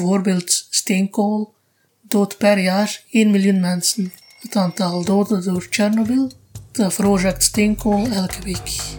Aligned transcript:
bijvoorbeeld 0.00 0.66
steenkool 0.70 1.54
doodt 2.02 2.36
per 2.36 2.58
jaar 2.58 3.02
1 3.10 3.30
miljoen 3.30 3.60
mensen. 3.60 4.12
Het 4.40 4.56
aantal 4.56 5.04
doden 5.04 5.44
door 5.44 5.68
Tsjernobyl, 5.68 6.30
dat 6.72 6.94
veroorzaakt 6.94 7.42
steenkool 7.42 8.06
elke 8.06 8.42
week. 8.42 8.98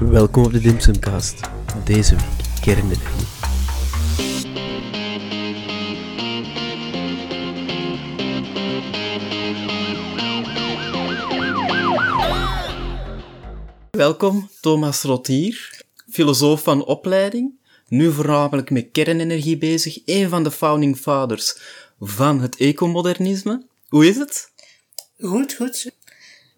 Welkom 0.00 0.44
op 0.44 0.52
de 0.52 0.60
Dimsumcast. 0.60 1.40
Deze 1.84 2.16
week 2.16 2.60
kernenergie. 2.60 3.26
Welkom, 13.90 14.48
Thomas 14.60 15.02
Rotier, 15.02 15.82
filosoof 16.10 16.62
van 16.62 16.84
opleiding, 16.84 17.62
nu 17.96 18.12
voornamelijk 18.12 18.70
met 18.70 18.88
kernenergie 18.92 19.58
bezig, 19.58 19.98
een 20.04 20.28
van 20.28 20.42
de 20.42 20.50
founding 20.50 20.96
fathers 20.96 21.58
van 22.00 22.40
het 22.40 22.56
ecomodernisme. 22.56 23.66
Hoe 23.88 24.06
is 24.06 24.16
het? 24.16 24.50
Goed, 25.20 25.54
goed. 25.54 25.92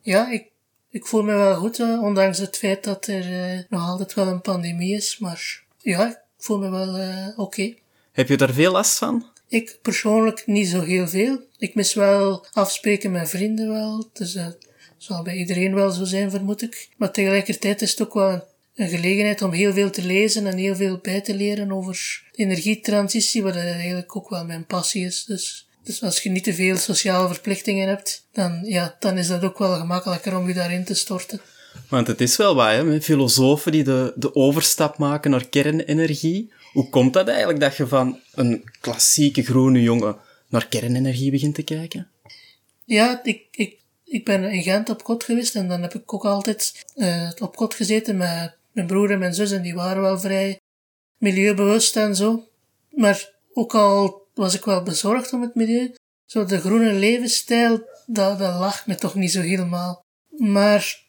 Ja, 0.00 0.30
ik, 0.30 0.44
ik 0.90 1.06
voel 1.06 1.22
me 1.22 1.34
wel 1.34 1.54
goed, 1.54 1.80
eh, 1.80 2.02
ondanks 2.02 2.38
het 2.38 2.56
feit 2.56 2.84
dat 2.84 3.06
er 3.06 3.52
eh, 3.52 3.60
nog 3.68 3.88
altijd 3.88 4.14
wel 4.14 4.26
een 4.26 4.40
pandemie 4.40 4.94
is. 4.94 5.18
Maar 5.18 5.62
ja, 5.78 6.08
ik 6.08 6.18
voel 6.38 6.58
me 6.58 6.70
wel 6.70 6.96
eh, 6.96 7.38
oké. 7.38 7.74
Heb 8.12 8.28
je 8.28 8.36
daar 8.36 8.52
veel 8.52 8.72
last 8.72 8.98
van? 8.98 9.26
Ik 9.48 9.78
persoonlijk 9.82 10.46
niet 10.46 10.68
zo 10.68 10.80
heel 10.80 11.08
veel. 11.08 11.40
Ik 11.58 11.74
mis 11.74 11.94
wel 11.94 12.46
afspreken 12.52 13.10
met 13.10 13.28
vrienden 13.28 13.68
wel. 13.68 14.10
Dus 14.12 14.32
dat 14.32 14.58
zal 14.96 15.22
bij 15.22 15.36
iedereen 15.36 15.74
wel 15.74 15.90
zo 15.90 16.04
zijn, 16.04 16.30
vermoed 16.30 16.62
ik. 16.62 16.88
Maar 16.96 17.12
tegelijkertijd 17.12 17.82
is 17.82 17.90
het 17.90 18.02
ook 18.02 18.14
wel 18.14 18.30
een 18.30 18.42
gelegenheid 18.76 19.42
om 19.42 19.52
heel 19.52 19.72
veel 19.72 19.90
te 19.90 20.04
lezen 20.04 20.46
en 20.46 20.56
heel 20.56 20.76
veel 20.76 20.98
bij 21.02 21.20
te 21.20 21.34
leren 21.34 21.72
over 21.72 22.22
de 22.32 22.42
energietransitie, 22.42 23.42
wat 23.42 23.54
eigenlijk 23.54 24.16
ook 24.16 24.28
wel 24.28 24.44
mijn 24.44 24.66
passie 24.66 25.04
is. 25.04 25.24
Dus, 25.24 25.68
dus 25.82 26.02
als 26.02 26.22
je 26.22 26.30
niet 26.30 26.44
te 26.44 26.54
veel 26.54 26.76
sociale 26.76 27.28
verplichtingen 27.28 27.88
hebt, 27.88 28.26
dan, 28.32 28.60
ja, 28.64 28.96
dan 29.00 29.18
is 29.18 29.26
dat 29.26 29.42
ook 29.42 29.58
wel 29.58 29.74
gemakkelijker 29.78 30.38
om 30.38 30.48
je 30.48 30.54
daarin 30.54 30.84
te 30.84 30.94
storten. 30.94 31.40
Want 31.88 32.06
het 32.06 32.20
is 32.20 32.36
wel 32.36 32.54
waar, 32.54 32.74
hè, 32.74 33.00
filosofen 33.00 33.72
die 33.72 33.84
de, 33.84 34.12
de 34.16 34.34
overstap 34.34 34.98
maken 34.98 35.30
naar 35.30 35.48
kernenergie. 35.48 36.52
Hoe 36.72 36.88
komt 36.88 37.12
dat 37.12 37.28
eigenlijk 37.28 37.60
dat 37.60 37.76
je 37.76 37.86
van 37.86 38.20
een 38.34 38.70
klassieke 38.80 39.42
groene 39.42 39.82
jongen 39.82 40.16
naar 40.48 40.68
kernenergie 40.68 41.30
begint 41.30 41.54
te 41.54 41.62
kijken? 41.62 42.08
Ja, 42.84 43.20
ik, 43.24 43.42
ik, 43.50 43.76
ik 44.04 44.24
ben 44.24 44.44
in 44.44 44.62
Gent 44.62 44.88
op 44.88 45.02
kot 45.02 45.24
geweest 45.24 45.54
en 45.54 45.68
dan 45.68 45.82
heb 45.82 45.94
ik 45.94 46.14
ook 46.14 46.24
altijd 46.24 46.84
uh, 46.96 47.30
op 47.38 47.56
kot 47.56 47.74
gezeten 47.74 48.16
met 48.16 48.54
mijn 48.76 48.88
broer 48.88 49.10
en 49.10 49.18
mijn 49.18 49.34
zus 49.34 49.50
en 49.50 49.62
die 49.62 49.74
waren 49.74 50.02
wel 50.02 50.18
vrij 50.18 50.60
milieubewust 51.18 51.96
en 51.96 52.16
zo. 52.16 52.48
Maar 52.90 53.34
ook 53.52 53.74
al 53.74 54.26
was 54.34 54.54
ik 54.54 54.64
wel 54.64 54.82
bezorgd 54.82 55.32
om 55.32 55.42
het 55.42 55.54
milieu, 55.54 55.94
zo 56.26 56.44
de 56.44 56.60
groene 56.60 56.92
levensstijl, 56.92 57.88
dat, 58.06 58.38
dat 58.38 58.58
lag 58.58 58.86
me 58.86 58.94
toch 58.94 59.14
niet 59.14 59.32
zo 59.32 59.40
helemaal. 59.40 60.04
Maar 60.36 61.02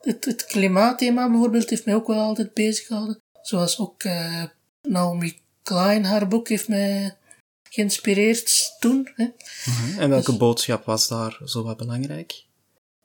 het, 0.00 0.24
het 0.24 0.44
klimaatthema 0.44 1.30
bijvoorbeeld 1.30 1.70
heeft 1.70 1.84
mij 1.84 1.94
ook 1.94 2.06
wel 2.06 2.18
altijd 2.20 2.54
bezig 2.54 2.86
gehouden. 2.86 3.20
Zoals 3.42 3.78
ook 3.78 4.04
uh, 4.04 4.44
Naomi 4.82 5.38
Klein, 5.62 6.04
haar 6.04 6.28
boek 6.28 6.48
heeft 6.48 6.68
mij 6.68 7.16
geïnspireerd 7.62 8.76
toen. 8.78 9.08
Hè. 9.14 9.26
En 9.98 10.08
welke 10.08 10.30
dus, 10.30 10.40
boodschap 10.40 10.84
was 10.84 11.08
daar 11.08 11.40
zo 11.44 11.62
wat 11.62 11.76
belangrijk? 11.76 12.44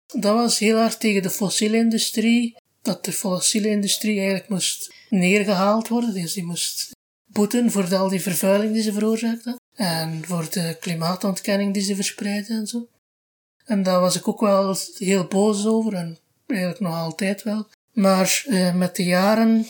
Dat 0.08 0.34
was 0.34 0.60
heel 0.60 0.78
hard 0.78 1.00
tegen 1.00 1.22
de 1.22 1.30
fossiele 1.30 1.78
industrie. 1.78 2.56
Dat 2.86 3.06
de 3.06 3.12
fossiele 3.12 3.70
industrie 3.70 4.18
eigenlijk 4.18 4.50
moest 4.50 4.94
neergehaald 5.10 5.88
worden. 5.88 6.14
Dus 6.14 6.34
die 6.34 6.44
moest 6.44 6.92
boeten 7.26 7.72
voor 7.72 7.96
al 7.96 8.10
die 8.10 8.22
vervuiling 8.22 8.74
die 8.74 8.82
ze 8.82 8.94
veroorzaakten. 8.94 9.60
En 9.76 10.26
voor 10.26 10.48
de 10.50 10.78
klimaatontkenning 10.80 11.74
die 11.74 11.84
ze 11.84 11.96
verspreiden 11.96 12.58
en 12.58 12.68
zo. 12.68 12.88
En 13.66 13.84
daar 13.84 14.00
was 14.00 14.16
ik 14.16 14.28
ook 14.28 14.40
wel 14.40 14.76
heel 14.98 15.26
boos 15.26 15.66
over. 15.66 15.94
En 15.94 16.18
eigenlijk 16.48 16.80
nog 16.80 16.96
altijd 16.96 17.44
wel. 17.44 17.68
Maar 17.92 18.44
eh, 18.48 18.76
met 18.76 18.96
de 18.96 19.04
jaren 19.04 19.68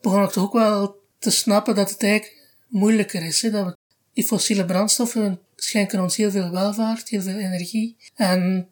begon 0.00 0.22
ik 0.22 0.30
toch 0.30 0.44
ook 0.44 0.52
wel 0.52 0.96
te 1.18 1.30
snappen 1.30 1.74
dat 1.74 1.90
het 1.90 2.02
eigenlijk 2.02 2.56
moeilijker 2.68 3.22
is. 3.22 3.40
Dat 3.40 3.66
we, 3.66 3.76
die 4.12 4.24
fossiele 4.24 4.64
brandstoffen 4.64 5.40
schenken 5.56 6.00
ons 6.00 6.16
heel 6.16 6.30
veel 6.30 6.50
welvaart, 6.50 7.08
heel 7.08 7.22
veel 7.22 7.38
energie. 7.38 7.96
En 8.14 8.68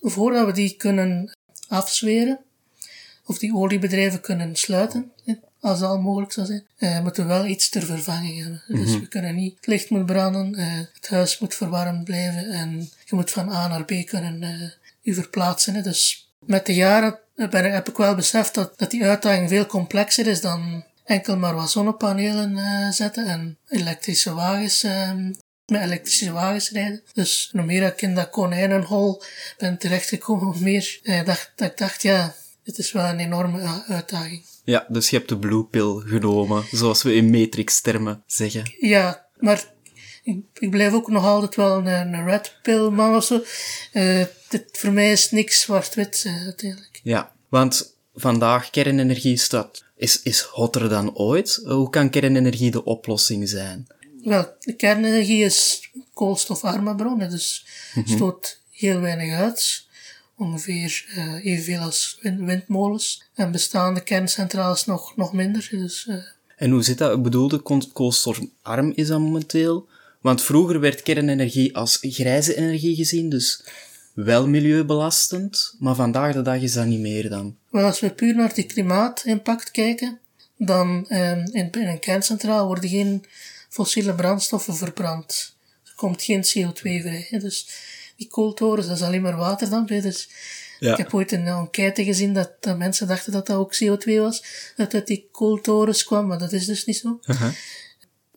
voordat 0.00 0.46
we 0.46 0.52
die 0.52 0.76
kunnen 0.76 1.38
afzweren, 1.68 2.43
of 3.26 3.38
die 3.38 3.54
oliebedrijven 3.54 4.20
kunnen 4.20 4.56
sluiten, 4.56 5.12
als 5.60 5.78
dat 5.78 5.88
al 5.88 6.00
mogelijk 6.00 6.32
zou 6.32 6.46
zijn, 6.46 6.64
uh, 6.78 7.00
moeten 7.00 7.22
we 7.22 7.28
wel 7.28 7.46
iets 7.46 7.68
ter 7.68 7.82
vervanging 7.82 8.42
hebben. 8.42 8.62
Dus 8.66 8.90
mhm. 8.90 9.00
we 9.00 9.08
kunnen 9.08 9.34
niet, 9.34 9.56
het 9.56 9.66
licht 9.66 9.90
moet 9.90 10.06
branden, 10.06 10.60
uh, 10.60 10.66
het 10.94 11.08
huis 11.08 11.38
moet 11.38 11.54
verwarmd 11.54 12.04
blijven 12.04 12.50
en 12.50 12.90
je 13.04 13.14
moet 13.14 13.30
van 13.30 13.48
A 13.48 13.68
naar 13.68 13.84
B 13.84 14.06
kunnen 14.06 14.72
je 15.00 15.14
verplaatsen. 15.14 15.74
Hè. 15.74 15.82
Dus 15.82 16.30
met 16.38 16.66
de 16.66 16.74
jaren 16.74 17.18
ben, 17.34 17.72
heb 17.72 17.88
ik 17.88 17.96
wel 17.96 18.14
beseft 18.14 18.54
dat, 18.54 18.78
dat 18.78 18.90
die 18.90 19.04
uitdaging 19.04 19.48
veel 19.48 19.66
complexer 19.66 20.26
is 20.26 20.40
dan 20.40 20.84
enkel 21.04 21.36
maar 21.36 21.54
wat 21.54 21.70
zonnepanelen 21.70 22.58
zetten 22.92 23.26
en 23.26 23.58
elektrische 23.68 24.34
wagens 24.34 24.84
met 25.66 25.82
elektrische 25.82 26.32
wagens 26.32 26.70
rijden. 26.70 27.02
Dus 27.12 27.48
hoe 27.52 27.62
meer 27.62 27.82
ik 27.82 28.02
in 28.02 28.14
dat 28.14 28.30
konijnenhol 28.30 29.22
ben 29.58 29.78
terechtgekomen, 29.78 30.44
hoe 30.52 30.60
meer 30.60 31.00
eh, 31.02 31.24
dacht, 31.24 31.52
dat 31.56 31.70
ik 31.70 31.78
dacht, 31.78 32.02
ja, 32.02 32.34
het 32.64 32.78
is 32.78 32.92
wel 32.92 33.04
een 33.04 33.18
enorme 33.18 33.82
uitdaging. 33.88 34.42
Ja, 34.64 34.86
dus 34.88 35.10
je 35.10 35.16
hebt 35.16 35.28
de 35.28 35.38
blue 35.38 35.64
pill 35.64 36.02
genomen, 36.04 36.64
zoals 36.70 37.02
we 37.02 37.14
in 37.14 37.30
Matrix-termen 37.30 38.22
zeggen. 38.26 38.74
Ja, 38.78 39.26
maar 39.38 39.64
ik, 40.22 40.44
ik, 40.54 40.70
blijf 40.70 40.92
ook 40.92 41.08
nog 41.08 41.24
altijd 41.24 41.54
wel 41.54 41.78
een, 41.78 41.86
een 41.86 42.24
red 42.24 42.58
pill 42.62 42.88
man 42.88 43.14
of 43.14 43.24
zo. 43.24 43.42
Uh, 43.92 44.24
dit, 44.48 44.64
voor 44.72 44.92
mij 44.92 45.12
is 45.12 45.30
niks 45.30 45.60
zwart-wit 45.60 46.24
uh, 46.26 46.44
uiteindelijk. 46.44 47.00
Ja, 47.02 47.32
want 47.48 47.96
vandaag 48.14 48.70
kernenergie 48.70 49.36
staat, 49.36 49.84
is, 49.96 50.22
is 50.22 50.40
hotter 50.40 50.88
dan 50.88 51.16
ooit. 51.16 51.60
Hoe 51.64 51.90
kan 51.90 52.10
kernenergie 52.10 52.70
de 52.70 52.84
oplossing 52.84 53.48
zijn? 53.48 53.86
Wel, 54.22 54.54
de 54.60 54.76
kernenergie 54.76 55.44
is 55.44 55.90
koolstofarme 56.14 56.94
bronnen, 56.94 57.30
dus 57.30 57.66
mm 57.94 58.06
stoot 58.06 58.60
heel 58.70 59.00
weinig 59.00 59.34
uit. 59.34 59.86
Ongeveer 60.36 61.04
uh, 61.16 61.44
evenveel 61.44 61.80
als 61.80 62.18
windmolens. 62.20 63.22
En 63.34 63.52
bestaande 63.52 64.02
kerncentrales 64.02 64.84
nog, 64.84 65.16
nog 65.16 65.32
minder. 65.32 65.68
Dus, 65.70 66.06
uh... 66.10 66.16
En 66.56 66.70
hoe 66.70 66.82
zit 66.82 66.98
dat? 66.98 67.16
Ik 67.16 67.22
bedoelde, 67.22 67.58
koolstofarm 67.92 68.92
is 68.94 69.06
dat 69.06 69.20
momenteel? 69.20 69.88
Want 70.20 70.42
vroeger 70.42 70.80
werd 70.80 71.02
kernenergie 71.02 71.76
als 71.76 71.98
grijze 72.00 72.56
energie 72.56 72.94
gezien, 72.94 73.28
dus 73.28 73.64
wel 74.14 74.48
milieubelastend, 74.48 75.74
maar 75.78 75.94
vandaag 75.94 76.32
de 76.32 76.42
dag 76.42 76.60
is 76.60 76.72
dat 76.72 76.86
niet 76.86 77.00
meer 77.00 77.28
dan. 77.28 77.56
Wel, 77.70 77.84
als 77.84 78.00
we 78.00 78.10
puur 78.10 78.34
naar 78.34 78.54
die 78.54 78.64
klimaatimpact 78.64 79.70
kijken, 79.70 80.18
dan 80.56 81.06
um, 81.08 81.44
in, 81.52 81.70
in 81.70 81.86
een 81.86 81.98
kerncentraal 81.98 82.66
worden 82.66 82.90
geen 82.90 83.24
fossiele 83.68 84.14
brandstoffen 84.14 84.76
verbrand. 84.76 85.56
Er 85.84 85.92
komt 85.96 86.22
geen 86.22 86.44
CO2 86.44 86.80
vrij. 86.80 87.26
Hè. 87.30 87.38
Dus 87.38 87.68
die 88.16 88.28
kooltorens, 88.28 88.86
dat 88.86 88.96
is 88.96 89.02
alleen 89.02 89.22
maar 89.22 89.36
waterdamp. 89.36 89.88
Hè. 89.88 90.00
Dus 90.00 90.28
ja. 90.78 90.92
Ik 90.92 90.96
heb 90.96 91.14
ooit 91.14 91.32
een 91.32 91.46
enquête 91.46 92.04
gezien 92.04 92.32
dat, 92.32 92.50
dat 92.60 92.78
mensen 92.78 93.06
dachten 93.06 93.32
dat 93.32 93.46
dat 93.46 93.56
ook 93.56 93.74
CO2 93.74 94.18
was. 94.18 94.44
Dat 94.76 94.94
uit 94.94 95.06
die 95.06 95.28
kooltorens 95.32 96.04
kwam, 96.04 96.26
maar 96.26 96.38
dat 96.38 96.52
is 96.52 96.66
dus 96.66 96.84
niet 96.84 96.96
zo. 96.96 97.20
Uh 97.26 97.40
-huh. 97.40 97.52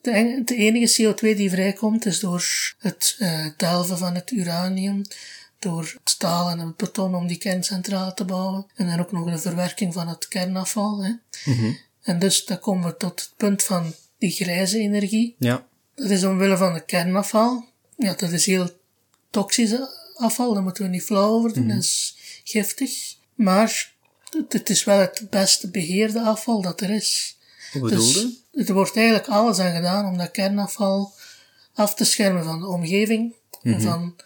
de, 0.00 0.42
de, 0.44 0.54
enige 0.54 1.02
CO2 1.02 1.20
die 1.36 1.50
vrijkomt 1.50 2.06
is 2.06 2.20
door 2.20 2.44
het 2.78 3.16
uh, 3.18 3.46
delven 3.56 3.98
van 3.98 4.14
het 4.14 4.30
uranium, 4.30 5.02
door 5.58 5.82
het 5.82 6.10
staal 6.10 6.48
en 6.48 6.58
het 6.58 6.76
beton 6.76 7.14
om 7.14 7.26
die 7.26 7.38
kerncentrale 7.38 8.14
te 8.14 8.24
bouwen. 8.24 8.66
En 8.74 8.86
dan 8.86 9.00
ook 9.00 9.12
nog 9.12 9.30
de 9.30 9.38
verwerking 9.38 9.92
van 9.92 10.08
het 10.08 10.28
kernafval. 10.28 11.04
Hè. 11.04 11.12
Uh 11.46 11.58
-huh. 11.58 11.74
En 12.02 12.18
dus 12.18 12.44
dan 12.44 12.58
komen 12.58 12.88
we 12.88 12.96
tot 12.96 13.20
het 13.20 13.32
punt 13.36 13.62
van 13.62 13.94
die 14.18 14.30
grijze 14.30 14.78
energie. 14.78 15.34
Ja. 15.38 15.66
Dat 15.94 16.10
is 16.10 16.24
omwille 16.24 16.56
van 16.56 16.74
het 16.74 16.84
kernafval. 16.84 17.64
Ja, 17.96 18.14
dat 18.14 18.30
is 18.30 18.46
heel 18.46 18.77
toxisch 19.30 19.74
afval, 20.14 20.54
daar 20.54 20.62
moeten 20.62 20.82
we 20.84 20.90
niet 20.90 21.02
flauw 21.02 21.30
over 21.30 21.52
doen, 21.52 21.62
mm 21.62 21.68
dat 21.68 21.82
is 21.82 22.16
giftig. 22.44 23.16
Maar 23.34 23.92
het 24.48 24.70
is 24.70 24.84
wel 24.84 24.98
het 24.98 25.26
beste 25.30 25.70
beheerde 25.70 26.20
afval 26.20 26.62
dat 26.62 26.80
er 26.80 26.90
is. 26.90 27.38
Bedoelde? 27.72 28.34
Dus 28.52 28.68
er 28.68 28.74
wordt 28.74 28.96
eigenlijk 28.96 29.28
alles 29.28 29.58
aan 29.58 29.74
gedaan 29.74 30.06
om 30.06 30.16
dat 30.16 30.30
kernafval 30.30 31.12
af 31.74 31.94
te 31.94 32.04
schermen 32.04 32.44
van 32.44 32.60
de 32.60 32.66
omgeving 32.66 33.34
en 33.62 33.70
mhm. 33.70 33.80
van 33.80 34.16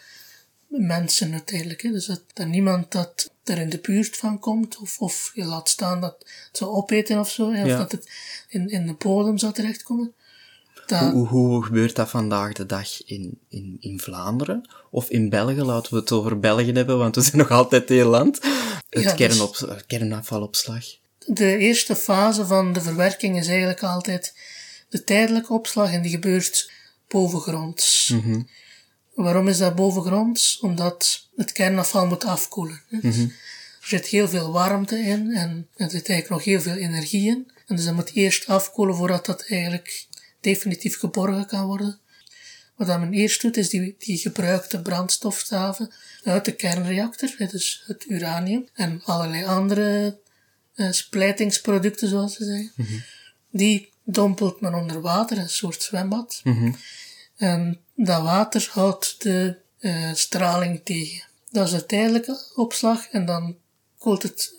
mensen 0.66 1.32
uiteindelijk. 1.32 1.82
Hè. 1.82 1.90
Dus 1.90 2.06
dat, 2.06 2.22
dat 2.32 2.46
niemand 2.46 2.92
dat 2.92 3.30
er 3.44 3.58
in 3.58 3.68
de 3.68 3.78
buurt 3.78 4.16
van 4.16 4.38
komt, 4.38 4.78
of, 4.78 4.98
of 4.98 5.30
je 5.34 5.44
laat 5.44 5.68
staan 5.68 6.00
dat 6.00 6.16
het 6.18 6.56
zou 6.56 6.70
opeten 6.70 7.18
of 7.18 7.30
zo, 7.30 7.46
of 7.46 7.68
dat 7.68 7.92
het 7.92 8.10
in, 8.48 8.68
in 8.68 8.86
de 8.86 8.92
bodem 8.92 9.38
zou 9.38 9.52
terechtkomen. 9.52 10.14
Dat... 10.86 11.12
Hoe, 11.12 11.26
hoe, 11.26 11.64
gebeurt 11.64 11.96
dat 11.96 12.10
vandaag 12.10 12.52
de 12.52 12.66
dag 12.66 13.04
in, 13.04 13.38
in, 13.48 13.76
in 13.80 14.00
Vlaanderen? 14.00 14.68
Of 14.90 15.08
in 15.08 15.28
België? 15.28 15.62
Laten 15.62 15.92
we 15.92 15.98
het 16.00 16.12
over 16.12 16.38
België 16.38 16.72
hebben, 16.72 16.98
want 16.98 17.14
we 17.14 17.22
zijn 17.22 17.36
nog 17.36 17.50
altijd 17.50 17.88
heel 17.88 18.08
land. 18.08 18.40
Het 18.88 19.02
ja, 19.02 19.14
kernop, 19.14 19.58
dus... 19.58 19.86
kernafvalopslag. 19.86 20.84
De 21.26 21.56
eerste 21.56 21.96
fase 21.96 22.46
van 22.46 22.72
de 22.72 22.80
verwerking 22.80 23.38
is 23.38 23.46
eigenlijk 23.46 23.82
altijd 23.82 24.34
de 24.88 25.04
tijdelijke 25.04 25.52
opslag 25.52 25.92
en 25.92 26.02
die 26.02 26.10
gebeurt 26.10 26.70
bovengronds. 27.08 28.08
Mhm. 28.08 28.40
Waarom 29.14 29.48
is 29.48 29.58
dat 29.58 29.74
bovengronds? 29.74 30.58
Omdat 30.60 31.28
het 31.36 31.52
kernafval 31.52 32.06
moet 32.06 32.24
afkoelen. 32.24 32.80
Dus 32.90 33.16
Er 33.16 33.88
zit 33.88 34.06
heel 34.06 34.28
veel 34.28 34.52
warmte 34.52 34.98
in 34.98 35.30
en 35.30 35.68
er 35.76 35.90
zit 35.90 36.08
eigenlijk 36.08 36.28
nog 36.28 36.44
heel 36.44 36.60
veel 36.60 36.82
energie 36.82 37.26
in. 37.26 37.50
En 37.66 37.76
dus 37.76 37.84
dat 37.84 37.94
moet 37.94 38.14
eerst 38.14 38.46
afkoelen 38.46 38.96
voordat 38.96 39.26
dat 39.26 39.44
eigenlijk 39.48 40.06
definitief 40.42 40.98
geborgen 40.98 41.46
kan 41.46 41.66
worden. 41.66 42.00
Wat 42.76 42.86
dan 42.86 43.00
men 43.00 43.12
eerst 43.12 43.42
doet, 43.42 43.56
is 43.56 43.68
die, 43.68 43.94
die 43.98 44.18
gebruikte 44.18 44.82
brandstofstaven 44.82 45.92
uit 46.24 46.44
de 46.44 46.52
kernreactor, 46.52 47.34
dus 47.36 47.82
het 47.86 48.04
uranium, 48.08 48.68
en 48.74 49.02
allerlei 49.04 49.44
andere 49.44 50.18
eh, 50.74 50.90
splijtingsproducten, 50.90 52.08
zoals 52.08 52.36
ze 52.36 52.44
zeggen. 52.44 53.04
Die 53.50 53.92
dompelt 54.04 54.60
men 54.60 54.74
onder 54.74 55.00
water, 55.00 55.38
een 55.38 55.48
soort 55.48 55.82
zwembad. 55.82 56.42
En 57.36 57.80
dat 57.94 58.22
water 58.22 58.68
houdt 58.70 59.22
de 59.22 59.56
eh, 59.78 60.12
straling 60.14 60.80
tegen. 60.84 61.22
Dat 61.50 61.66
is 61.66 61.72
de 61.72 61.86
tijdelijke 61.86 62.38
opslag 62.54 63.08
en 63.08 63.26
dan 63.26 63.56
koelt 63.98 64.22
het 64.22 64.54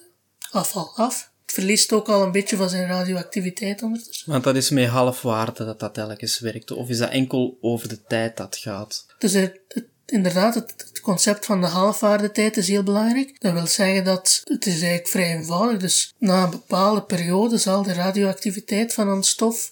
afval 0.52 0.92
af. 0.96 1.32
Verliest 1.54 1.92
ook 1.94 2.10
al 2.10 2.24
een 2.24 2.32
beetje 2.32 2.56
van 2.58 2.70
zijn 2.70 2.88
radioactiviteit 2.88 3.82
ondertussen. 3.84 4.32
Want 4.32 4.44
dat 4.44 4.56
is 4.56 4.70
met 4.70 4.88
halfwaarde 4.88 5.66
dat 5.66 5.80
dat 5.80 5.94
telkens 5.94 6.40
werkt. 6.40 6.72
Of 6.72 6.90
is 6.90 6.98
dat 6.98 7.10
enkel 7.10 7.58
over 7.62 7.88
de 7.90 8.04
tijd 8.08 8.38
dat 8.38 8.58
gaat? 8.58 9.06
Dus 9.20 9.34
het, 9.34 9.60
het- 9.68 9.86
inderdaad, 10.06 10.56
het, 10.56 10.74
het 10.88 11.00
concept 11.02 11.46
van 11.46 11.62
de 11.62 11.68
halfwaardetijd 11.68 12.58
is 12.58 12.68
heel 12.68 12.84
belangrijk. 12.84 13.42
Dat 13.42 13.54
wil 13.54 13.68
zeggen 13.68 14.04
dat 14.04 14.42
het 14.44 14.66
is 14.66 14.74
eigenlijk 14.74 15.08
vrij 15.08 15.36
eenvoudig. 15.36 15.80
Dus 15.80 16.14
na 16.18 16.44
een 16.44 16.50
bepaalde 16.50 17.02
periode 17.04 17.58
zal 17.58 17.84
de 17.84 17.94
radioactiviteit 17.94 18.94
van 18.94 19.08
een 19.08 19.24
stof 19.24 19.72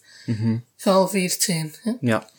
gehalveerd 0.77 1.41
zijn. 1.41 1.73
Hè? 1.81 1.91
Ja. 2.01 2.29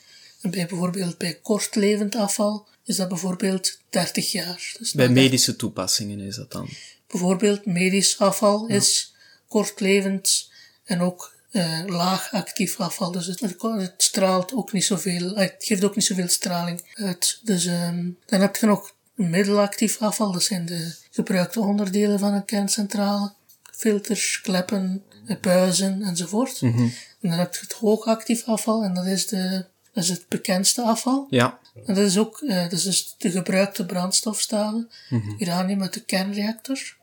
En 0.41 0.51
bij 0.51 0.67
bijvoorbeeld 0.67 1.19
bij 1.19 1.39
kortlevend 1.43 2.15
afval 2.15 2.69
is 2.85 2.97
dat 2.97 3.09
bijvoorbeeld 3.09 3.79
30 3.91 4.33
jaar. 4.33 4.75
Dus 4.79 4.93
Bij 4.93 5.09
medische 5.09 5.57
toepassingen 5.57 6.21
is 6.21 6.37
dat 6.37 6.53
dan. 6.53 6.69
Bijvoorbeeld 7.07 7.67
medisch 7.67 8.19
afval 8.19 8.67
is 8.67 9.12
kortlevend 9.53 10.51
en 10.85 11.01
ook 11.01 11.35
eh, 11.51 11.83
laag 11.87 12.33
actief 12.33 12.81
afval. 12.81 13.13
Dus 13.13 13.27
het, 13.27 13.41
het 13.61 13.95
straalt 13.97 14.55
ook 14.55 14.73
niet 14.73 14.85
zoveel, 14.85 15.35
eh, 15.35 15.43
het 15.43 15.65
geeft 15.65 15.85
ook 15.85 15.95
niet 15.95 16.05
zoveel 16.05 16.29
straling 16.29 16.83
uit. 16.95 17.41
Dus 17.43 17.67
ehm, 17.67 18.11
dan 18.27 18.41
heb 18.41 18.57
je 18.57 18.67
nog 18.67 18.95
middelactief 19.15 20.01
afval. 20.01 20.33
Dat 20.33 20.43
zijn 20.43 20.67
de 20.67 20.95
gebruikte 21.11 21.61
onderdelen 21.61 22.19
van 22.19 22.33
een 22.33 22.45
kerncentrale. 22.45 23.33
Filters, 23.73 24.41
kleppen, 24.41 25.03
eh, 25.27 25.37
buizen 25.41 26.03
enzovoort. 26.03 26.61
En 26.63 26.93
dan 27.21 27.39
heb 27.39 27.55
je 27.55 27.61
het 27.61 27.73
hoogactief 27.73 28.45
afval 28.45 28.83
en 28.83 28.95
dat 28.95 29.07
is, 29.07 29.27
de, 29.27 29.67
dat 29.93 30.05
is 30.05 30.11
het 30.11 30.29
bekendste 30.29 30.83
afval. 30.83 31.27
Ja. 31.31 31.59
En 31.87 31.95
dat 31.95 32.07
is 32.07 32.19
ook 32.19 32.41
eh, 32.41 32.63
dat 32.63 32.73
is 32.73 32.83
dus 32.83 33.15
de 33.19 33.31
gebruikte 33.31 33.87
brandstofstaven, 33.87 34.91
uranium 35.39 35.83
uit 35.83 35.95
de 35.95 36.05
kernreactor 36.05 36.97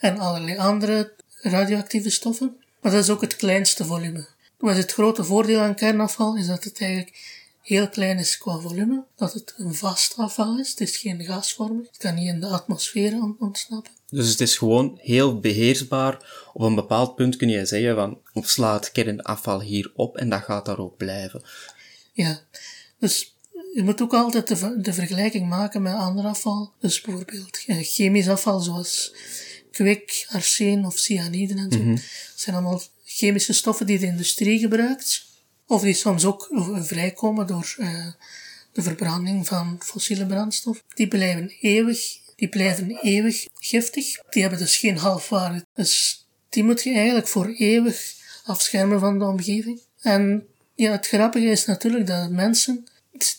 en 0.00 0.18
allerlei 0.18 0.58
andere 0.58 1.12
radioactieve 1.42 2.10
stoffen. 2.10 2.56
Maar 2.80 2.92
dat 2.92 3.02
is 3.02 3.10
ook 3.10 3.20
het 3.20 3.36
kleinste 3.36 3.84
volume. 3.84 4.26
Wat 4.58 4.76
het 4.76 4.92
grote 4.92 5.24
voordeel 5.24 5.60
aan 5.60 5.74
kernafval 5.74 6.36
is 6.36 6.46
dat 6.46 6.64
het 6.64 6.80
eigenlijk 6.80 7.40
heel 7.62 7.88
klein 7.88 8.18
is 8.18 8.38
qua 8.38 8.58
volume, 8.58 9.04
dat 9.16 9.32
het 9.32 9.54
een 9.56 9.74
vast 9.74 10.14
afval 10.16 10.58
is, 10.58 10.70
het 10.70 10.80
is 10.80 10.96
geen 10.96 11.24
gasvormig, 11.24 11.86
het 11.86 11.96
kan 11.96 12.14
niet 12.14 12.28
in 12.28 12.40
de 12.40 12.46
atmosfeer 12.46 13.12
on- 13.12 13.36
ontsnappen. 13.38 13.92
Dus 14.10 14.28
het 14.28 14.40
is 14.40 14.56
gewoon 14.58 14.98
heel 15.02 15.40
beheersbaar. 15.40 16.44
Op 16.52 16.62
een 16.62 16.74
bepaald 16.74 17.14
punt 17.14 17.36
kun 17.36 17.48
je 17.48 17.66
zeggen 17.66 17.94
van, 17.94 18.18
opsla 18.32 18.74
het 18.74 18.92
kernafval 18.92 19.60
hier 19.60 19.92
op 19.94 20.16
en 20.16 20.28
dat 20.28 20.42
gaat 20.42 20.64
daar 20.64 20.78
ook 20.78 20.96
blijven. 20.96 21.42
Ja, 22.12 22.40
dus 22.98 23.34
je 23.74 23.82
moet 23.82 24.02
ook 24.02 24.14
altijd 24.14 24.48
de, 24.48 24.56
ver- 24.56 24.82
de 24.82 24.92
vergelijking 24.92 25.48
maken 25.48 25.82
met 25.82 25.94
ander 25.94 26.24
afval. 26.24 26.72
Dus 26.80 27.00
bijvoorbeeld 27.00 27.64
eh, 27.66 27.76
chemisch 27.80 28.28
afval 28.28 28.60
zoals 28.60 29.14
kwik, 29.72 30.26
arsen 30.30 30.84
of 30.84 30.98
cyaniden 30.98 31.58
en 31.58 31.72
zo. 31.72 31.84
Dat 31.84 32.00
zijn 32.40 32.56
allemaal 32.56 32.82
chemische 33.04 33.52
stoffen 33.52 33.86
die 33.86 33.98
de 33.98 34.06
industrie 34.06 34.58
gebruikt. 34.58 35.24
Of 35.66 35.82
die 35.82 35.94
soms 35.94 36.24
ook 36.24 36.48
vrijkomen 36.80 37.46
door 37.46 37.74
eh, 37.78 38.06
de 38.72 38.82
verbranding 38.82 39.46
van 39.46 39.76
fossiele 39.84 40.26
brandstof. 40.26 40.82
Die 40.94 41.08
blijven 41.08 41.52
eeuwig, 41.60 42.18
die 42.36 42.48
blijven 42.48 42.98
eeuwig 43.02 43.46
giftig. 43.54 44.22
Die 44.30 44.42
hebben 44.42 44.60
dus 44.60 44.76
geen 44.76 44.98
halfwaarde. 44.98 45.66
Dus 45.74 46.24
die 46.48 46.64
moet 46.64 46.82
je 46.82 46.92
eigenlijk 46.94 47.28
voor 47.28 47.46
eeuwig 47.46 48.14
afschermen 48.44 49.00
van 49.00 49.18
de 49.18 49.24
omgeving. 49.24 49.80
En 50.00 50.46
ja, 50.74 50.90
het 50.90 51.06
grappige 51.06 51.46
is 51.46 51.64
natuurlijk 51.64 52.06
dat 52.06 52.30
mensen 52.30 52.86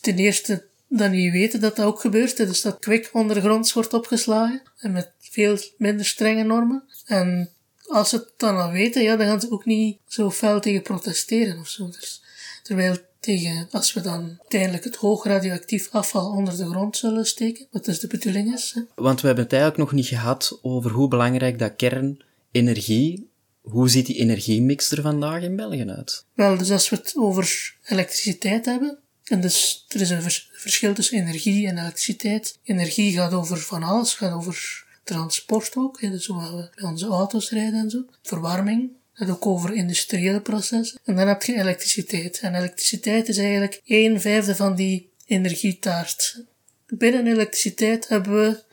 ten 0.02 0.16
eerste 0.16 0.68
dat 0.98 1.12
niet 1.12 1.32
weten 1.32 1.60
dat 1.60 1.76
dat 1.76 1.86
ook 1.86 2.00
gebeurt. 2.00 2.38
Dus 2.38 2.62
dat 2.62 2.80
kwik 2.80 3.10
ondergronds 3.14 3.74
wordt 3.74 3.94
opgeslagen. 3.94 4.62
En 4.78 4.92
met 4.92 5.12
veel 5.20 5.58
minder 5.78 6.06
strenge 6.06 6.44
normen. 6.44 6.84
En 7.06 7.50
als 7.88 8.10
ze 8.10 8.16
het 8.16 8.34
dan 8.38 8.58
al 8.58 8.72
weten, 8.72 9.04
ja, 9.04 9.16
dan 9.16 9.28
gaan 9.28 9.42
ze 9.42 9.52
ook 9.52 9.66
niet 9.66 9.98
zo 10.08 10.32
fel 10.32 10.60
tegen 10.60 10.82
protesteren 10.82 11.60
of 11.60 11.68
zo. 11.68 11.86
Dus, 11.88 12.24
terwijl 12.64 12.98
tegen, 13.20 13.68
als 13.72 13.94
we 13.94 14.02
dan 14.02 14.36
uiteindelijk 14.40 14.84
het 14.84 14.96
hoog 14.96 15.26
radioactief 15.26 15.90
afval 15.92 16.32
onder 16.32 16.58
de 16.58 16.66
grond 16.66 16.98
zullen 16.98 17.26
steken, 17.26 17.68
wat 17.72 17.86
dus 17.86 18.00
de 18.00 18.08
bedoeling 18.08 18.54
is, 18.54 18.72
hè, 18.76 18.82
Want 18.96 19.22
we 19.22 19.28
hebben 19.28 19.44
het 19.44 19.54
eigenlijk 19.54 19.84
nog 19.84 19.92
niet 19.92 20.08
gehad 20.08 20.60
over 20.62 20.92
hoe 20.92 21.08
belangrijk 21.08 21.60
dat 21.60 21.76
kernenergie, 21.76 23.30
hoe 23.62 23.90
ziet 23.90 24.06
die 24.06 24.16
energiemix 24.16 24.92
er 24.92 25.02
vandaag 25.02 25.42
in 25.42 25.56
België 25.56 25.90
uit? 25.90 26.26
Wel, 26.34 26.58
dus 26.58 26.72
als 26.72 26.90
we 26.90 26.96
het 26.96 27.14
over 27.16 27.76
elektriciteit 27.84 28.66
hebben, 28.66 29.00
en 29.24 29.42
dus 29.42 29.86
er 29.88 30.02
is 30.02 30.10
een 30.10 30.22
vers- 30.22 30.50
verschil 30.54 30.94
tussen 30.94 31.18
energie 31.18 31.68
en 31.68 31.78
elektriciteit. 31.78 32.58
Energie 32.64 33.14
gaat 33.14 33.34
over 33.34 33.58
van 33.58 33.84
alles, 33.84 34.14
gaat 34.14 34.34
over 34.34 34.86
transport 35.04 35.76
ook, 35.76 36.02
hè, 36.02 36.10
dus 36.10 36.26
hoe 36.26 36.42
we 36.42 36.70
bij 36.76 36.90
onze 36.90 37.08
auto's 37.08 37.50
rijden 37.50 37.80
en 37.80 37.90
zo. 37.90 38.06
Verwarming, 38.22 38.92
gaat 39.14 39.30
ook 39.30 39.46
over 39.46 39.74
industriële 39.74 40.42
processen. 40.42 41.00
En 41.06 41.16
dan 41.16 41.28
heb 41.28 41.44
je 41.44 41.56
elektriciteit. 41.56 42.40
En 42.40 42.56
elektriciteit 42.56 43.28
is 43.28 43.38
eigenlijk 43.38 43.82
een 43.86 44.22
vijfde 44.22 44.56
van 44.56 44.76
die 44.76 45.10
energietaart. 45.26 46.44
Binnen 46.88 47.28
elektriciteit 47.28 48.08
hebben 48.08 48.34
we 48.34 48.64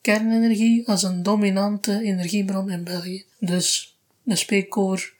kernenergie 0.00 0.88
als 0.88 1.02
een 1.02 1.22
dominante 1.22 2.02
energiebron 2.02 2.70
in 2.70 2.84
België. 2.84 3.24
Dus 3.38 3.96
dan 4.22 4.36
spreek 4.36 4.66
ik 4.66 4.76
over 4.76 5.12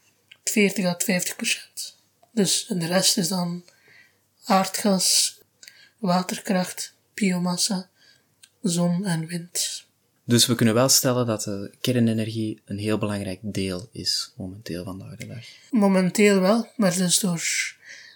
40 0.45 0.85
à 0.85 0.95
50 0.99 1.37
procent. 1.37 1.97
Dus 2.33 2.67
en 2.67 2.79
de 2.79 2.87
rest 2.87 3.19
is 3.19 3.29
dan 3.29 3.65
aardgas, 4.49 5.39
waterkracht, 5.99 6.95
biomassa, 7.15 7.89
zon 8.63 9.05
en 9.05 9.27
wind. 9.27 9.87
Dus 10.25 10.47
we 10.47 10.55
kunnen 10.55 10.75
wel 10.75 10.89
stellen 10.89 11.27
dat 11.27 11.43
de 11.43 11.75
kernenergie 11.81 12.61
een 12.65 12.79
heel 12.79 12.99
belangrijk 12.99 13.39
deel 13.43 13.89
is 13.93 14.33
momenteel 14.37 14.85
vandaag 14.85 15.17
de 15.17 15.27
dag. 15.27 15.45
Momenteel 15.71 16.41
wel, 16.41 16.69
maar 16.77 16.97
dus 16.97 17.19
door 17.19 17.43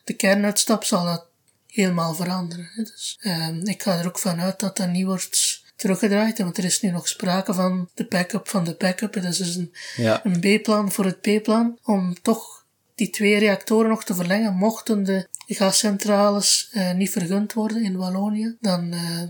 de 0.05 0.13
kernuitstap 0.13 0.85
zal 0.85 1.05
dat 1.05 1.27
helemaal 1.67 2.15
veranderen. 2.15 2.71
Dus, 2.77 3.19
ehm, 3.21 3.67
ik 3.67 3.83
ga 3.83 3.99
er 3.99 4.07
ook 4.07 4.19
vanuit 4.19 4.61
dat 4.61 4.77
dat 4.77 4.89
niet 4.89 5.05
wordt 5.07 5.63
teruggedraaid, 5.77 6.39
want 6.39 6.59
er 6.59 6.65
is 6.65 6.81
nu 6.81 6.91
nog 6.91 7.09
sprake 7.09 7.55
van 7.55 7.89
de 7.95 8.07
backup 8.09 8.49
van 8.49 8.65
de 8.65 8.75
backup. 8.79 9.13
Dat 9.13 9.25
is 9.25 9.37
dus 9.37 9.55
een, 9.55 9.73
Ja. 9.97 10.21
een 10.25 10.41
B-plan 10.61 10.93
voor 10.93 11.05
het 11.05 11.21
B-plan, 11.21 11.79
om 11.85 12.23
toch 12.23 12.62
die 13.03 13.11
twee 13.11 13.39
reactoren 13.39 13.89
nog 13.89 14.05
te 14.05 14.15
verlengen. 14.15 14.55
Mochten 14.55 15.03
de 15.05 15.27
gascentrales 15.47 16.69
eh, 16.73 16.93
niet 16.93 17.11
vergund 17.11 17.53
worden 17.53 17.83
in 17.83 17.97
Wallonië, 17.97 18.57
dan 18.61 18.93
eh, 18.93 19.23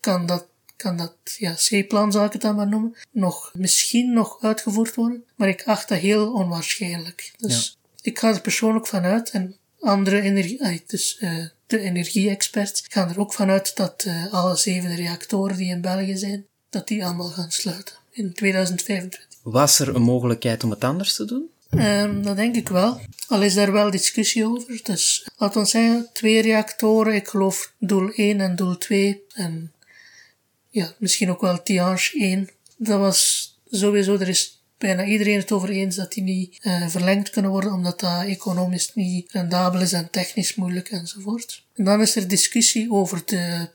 kan 0.00 0.26
dat, 0.26 0.46
kan 0.76 0.96
dat 0.96 1.14
ja, 1.38 1.54
C-plan 1.54 2.24
ik 2.24 2.32
het 2.32 2.42
dan 2.42 2.54
maar 2.54 2.68
noemen, 2.68 2.96
nog, 3.10 3.50
misschien 3.54 4.12
nog 4.12 4.38
uitgevoerd 4.40 4.94
worden. 4.94 5.24
Maar 5.36 5.48
ik 5.48 5.62
acht 5.66 5.88
dat 5.88 5.98
heel 5.98 6.32
onwaarschijnlijk. 6.32 7.32
Dus 7.38 7.78
ik 8.02 8.18
ga 8.18 8.28
er 8.28 8.40
persoonlijk 8.40 8.86
vanuit 8.86 9.30
en 9.30 9.56
andere 9.80 10.20
energie, 10.20 10.82
dus 10.86 11.18
eh, 11.18 11.44
de 11.66 11.78
energie-experts 11.78 12.84
gaan 12.88 13.08
er 13.08 13.20
ook 13.20 13.32
vanuit 13.32 13.76
dat 13.76 14.06
alle 14.30 14.56
zeven 14.56 14.96
reactoren 14.96 15.56
die 15.56 15.70
in 15.70 15.80
België 15.80 16.16
zijn, 16.16 16.46
dat 16.68 16.88
die 16.88 17.04
allemaal 17.04 17.28
gaan 17.28 17.50
sluiten 17.50 17.94
in 18.10 18.32
2025. 18.32 19.28
Was 19.42 19.78
er 19.78 19.94
een 19.94 20.02
mogelijkheid 20.02 20.64
om 20.64 20.70
het 20.70 20.84
anders 20.84 21.14
te 21.14 21.24
doen? 21.24 21.50
Ehm, 21.70 22.22
dat 22.22 22.36
denk 22.36 22.56
ik 22.56 22.68
wel. 22.68 23.00
Al 23.28 23.42
is 23.42 23.54
daar 23.54 23.72
wel 23.72 23.90
discussie 23.90 24.46
over. 24.46 24.80
Dus 24.82 25.28
laten 25.36 25.60
we 25.60 25.66
zeggen, 25.66 26.08
twee 26.12 26.42
reactoren. 26.42 27.14
Ik 27.14 27.28
geloof 27.28 27.72
doel 27.78 28.10
1 28.14 28.40
en 28.40 28.56
doel 28.56 28.78
2. 28.78 29.22
En 29.34 29.72
ja, 30.70 30.94
misschien 30.98 31.30
ook 31.30 31.40
wel 31.40 31.62
Tihange 31.62 32.10
1. 32.12 32.48
Dat 32.76 32.98
was 32.98 33.50
sowieso, 33.70 34.14
er 34.14 34.28
is 34.28 34.62
bijna 34.78 35.04
iedereen 35.04 35.38
het 35.38 35.52
over 35.52 35.68
eens 35.68 35.96
dat 35.96 36.12
die 36.12 36.22
niet 36.22 36.58
eh, 36.60 36.88
verlengd 36.88 37.30
kunnen 37.30 37.50
worden, 37.50 37.72
omdat 37.72 38.00
dat 38.00 38.24
economisch 38.24 38.94
niet 38.94 39.32
rendabel 39.32 39.80
is 39.80 39.92
en 39.92 40.10
technisch 40.10 40.54
moeilijk 40.54 40.88
enzovoort. 40.88 41.64
En 41.74 41.84
dan 41.84 42.00
is 42.00 42.16
er 42.16 42.28
discussie 42.28 42.92
over 42.92 43.22
de 43.24 43.68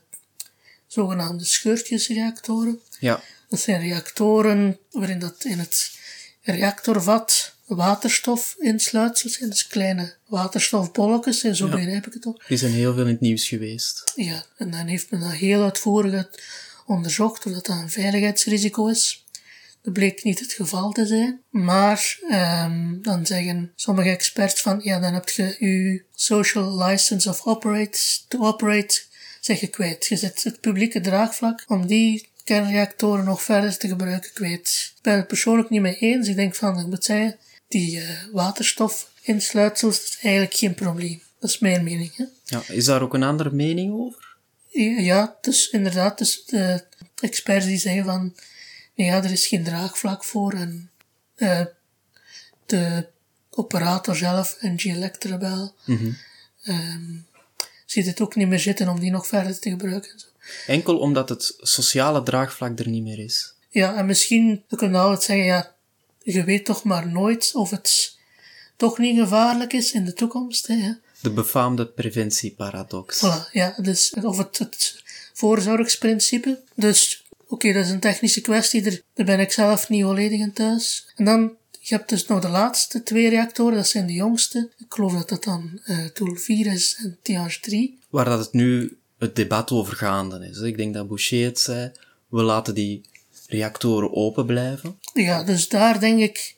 zogenaamde 0.86 1.44
scheurtjesreactoren. 1.44 2.80
Ja. 2.98 3.22
Dat 3.48 3.60
zijn 3.60 3.80
reactoren 3.80 4.78
waarin 4.90 5.18
dat 5.18 5.44
in 5.44 5.58
het 5.58 5.98
reactorvat 6.42 7.55
waterstofinsluitsels 7.66 9.32
zijn, 9.32 9.50
dus 9.50 9.66
kleine 9.66 10.14
waterstofbolletjes, 10.26 11.42
en 11.42 11.56
zo 11.56 11.68
begrijp 11.68 12.06
ik 12.06 12.12
het 12.12 12.26
ook. 12.26 12.46
Die 12.48 12.56
zijn 12.56 12.72
heel 12.72 12.94
veel 12.94 13.02
in 13.02 13.08
het 13.08 13.20
nieuws 13.20 13.48
geweest. 13.48 14.12
Ja, 14.14 14.44
en 14.56 14.70
dan 14.70 14.86
heeft 14.86 15.10
men 15.10 15.20
dat 15.20 15.32
heel 15.32 15.62
uitvoerig 15.62 16.12
uit- 16.12 16.42
onderzocht 16.86 17.46
of 17.46 17.52
dat, 17.52 17.66
dat 17.66 17.76
een 17.76 17.90
veiligheidsrisico 17.90 18.86
is. 18.86 19.24
Dat 19.82 19.92
bleek 19.92 20.24
niet 20.24 20.40
het 20.40 20.52
geval 20.52 20.92
te 20.92 21.06
zijn. 21.06 21.40
Maar 21.50 22.18
ehm, 22.28 23.00
dan 23.02 23.26
zeggen 23.26 23.72
sommige 23.76 24.08
experts 24.08 24.60
van, 24.60 24.80
ja, 24.82 25.00
dan 25.00 25.14
heb 25.14 25.28
je 25.28 25.56
je 25.58 26.02
social 26.14 26.84
license 26.84 27.28
of 27.28 27.46
operate, 27.46 27.98
to 28.28 28.38
operate, 28.38 29.02
zeg 29.40 29.60
je 29.60 29.66
kwijt. 29.66 30.06
Je 30.06 30.16
zet 30.16 30.44
het 30.44 30.60
publieke 30.60 31.00
draagvlak 31.00 31.64
om 31.66 31.86
die 31.86 32.28
kernreactoren 32.44 33.24
nog 33.24 33.42
verder 33.42 33.78
te 33.78 33.88
gebruiken 33.88 34.32
kwijt. 34.32 34.92
Ik 34.96 35.02
ben 35.02 35.16
het 35.16 35.26
persoonlijk 35.26 35.70
niet 35.70 35.80
mee 35.80 35.98
eens. 35.98 36.28
Ik 36.28 36.36
denk 36.36 36.54
van, 36.54 36.80
ik 36.80 36.86
moet 36.86 37.04
zeggen, 37.04 37.36
die 37.68 38.00
eh, 38.00 38.08
waterstofinsluitsels 38.32 40.02
is 40.02 40.18
eigenlijk 40.22 40.54
geen 40.54 40.74
probleem. 40.74 41.22
Dat 41.40 41.50
is 41.50 41.58
mijn 41.58 41.84
mening. 41.84 42.16
Hè? 42.16 42.24
Ja, 42.44 42.62
is 42.68 42.84
daar 42.84 43.02
ook 43.02 43.14
een 43.14 43.22
andere 43.22 43.50
mening 43.50 43.94
over? 43.94 44.36
Ja, 44.98 45.36
dus 45.40 45.70
inderdaad, 45.70 46.18
dus 46.18 46.44
de 46.44 46.84
experts 47.20 47.66
die 47.66 47.78
zeggen 47.78 48.04
van, 48.04 48.34
nee, 48.94 49.06
ja, 49.06 49.22
er 49.24 49.30
is 49.30 49.46
geen 49.46 49.64
draagvlak 49.64 50.24
voor 50.24 50.52
en 50.52 50.90
eh, 51.34 51.64
de 52.66 53.08
operator 53.50 54.16
zelf, 54.16 54.56
NG 54.60 54.84
Electrabel, 54.84 55.74
ehm, 56.62 57.14
ziet 57.86 58.06
het 58.06 58.20
ook 58.20 58.34
niet 58.34 58.48
meer 58.48 58.60
zitten 58.60 58.88
om 58.88 59.00
die 59.00 59.10
nog 59.10 59.26
verder 59.26 59.58
te 59.58 59.70
gebruiken. 59.70 60.12
en 60.12 60.18
zo. 60.18 60.26
Enkel 60.66 60.98
omdat 60.98 61.28
het 61.28 61.54
sociale 61.58 62.22
draagvlak 62.22 62.78
er 62.78 62.88
niet 62.88 63.02
meer 63.02 63.18
is. 63.18 63.54
Ja, 63.70 63.96
en 63.96 64.06
misschien, 64.06 64.64
we 64.68 64.76
kunnen 64.76 65.00
altijd 65.00 65.22
zeggen, 65.22 65.44
ja, 65.44 65.75
je 66.32 66.44
weet 66.44 66.64
toch 66.64 66.84
maar 66.84 67.08
nooit 67.08 67.50
of 67.54 67.70
het 67.70 68.18
toch 68.76 68.98
niet 68.98 69.18
gevaarlijk 69.18 69.72
is 69.72 69.92
in 69.92 70.04
de 70.04 70.12
toekomst. 70.12 70.66
Hè. 70.66 70.92
De 71.20 71.30
befaamde 71.30 71.86
preventieparadox. 71.86 73.24
Voilà, 73.24 73.50
ja, 73.52 73.74
dus, 73.82 74.10
of 74.22 74.38
het, 74.38 74.58
het 74.58 75.02
voorzorgsprincipe. 75.32 76.62
Dus, 76.74 77.24
oké, 77.48 77.72
dat 77.72 77.84
is 77.84 77.90
een 77.90 78.00
technische 78.00 78.40
kwestie, 78.40 78.82
daar, 78.82 79.00
daar 79.14 79.26
ben 79.26 79.40
ik 79.40 79.52
zelf 79.52 79.88
niet 79.88 80.02
volledig 80.02 80.40
in 80.40 80.52
thuis. 80.52 81.12
En 81.14 81.24
dan, 81.24 81.52
je 81.80 81.94
hebt 81.94 82.08
dus 82.08 82.26
nog 82.26 82.40
de 82.40 82.48
laatste 82.48 83.02
twee 83.02 83.28
reactoren, 83.28 83.76
dat 83.76 83.86
zijn 83.86 84.06
de 84.06 84.12
jongste. 84.12 84.70
Ik 84.78 84.86
geloof 84.88 85.12
dat 85.12 85.28
dat 85.28 85.44
dan 85.44 85.80
eh 85.84 86.04
Tool 86.04 86.36
4 86.36 86.66
is 86.66 86.96
en 87.02 87.18
Tihange 87.22 87.58
3. 87.60 87.98
Waar 88.10 88.24
dat 88.24 88.38
het 88.38 88.52
nu 88.52 88.98
het 89.18 89.36
debat 89.36 89.70
over 89.70 89.96
gaande 89.96 90.48
is. 90.50 90.58
Ik 90.58 90.76
denk 90.76 90.94
dat 90.94 91.08
Boucher 91.08 91.44
het 91.44 91.60
zei. 91.60 91.92
We 92.28 92.42
laten 92.42 92.74
die 92.74 93.04
reactoren 93.48 94.14
open 94.14 94.46
blijven. 94.46 94.98
Ja, 95.14 95.42
dus 95.42 95.68
daar 95.68 96.00
denk 96.00 96.20
ik, 96.20 96.54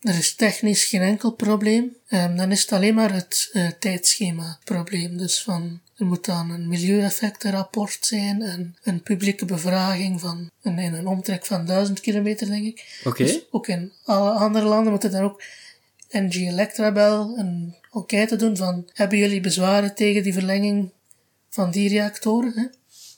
er 0.00 0.18
is 0.18 0.34
technisch 0.34 0.84
geen 0.84 1.00
enkel 1.00 1.30
probleem. 1.30 1.96
Ehm, 2.08 2.36
dan 2.36 2.52
is 2.52 2.60
het 2.60 2.72
alleen 2.72 2.94
maar 2.94 3.12
het 3.12 3.48
eh, 3.52 3.68
tijdschema 3.78 4.58
probleem. 4.64 5.16
Dus 5.16 5.42
van, 5.42 5.80
er 5.96 6.06
moet 6.06 6.24
dan 6.24 6.50
een 6.50 6.68
milieueffectenrapport 6.68 8.06
zijn 8.06 8.42
en 8.42 8.76
een 8.82 9.02
publieke 9.02 9.44
bevraging 9.44 10.20
van 10.20 10.50
een, 10.62 10.78
in 10.78 10.94
een 10.94 11.06
omtrek 11.06 11.46
van 11.46 11.66
duizend 11.66 12.00
kilometer, 12.00 12.46
denk 12.46 12.64
ik. 12.64 13.00
Oké. 13.04 13.24
Dus 13.24 13.40
ook 13.50 13.66
in 13.68 13.92
alle 14.04 14.30
andere 14.30 14.66
landen 14.66 14.90
moeten 14.90 15.10
dan 15.10 15.22
ook 15.22 15.42
NG 16.10 16.34
Electrabel 16.34 17.38
een 17.38 17.76
enquête 17.92 18.36
doen 18.36 18.56
van, 18.56 18.88
hebben 18.92 19.18
jullie 19.18 19.40
bezwaren 19.40 19.94
tegen 19.94 20.22
die 20.22 20.32
verlenging 20.32 20.90
van 21.50 21.70
die 21.70 21.88
reactoren, 21.88 22.52
hè, 22.54 22.66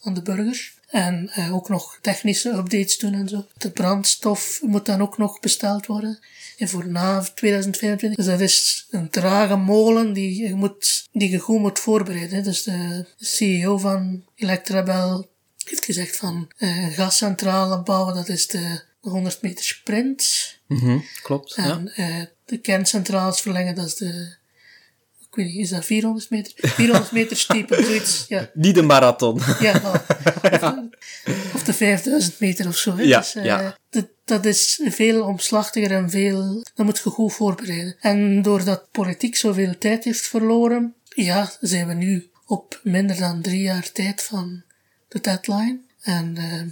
aan 0.03 0.15
de 0.15 0.23
burgers? 0.23 0.78
En 0.89 1.31
eh, 1.33 1.55
ook 1.55 1.69
nog 1.69 1.99
technische 2.01 2.51
updates 2.51 2.99
doen 2.99 3.15
en 3.15 3.29
zo. 3.29 3.47
De 3.57 3.71
brandstof 3.71 4.61
moet 4.63 4.87
dan 4.87 5.01
ook 5.01 5.19
nog 5.19 5.41
besteld 5.41 5.87
worden. 5.87 6.19
En 6.59 6.69
voor 6.69 6.89
na 6.89 7.21
2025. 7.35 8.17
Dus 8.17 8.27
dat 8.27 8.41
is 8.41 8.87
een 8.91 9.11
trage 9.11 9.57
molen 9.57 10.13
die 10.13 10.43
je, 10.43 10.55
moet, 10.55 11.09
die 11.13 11.31
je 11.31 11.39
goed 11.39 11.61
moet 11.61 11.79
voorbereiden. 11.79 12.43
Dus 12.43 12.63
de 12.63 13.07
CEO 13.17 13.79
van 13.79 14.25
Electrabel 14.35 15.29
heeft 15.65 15.85
gezegd 15.85 16.17
van 16.17 16.51
eh, 16.57 16.83
een 16.83 16.93
gascentrale 16.93 17.83
bouwen, 17.83 18.15
dat 18.15 18.29
is 18.29 18.47
de 18.47 18.83
100 19.01 19.43
meter 19.43 19.65
sprint. 19.65 20.55
Mhm, 20.67 20.99
Klopt. 21.23 21.55
Ja. 21.55 21.65
En 21.65 21.93
eh, 21.95 22.25
de 22.45 22.59
kerncentrales 22.59 23.41
verlengen, 23.41 23.75
dat 23.75 23.87
is 23.87 23.95
de... 23.95 24.37
Ik 25.31 25.35
weet 25.35 25.47
niet, 25.47 25.57
is 25.57 25.69
dat 25.71 25.85
400 25.85 26.31
meter? 26.31 26.53
400 26.57 27.13
meter 27.13 27.37
steepen, 27.37 27.85
zoiets. 27.85 28.25
Ja, 28.29 28.51
Niet 28.55 28.75
de 28.75 28.83
marathon. 28.83 29.41
ja 29.61 29.81
of, 29.85 31.55
of 31.55 31.63
de 31.65 31.73
5000 31.73 32.41
meter 32.41 32.67
of 32.67 32.77
zo. 32.77 32.97
Hè. 32.97 33.03
Ja, 33.03 33.19
dus, 33.19 33.35
eh, 33.35 33.45
ja. 33.45 33.79
dat, 33.91 34.07
dat 34.25 34.45
is 34.45 34.81
veel 34.85 35.23
omslachtiger 35.23 35.91
en 35.91 36.11
veel... 36.11 36.63
Dat 36.75 36.87
moet 36.87 36.99
je 36.99 37.11
goed 37.11 37.33
voorbereiden. 37.33 37.97
En 38.01 38.43
doordat 38.43 38.91
politiek 38.91 39.37
zoveel 39.37 39.79
tijd 39.79 40.05
heeft 40.05 40.27
verloren, 40.27 40.95
ja, 41.15 41.53
zijn 41.61 41.87
we 41.87 41.95
nu 41.95 42.31
op 42.47 42.81
minder 42.83 43.17
dan 43.17 43.43
drie 43.43 43.63
jaar 43.63 43.93
tijd 43.93 44.23
van 44.23 44.63
de 45.09 45.21
deadline. 45.21 45.79
En 46.03 46.37
eh, 46.37 46.63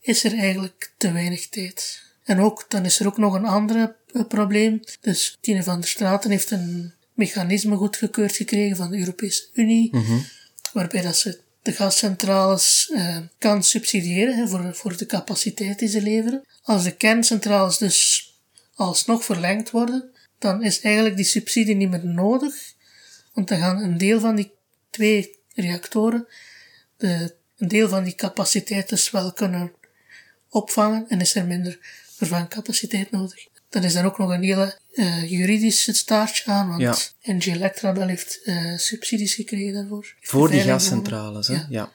is 0.00 0.24
er 0.24 0.38
eigenlijk 0.38 0.92
te 0.96 1.12
weinig 1.12 1.48
tijd. 1.48 2.02
En 2.24 2.40
ook, 2.40 2.64
dan 2.68 2.84
is 2.84 3.00
er 3.00 3.06
ook 3.06 3.18
nog 3.18 3.34
een 3.34 3.46
ander 3.46 3.96
eh, 4.12 4.22
probleem. 4.28 4.80
Dus 5.00 5.36
Tine 5.40 5.62
van 5.62 5.80
der 5.80 5.88
Straten 5.88 6.30
heeft 6.30 6.50
een 6.50 6.94
mechanisme 7.14 7.76
goedgekeurd 7.76 8.36
gekregen 8.36 8.76
van 8.76 8.90
de 8.90 8.98
Europese 8.98 9.48
Unie, 9.52 9.90
waarbij 10.72 11.02
dat 11.02 11.16
ze 11.16 11.40
de 11.62 11.72
gascentrales 11.72 12.90
eh, 12.94 13.16
kan 13.38 13.62
subsidiëren 13.62 14.36
hè, 14.36 14.48
voor, 14.48 14.74
voor 14.74 14.96
de 14.96 15.06
capaciteit 15.06 15.78
die 15.78 15.88
ze 15.88 16.02
leveren. 16.02 16.46
Als 16.62 16.84
de 16.84 16.96
kerncentrales 16.96 17.78
dus 17.78 18.30
alsnog 18.74 19.24
verlengd 19.24 19.70
worden, 19.70 20.10
dan 20.38 20.62
is 20.62 20.80
eigenlijk 20.80 21.16
die 21.16 21.24
subsidie 21.24 21.74
niet 21.74 21.90
meer 21.90 22.06
nodig, 22.06 22.54
want 23.32 23.48
dan 23.48 23.58
gaan 23.58 23.82
een 23.82 23.98
deel 23.98 24.20
van 24.20 24.34
die 24.34 24.52
twee 24.90 25.38
reactoren 25.54 26.26
de, 26.96 27.34
een 27.56 27.68
deel 27.68 27.88
van 27.88 28.04
die 28.04 28.14
capaciteit 28.14 28.88
dus 28.88 29.10
wel 29.10 29.32
kunnen 29.32 29.72
opvangen 30.48 31.08
en 31.08 31.20
is 31.20 31.34
er 31.34 31.46
minder 31.46 31.78
vervangcapaciteit 32.16 33.10
nodig. 33.10 33.46
Dan 33.72 33.84
is 33.84 33.94
er 33.94 34.04
ook 34.04 34.18
nog 34.18 34.30
een 34.30 34.42
hele 34.42 34.78
eh, 34.92 35.30
juridische 35.30 35.92
staartje 35.92 36.50
aan, 36.50 36.68
want 36.68 37.14
NG 37.22 37.46
Electrabel 37.46 38.06
heeft 38.06 38.40
eh, 38.44 38.76
subsidies 38.76 39.34
gekregen 39.34 39.72
daarvoor. 39.72 40.14
Voor 40.20 40.50
die 40.50 40.60
gascentrales, 40.60 41.48
hè? 41.48 41.54
Ja. 41.54 41.66
Ja. 41.68 41.92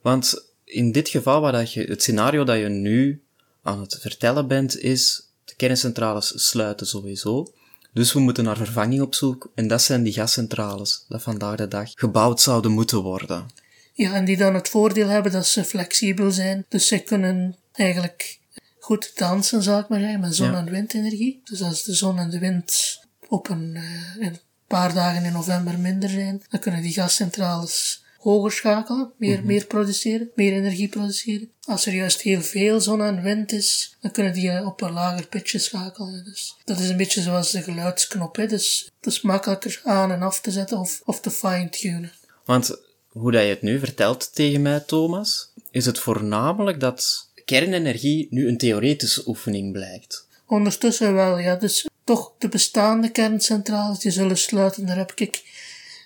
Want 0.00 0.44
in 0.64 0.92
dit 0.92 1.08
geval, 1.08 1.40
waar 1.40 1.52
dat 1.52 1.72
je, 1.72 1.82
het 1.82 2.02
scenario 2.02 2.44
dat 2.44 2.58
je 2.58 2.68
nu 2.68 3.22
aan 3.62 3.80
het 3.80 3.98
vertellen 4.00 4.46
bent, 4.48 4.78
is 4.78 5.28
de 5.44 5.54
kerncentrales 5.56 6.48
sluiten 6.48 6.86
sowieso. 6.86 7.52
Dus 7.92 8.12
we 8.12 8.20
moeten 8.20 8.44
naar 8.44 8.56
vervanging 8.56 9.02
op 9.02 9.14
zoek. 9.14 9.52
En 9.54 9.68
dat 9.68 9.82
zijn 9.82 10.02
die 10.02 10.12
gascentrales, 10.12 11.04
dat 11.08 11.22
vandaag 11.22 11.56
de 11.56 11.68
dag 11.68 11.90
gebouwd 11.94 12.40
zouden 12.40 12.70
moeten 12.70 13.02
worden. 13.02 13.46
Ja, 13.92 14.14
en 14.14 14.24
die 14.24 14.36
dan 14.36 14.54
het 14.54 14.68
voordeel 14.68 15.08
hebben 15.08 15.32
dat 15.32 15.46
ze 15.46 15.64
flexibel 15.64 16.30
zijn. 16.30 16.64
Dus 16.68 16.86
ze 16.86 16.98
kunnen 16.98 17.56
eigenlijk 17.72 18.40
goed 18.82 19.12
dansen, 19.14 19.62
zal 19.62 19.78
ik 19.78 19.88
maar 19.88 20.00
zeggen, 20.00 20.20
met 20.20 20.34
zon- 20.34 20.54
en 20.54 20.70
windenergie. 20.70 21.40
Dus 21.44 21.62
als 21.62 21.84
de 21.84 21.94
zon 21.94 22.18
en 22.18 22.30
de 22.30 22.38
wind 22.38 23.00
op 23.28 23.48
een, 23.48 23.76
eh, 23.76 24.26
een 24.26 24.38
paar 24.66 24.94
dagen 24.94 25.24
in 25.24 25.32
november 25.32 25.78
minder 25.78 26.08
zijn, 26.08 26.42
dan 26.48 26.60
kunnen 26.60 26.82
die 26.82 26.92
gascentrales 26.92 28.04
hoger 28.18 28.52
schakelen, 28.52 29.12
meer, 29.16 29.44
meer 29.44 29.66
produceren, 29.66 30.30
meer 30.34 30.52
energie 30.52 30.88
produceren. 30.88 31.50
Als 31.64 31.86
er 31.86 31.94
juist 31.94 32.20
heel 32.20 32.40
veel 32.40 32.80
zon 32.80 33.02
en 33.02 33.22
wind 33.22 33.52
is, 33.52 33.96
dan 34.00 34.10
kunnen 34.10 34.32
die 34.32 34.50
eh, 34.50 34.66
op 34.66 34.80
een 34.80 34.92
lager 34.92 35.26
pitje 35.26 35.58
schakelen. 35.58 36.24
Dus 36.24 36.56
dat 36.64 36.78
is 36.78 36.88
een 36.88 36.96
beetje 36.96 37.22
zoals 37.22 37.50
de 37.50 37.62
geluidsknop. 37.62 38.36
Hè. 38.36 38.46
Dus 38.46 38.90
het 39.00 39.12
is 39.12 39.20
makkelijker 39.20 39.80
aan 39.84 40.12
en 40.12 40.22
af 40.22 40.40
te 40.40 40.50
zetten 40.50 40.78
of, 40.78 41.00
of 41.04 41.20
te 41.20 41.30
fine-tunen. 41.30 42.12
Want 42.44 42.76
hoe 43.08 43.32
dat 43.32 43.42
je 43.42 43.48
het 43.48 43.62
nu 43.62 43.78
vertelt 43.78 44.34
tegen 44.34 44.62
mij, 44.62 44.80
Thomas, 44.80 45.52
is 45.70 45.86
het 45.86 45.98
voornamelijk 45.98 46.80
dat 46.80 47.30
kernenergie 47.44 48.26
nu 48.30 48.48
een 48.48 48.58
theoretische 48.58 49.28
oefening 49.28 49.72
blijkt. 49.72 50.26
Ondertussen 50.46 51.14
wel, 51.14 51.38
ja. 51.38 51.56
Dus 51.56 51.86
toch 52.04 52.32
de 52.38 52.48
bestaande 52.48 53.10
kerncentrales 53.10 53.98
die 53.98 54.10
zullen 54.10 54.38
sluiten, 54.38 54.86
daar 54.86 54.96
heb 54.96 55.12
ik 55.14 55.42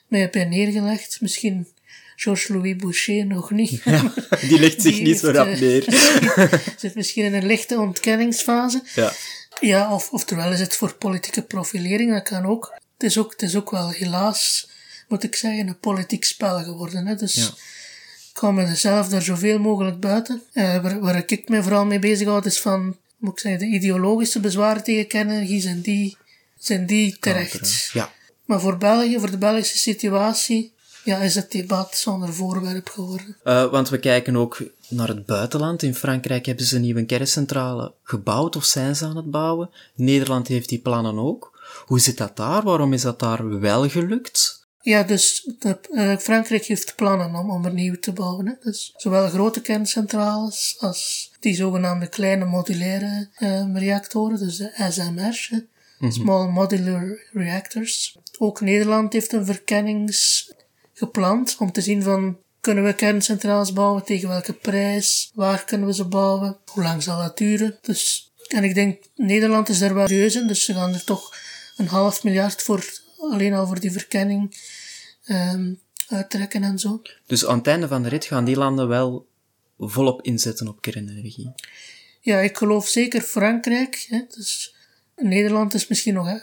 mij 0.09 0.31
bij 0.31 0.45
neergelegd. 0.45 1.21
Misschien 1.21 1.66
Georges-Louis 2.16 2.76
Boucher 2.76 3.26
nog 3.26 3.50
niet. 3.50 3.83
Die 4.49 4.59
legt 4.59 4.83
zich 4.83 4.95
Die 4.95 5.02
niet 5.02 5.19
zo 5.19 5.31
rap 5.31 5.47
eh, 5.47 5.61
neer. 5.61 5.85
Zit 6.78 6.95
misschien 6.95 7.25
in 7.25 7.35
een 7.35 7.47
lichte 7.47 7.78
ontkenningsfase. 7.78 8.83
Ja. 8.95 9.12
Ja, 9.61 9.95
of, 9.95 10.11
oftewel 10.11 10.52
is 10.52 10.61
het 10.61 10.76
voor 10.76 10.95
politieke 10.95 11.43
profilering, 11.43 12.12
dat 12.12 12.23
kan 12.23 12.47
ook. 12.47 12.75
Het 12.99 13.02
is 13.02 13.19
ook, 13.19 13.31
het 13.31 13.43
is 13.43 13.57
ook 13.57 13.71
wel 13.71 13.90
helaas, 13.90 14.69
moet 15.09 15.23
ik 15.23 15.37
zeggen, 15.37 15.69
een 15.69 15.78
politiek 15.78 16.25
spel 16.25 16.62
geworden. 16.62 17.07
Hè? 17.07 17.14
Dus 17.14 17.35
Ja. 17.35 17.49
Hou 18.37 18.55
mezelf 18.55 19.09
daar 19.09 19.23
zoveel 19.23 19.59
mogelijk 19.59 20.00
buiten. 20.00 20.43
Eh, 20.52 20.83
waar, 20.83 21.00
waar 21.00 21.23
ik 21.26 21.49
me 21.49 21.62
vooral 21.62 21.85
mee 21.85 21.99
bezighoud 21.99 22.47
is 22.47 22.61
van, 22.61 22.97
moet 23.16 23.33
ik 23.33 23.38
zeggen, 23.38 23.61
de 23.61 23.75
ideologische 23.75 24.40
bezwaren 24.40 24.85
tegen 24.85 25.07
kernenergie 25.07 25.61
zijn 25.61 25.81
die, 25.81 26.16
zijn 26.59 26.87
die 26.87 27.16
terecht. 27.21 27.90
Ja. 27.93 28.12
Maar 28.45 28.61
voor 28.61 28.78
België, 28.78 29.19
voor 29.19 29.31
de 29.31 29.38
Belgische 29.38 29.78
situatie, 29.78 30.73
ja, 31.05 31.19
is 31.19 31.35
het 31.35 31.52
debat 31.52 31.97
zonder 31.97 32.35
voorwerp 32.35 32.88
geworden. 32.88 33.37
Uh, 33.45 33.71
want 33.71 33.88
we 33.88 33.99
kijken 33.99 34.37
ook 34.37 34.62
naar 34.88 35.09
het 35.09 35.26
buitenland. 35.26 35.83
In 35.83 35.95
Frankrijk 35.95 36.47
hebben 36.47 36.64
ze 36.64 36.76
een 36.76 36.83
nieuwe 36.83 37.05
kerncentrale 37.05 37.93
gebouwd 38.02 38.57
of 38.57 38.64
zijn 38.64 38.97
ze 38.97 39.05
aan 39.05 39.16
het 39.16 39.31
bouwen. 39.31 39.71
Nederland 39.95 40.49
heeft 40.49 40.69
die 40.69 40.78
plannen 40.78 41.19
ook. 41.19 41.61
Hoe 41.87 42.00
zit 42.00 42.19
dat 42.19 42.37
daar? 42.37 42.62
Waarom 42.62 42.93
is 42.93 43.02
dat 43.02 43.19
daar 43.19 43.61
wel 43.61 43.88
gelukt? 43.88 44.55
Ja, 44.87 45.02
dus 45.02 45.50
de, 45.59 45.78
uh, 45.90 46.16
Frankrijk 46.16 46.64
heeft 46.64 46.95
plannen 46.97 47.35
om, 47.35 47.50
om 47.50 47.64
er 47.64 47.73
nieuw 47.73 47.99
te 47.99 48.12
bouwen. 48.12 48.47
Hè. 48.47 48.52
Dus 48.61 48.93
zowel 48.97 49.28
grote 49.28 49.61
kerncentrales 49.61 50.76
als 50.78 51.33
die 51.40 51.55
zogenaamde 51.55 52.09
kleine 52.09 52.45
modulaire 52.45 53.28
uh, 53.38 53.75
reactoren, 53.75 54.38
dus 54.38 54.57
de 54.57 54.73
SMR's, 54.88 55.49
hè. 55.49 55.57
Mm 55.57 55.66
-hmm. 55.99 56.11
Small 56.11 56.49
Modular 56.49 57.19
Reactors. 57.33 58.16
Ook 58.38 58.61
Nederland 58.61 59.12
heeft 59.12 59.33
een 59.33 59.47
verkennings 59.47 60.52
gepland 60.93 61.57
om 61.59 61.73
te 61.73 61.81
zien 61.81 62.02
van 62.02 62.38
kunnen 62.61 62.85
we 62.85 62.95
kerncentrales 62.95 63.73
bouwen, 63.73 64.05
tegen 64.05 64.28
welke 64.28 64.52
prijs, 64.52 65.31
waar 65.35 65.64
kunnen 65.64 65.87
we 65.87 65.95
ze 65.95 66.05
bouwen, 66.05 66.59
hoe 66.73 66.83
lang 66.83 67.02
zal 67.02 67.19
dat 67.19 67.38
duren. 67.38 67.78
Dus, 67.81 68.33
en 68.49 68.64
ik 68.64 68.75
denk, 68.75 69.02
Nederland 69.14 69.69
is 69.69 69.78
daar 69.78 69.95
wel 69.95 70.07
serieus 70.07 70.35
in, 70.35 70.47
dus 70.47 70.64
ze 70.64 70.75
gaan 70.75 70.95
er 70.95 71.05
toch 71.05 71.37
een 71.76 71.88
half 71.88 72.25
miljard 72.25 72.62
voor, 72.62 72.85
alleen 73.19 73.55
al 73.55 73.66
voor 73.66 73.81
die 73.81 73.93
verkenning, 73.93 74.57
um, 75.26 75.80
uittrekken 76.09 76.62
en 76.62 76.78
zo. 76.78 77.02
Dus 77.26 77.47
aan 77.47 77.59
het 77.59 77.66
einde 77.66 77.88
van 77.88 78.02
de 78.02 78.09
rit 78.09 78.25
gaan 78.25 78.45
die 78.45 78.56
landen 78.56 78.88
wel 78.88 79.26
volop 79.78 80.23
inzetten 80.23 80.68
op 80.68 80.80
kernenergie? 80.80 81.52
Ja, 82.21 82.38
ik 82.38 82.56
geloof 82.56 82.88
zeker 82.88 83.21
Frankrijk. 83.21 84.06
Hè, 84.09 84.23
dus 84.28 84.75
Nederland 85.16 85.75
is 85.75 85.88
misschien 85.88 86.14
nog 86.14 86.40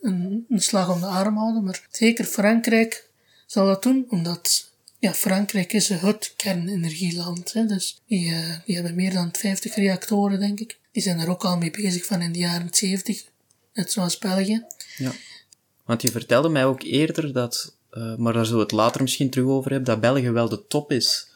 een, 0.00 0.44
een 0.48 0.60
slag 0.60 0.94
om 0.94 1.00
de 1.00 1.06
arm 1.06 1.36
houden, 1.36 1.64
maar 1.64 1.86
zeker 1.90 2.24
Frankrijk 2.24 3.08
zal 3.46 3.66
dat 3.66 3.82
doen, 3.82 4.06
omdat 4.08 4.72
ja, 4.98 5.14
Frankrijk 5.14 5.72
is 5.72 5.88
het 5.88 6.32
kernenergieland. 6.36 7.52
Hè, 7.52 7.66
dus 7.66 8.00
die, 8.06 8.30
uh, 8.30 8.56
die 8.64 8.74
hebben 8.74 8.94
meer 8.94 9.12
dan 9.12 9.28
50 9.32 9.74
reactoren, 9.74 10.38
denk 10.38 10.60
ik. 10.60 10.78
Die 10.92 11.02
zijn 11.02 11.18
er 11.18 11.30
ook 11.30 11.44
al 11.44 11.58
mee 11.58 11.70
bezig 11.70 12.06
van 12.06 12.20
in 12.20 12.32
de 12.32 12.38
jaren 12.38 12.68
70, 12.70 13.24
net 13.72 13.92
zoals 13.92 14.18
België. 14.18 14.64
Ja, 14.96 15.12
want 15.84 16.02
je 16.02 16.10
vertelde 16.10 16.48
mij 16.48 16.64
ook 16.64 16.82
eerder 16.82 17.32
dat, 17.32 17.73
uh, 17.96 18.16
maar 18.16 18.32
daar 18.32 18.44
zullen 18.44 18.58
we 18.58 18.66
het 18.66 18.72
later 18.72 19.02
misschien 19.02 19.30
terug 19.30 19.48
over 19.48 19.70
hebben, 19.70 19.88
dat 19.88 20.00
België 20.00 20.30
wel 20.30 20.48
de 20.48 20.66
top 20.66 20.92
is 20.92 21.32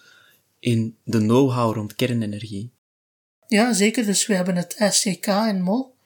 in 0.59 0.97
de 1.05 1.19
know-how 1.19 1.75
rond 1.75 1.95
kernenergie. 1.95 2.73
Ja, 3.47 3.73
zeker. 3.73 4.05
Dus 4.05 4.27
we 4.27 4.35
hebben 4.35 4.57
het 4.57 4.77
SCK 4.91 5.27
in 5.27 5.63
Mol, 5.63 5.97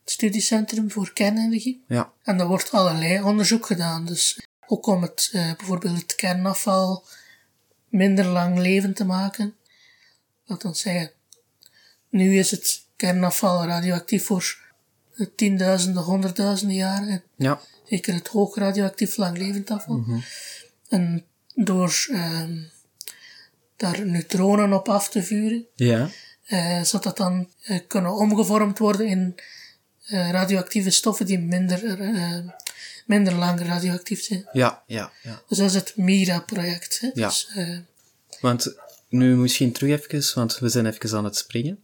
het 0.00 0.10
studiecentrum 0.10 0.90
voor 0.90 1.12
kernenergie. 1.12 1.84
Ja. 1.88 2.12
En 2.22 2.38
daar 2.38 2.46
wordt 2.46 2.70
allerlei 2.70 3.22
onderzoek 3.22 3.66
gedaan. 3.66 4.06
Dus 4.06 4.40
ook 4.66 4.86
om 4.86 5.02
het, 5.02 5.30
uh, 5.32 5.52
bijvoorbeeld 5.56 5.98
het 5.98 6.14
kernafval 6.14 7.04
minder 7.88 8.24
lang 8.24 8.58
levend 8.58 8.96
te 8.96 9.04
maken. 9.04 9.54
Dat 10.46 10.62
dan 10.62 10.74
zeggen, 10.74 11.12
nu 12.08 12.38
is 12.38 12.50
het 12.50 12.84
kernafval 12.96 13.64
radioactief 13.64 14.24
voor 14.24 14.58
tienduizenden, 15.34 16.02
honderdduizenden 16.02 16.76
jaren. 16.76 17.22
Ja. 17.36 17.60
Zeker 17.84 18.14
het 18.14 18.28
hoog 18.28 18.56
radioactief 18.56 19.16
langlevend 19.16 19.70
afval. 19.70 19.96
Mhm. 19.96 20.18
En 20.88 21.24
door 21.54 22.06
uh, 22.10 22.42
daar 23.76 24.06
neutronen 24.06 24.72
op 24.72 24.88
af 24.88 25.08
te 25.08 25.22
vuren, 25.22 25.66
Ja. 25.74 26.10
uh, 26.48 26.82
zou 26.82 27.02
dat 27.02 27.16
dan 27.16 27.48
uh, 27.68 27.78
kunnen 27.88 28.14
omgevormd 28.14 28.78
worden 28.78 29.06
in 29.06 29.34
uh, 30.08 30.30
radioactieve 30.30 30.90
stoffen 30.90 31.26
die 31.26 31.38
minder, 31.38 31.82
minder 33.06 33.34
lang 33.34 33.60
radioactief 33.60 34.22
zijn. 34.22 34.48
Ja, 34.52 34.82
ja, 34.86 35.12
ja. 35.22 35.42
Dus 35.48 35.58
dat 35.58 35.66
is 35.68 35.74
het 35.74 35.96
MIRA-project. 35.96 37.10
Ja. 37.14 37.28
Dus, 37.28 37.48
Want 38.40 38.74
nu 39.08 39.36
misschien 39.36 39.72
terug 39.72 40.10
even, 40.10 40.34
want 40.34 40.58
we 40.58 40.68
zijn 40.68 40.86
even 40.86 41.16
aan 41.18 41.24
het 41.24 41.36
springen. 41.36 41.78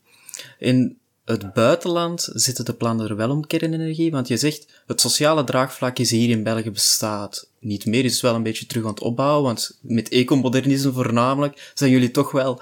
In 0.59 0.99
het 1.27 1.53
buitenland 1.53 2.29
zitten 2.33 2.65
de 2.65 2.73
plannen 2.73 3.09
er 3.09 3.17
wel 3.17 3.31
om 3.31 3.47
kernenergie, 3.47 4.11
want 4.11 4.29
je 4.29 4.37
zegt 4.37 4.67
het 4.87 5.01
sociale 5.01 5.45
draagvlak 5.45 5.99
is 5.99 6.11
hier 6.11 6.29
in 6.31 6.43
België 6.43 6.71
bestaat 6.71 7.49
niet 7.61 7.87
meer, 7.87 8.05
is 8.05 8.21
wel 8.21 8.35
een 8.35 8.43
beetje 8.43 8.67
terug 8.67 8.85
aan 8.85 8.91
het 8.91 9.01
opbouwen, 9.01 9.43
want 9.43 9.79
met 9.81 10.09
ecomodernisme 10.09 10.93
voornamelijk 10.93 11.73
zijn 11.75 11.91
jullie 11.91 12.11
toch 12.11 12.31
wel 12.31 12.61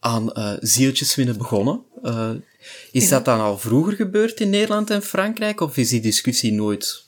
aan 0.00 0.30
uh, 0.34 0.52
zieltjes 0.60 1.14
winnen 1.14 1.36
begonnen. 1.38 1.82
Uh, 2.02 2.30
is 2.90 3.04
Ja. 3.04 3.10
dat 3.10 3.24
dan 3.24 3.40
al 3.40 3.58
vroeger 3.58 3.92
gebeurd 3.92 4.40
in 4.40 4.50
Nederland 4.50 4.90
en 4.90 5.02
Frankrijk, 5.02 5.60
of 5.60 5.76
is 5.76 5.88
die 5.88 6.00
discussie 6.00 6.52
nooit, 6.52 7.04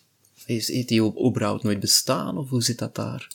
is, 0.46 0.66
die 0.66 1.02
überhaupt 1.02 1.62
nooit 1.62 1.80
bestaan, 1.80 2.38
of 2.38 2.48
hoe 2.48 2.62
zit 2.62 2.78
dat 2.78 2.94
daar? 2.94 3.28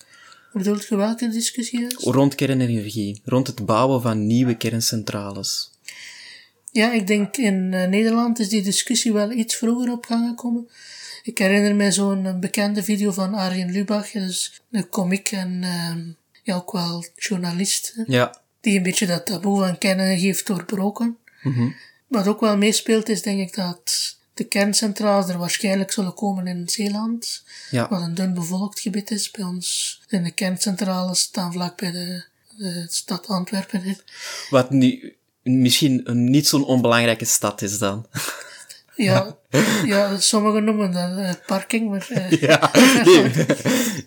bedoelt 0.54 0.88
je 0.88 0.96
welke 0.96 1.30
discussie 1.30 1.86
is? 1.86 1.96
Rond 2.04 2.36
kernenergie, 2.36 3.22
rond 3.26 3.48
het 3.48 3.66
bouwen 3.66 4.02
van 4.02 4.28
nieuwe 4.28 4.56
kerncentrales. 4.56 5.72
Ja, 6.72 6.92
ik 6.92 7.08
denk 7.08 7.38
in 7.38 7.72
uh, 7.74 7.88
Nederland 7.88 8.40
is 8.40 8.50
die 8.50 8.62
discussie 8.62 9.14
wel 9.14 9.32
iets 9.32 9.56
vroeger 9.56 9.92
op 9.92 10.06
gang 10.06 10.28
gekomen. 10.30 10.70
Ik 11.24 11.38
herinner 11.38 11.76
mij 11.76 11.92
zo'n 11.92 12.26
eh, 12.26 12.40
bekende 12.40 12.84
video 12.84 13.12
van 13.12 13.34
Arjen 13.34 13.72
Lubach, 13.72 14.12
dus 14.12 14.62
een 14.72 14.90
komiek 14.90 15.32
en 15.32 15.62
uh, 15.64 15.96
ja, 16.44 16.56
ook 16.56 16.72
wel 16.72 17.06
journalist, 17.16 17.94
Ja. 18.06 18.42
die 18.62 18.78
een 18.78 18.84
beetje 18.84 19.06
dat 19.06 19.26
taboe 19.26 19.60
van 19.60 19.78
kernenergie 19.78 20.26
heeft 20.26 20.48
doorbroken. 20.48 21.18
Mhm. 21.44 21.70
Wat 22.08 22.28
ook 22.28 22.40
wel 22.40 22.58
meespeelt 22.58 23.10
is 23.10 23.22
denk 23.22 23.40
ik 23.40 23.56
dat 23.56 24.18
de 24.34 24.44
kerncentrales 24.44 25.30
er 25.30 25.38
waarschijnlijk 25.38 25.92
zullen 25.92 26.14
komen 26.14 26.48
in 26.48 26.70
Zeeland, 26.70 27.44
Ja. 27.70 27.90
wat 27.90 28.02
een 28.02 28.14
dun 28.16 28.34
bevolkt 28.34 28.80
gebied 28.80 29.12
is. 29.12 29.32
Bij 29.32 29.46
ons 29.46 30.02
zijn 30.08 30.24
de 30.24 30.32
kerncentrales 30.32 31.20
staan 31.20 31.52
vlak 31.54 31.78
bij 31.78 31.92
de, 31.92 32.24
de 32.58 32.86
stad 32.90 33.28
Antwerpen. 33.28 33.98
Wat 34.50 34.70
nu 34.70 35.16
misschien 35.50 36.02
een 36.04 36.30
niet 36.30 36.48
zo'n 36.48 36.66
onbelangrijke 36.66 37.26
stad 37.26 37.62
is 37.62 37.78
dan. 37.78 38.06
Ja, 38.96 39.38
ja, 39.86 40.20
sommigen 40.20 40.64
noemen 40.64 40.92
dat 40.92 41.18
eh, 41.18 41.34
parking, 41.46 41.90
maar... 41.90 42.08
eh, 42.10 42.32
Ja, 42.50 42.72
hier, 43.04 43.46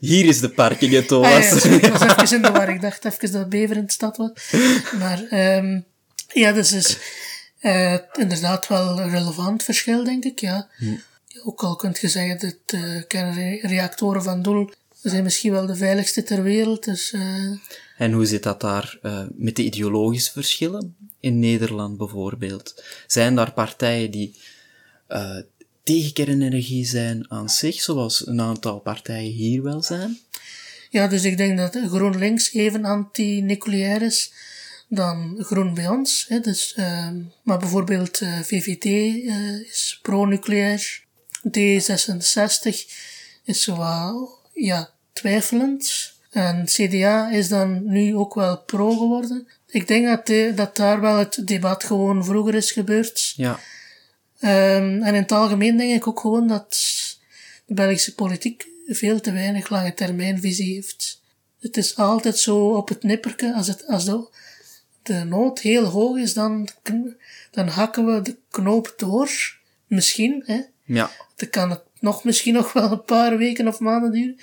hier 0.00 0.24
is 0.24 0.40
de 0.40 0.48
parking, 0.48 0.92
hè, 0.92 0.98
Ah, 0.98 1.04
Thomas. 1.04 1.62
ja, 1.62 1.70
ik 1.70 1.86
was 1.86 2.00
even 2.02 2.36
in 2.36 2.42
de 2.42 2.50
war. 2.50 2.68
Ik 2.68 2.80
dacht 2.80 3.04
even 3.04 3.32
dat 3.32 3.48
Bever 3.48 3.76
in 3.76 3.86
de 3.86 3.92
stad 3.92 4.16
was. 4.16 4.30
Maar 4.98 5.22
ehm 5.30 5.80
ja, 6.32 6.52
dus 6.52 6.72
is 6.72 6.98
eh, 7.60 7.96
inderdaad 8.12 8.68
wel 8.68 9.00
een 9.00 9.10
relevant 9.10 9.62
verschil, 9.62 10.04
denk 10.04 10.24
ik. 10.24 10.40
Ja. 10.40 10.68
Ook 11.44 11.62
al 11.62 11.76
kunt 11.76 11.98
je 12.00 12.08
zeggen 12.08 12.38
dat 12.38 12.80
kernreactoren 13.06 14.22
van 14.22 14.42
Doel 14.42 14.70
zijn 15.02 15.22
misschien 15.22 15.52
wel 15.52 15.66
de 15.66 15.76
veiligste 15.76 16.22
ter 16.22 16.42
wereld. 16.42 16.84
Dus 16.84 17.12
eh, 17.12 17.50
En 17.96 18.12
hoe 18.12 18.26
zit 18.26 18.42
dat 18.42 18.60
daar 18.60 18.98
eh, 19.02 19.24
met 19.34 19.56
de 19.56 19.64
ideologische 19.64 20.32
verschillen? 20.32 20.96
In 21.20 21.38
Nederland 21.38 21.96
bijvoorbeeld. 21.96 22.82
Zijn 23.06 23.34
daar 23.34 23.52
partijen 23.52 24.10
die 24.10 24.36
eh, 25.06 25.38
tegen 25.82 26.12
kernenergie 26.12 26.86
zijn 26.86 27.30
aan 27.30 27.48
zich, 27.48 27.82
zoals 27.82 28.26
een 28.26 28.40
aantal 28.40 28.78
partijen 28.78 29.32
hier 29.32 29.62
wel 29.62 29.82
zijn? 29.82 30.18
ja, 30.90 31.06
dus 31.06 31.24
ik 31.24 31.36
denk 31.36 31.58
dat 31.58 31.78
GroenLinks 31.88 32.52
even 32.52 32.84
anti-nucleair 32.84 34.02
is 34.02 34.32
dan 34.94 35.36
Groen 35.38 35.74
bij 35.74 35.88
ons. 35.88 36.24
Hè. 36.28 36.40
Dus, 36.40 36.74
ehm, 36.74 37.20
maar 37.42 37.58
bijvoorbeeld 37.58 38.20
eh, 38.20 38.40
VVD 38.40 38.84
eh, 38.84 39.60
is 39.60 39.98
pro-nucleair. 40.02 41.04
D66 41.48 42.92
is 43.44 43.62
zo 43.62 43.76
wat, 43.76 44.41
ja, 44.64 44.90
twijfelend. 45.12 46.12
En 46.30 46.64
CDA 46.64 47.30
is 47.30 47.48
dan 47.48 47.82
nu 47.84 48.16
ook 48.16 48.34
wel 48.34 48.58
pro 48.58 48.90
geworden. 48.90 49.48
Ik 49.66 49.88
denk 49.88 50.06
dat, 50.06 50.26
de- 50.26 50.52
dat 50.54 50.76
daar 50.76 51.00
wel 51.00 51.16
het 51.16 51.42
debat 51.44 51.84
gewoon 51.84 52.24
vroeger 52.24 52.54
is 52.54 52.70
gebeurd. 52.72 53.32
Ja, 53.36 53.58
Ehm, 54.38 55.02
en 55.02 55.14
in 55.14 55.22
het 55.22 55.32
algemeen 55.32 55.76
denk 55.76 55.92
ik 55.94 56.06
ook 56.06 56.20
gewoon 56.20 56.46
dat 56.48 56.76
de 57.66 57.74
Belgische 57.74 58.14
politiek 58.14 58.66
veel 58.86 59.20
te 59.20 59.32
weinig 59.32 59.68
lange 59.68 59.94
termijnvisie 59.94 60.74
heeft. 60.74 61.20
Het 61.60 61.76
is 61.76 61.96
altijd 61.96 62.38
zo 62.38 62.68
op 62.68 62.88
het 62.88 63.02
nipperke. 63.02 63.54
Als, 63.54 63.66
het, 63.66 63.86
als 63.86 64.04
de, 64.04 64.28
de 65.02 65.24
nood 65.24 65.58
heel 65.60 65.84
hoog 65.84 66.16
is, 66.16 66.32
dan, 66.34 66.68
dan 67.50 67.68
hakken 67.68 68.06
we 68.06 68.22
de 68.22 68.36
knoop 68.50 68.94
door. 68.96 69.30
Misschien, 69.86 70.42
hè. 70.46 70.60
ja, 70.84 71.10
Dan 71.36 71.48
kan 71.50 71.70
het 71.70 71.82
nog 72.02 72.24
misschien 72.24 72.54
nog 72.54 72.72
wel 72.72 72.92
een 72.92 73.04
paar 73.04 73.38
weken 73.38 73.68
of 73.68 73.78
maanden 73.78 74.12
duren. 74.12 74.38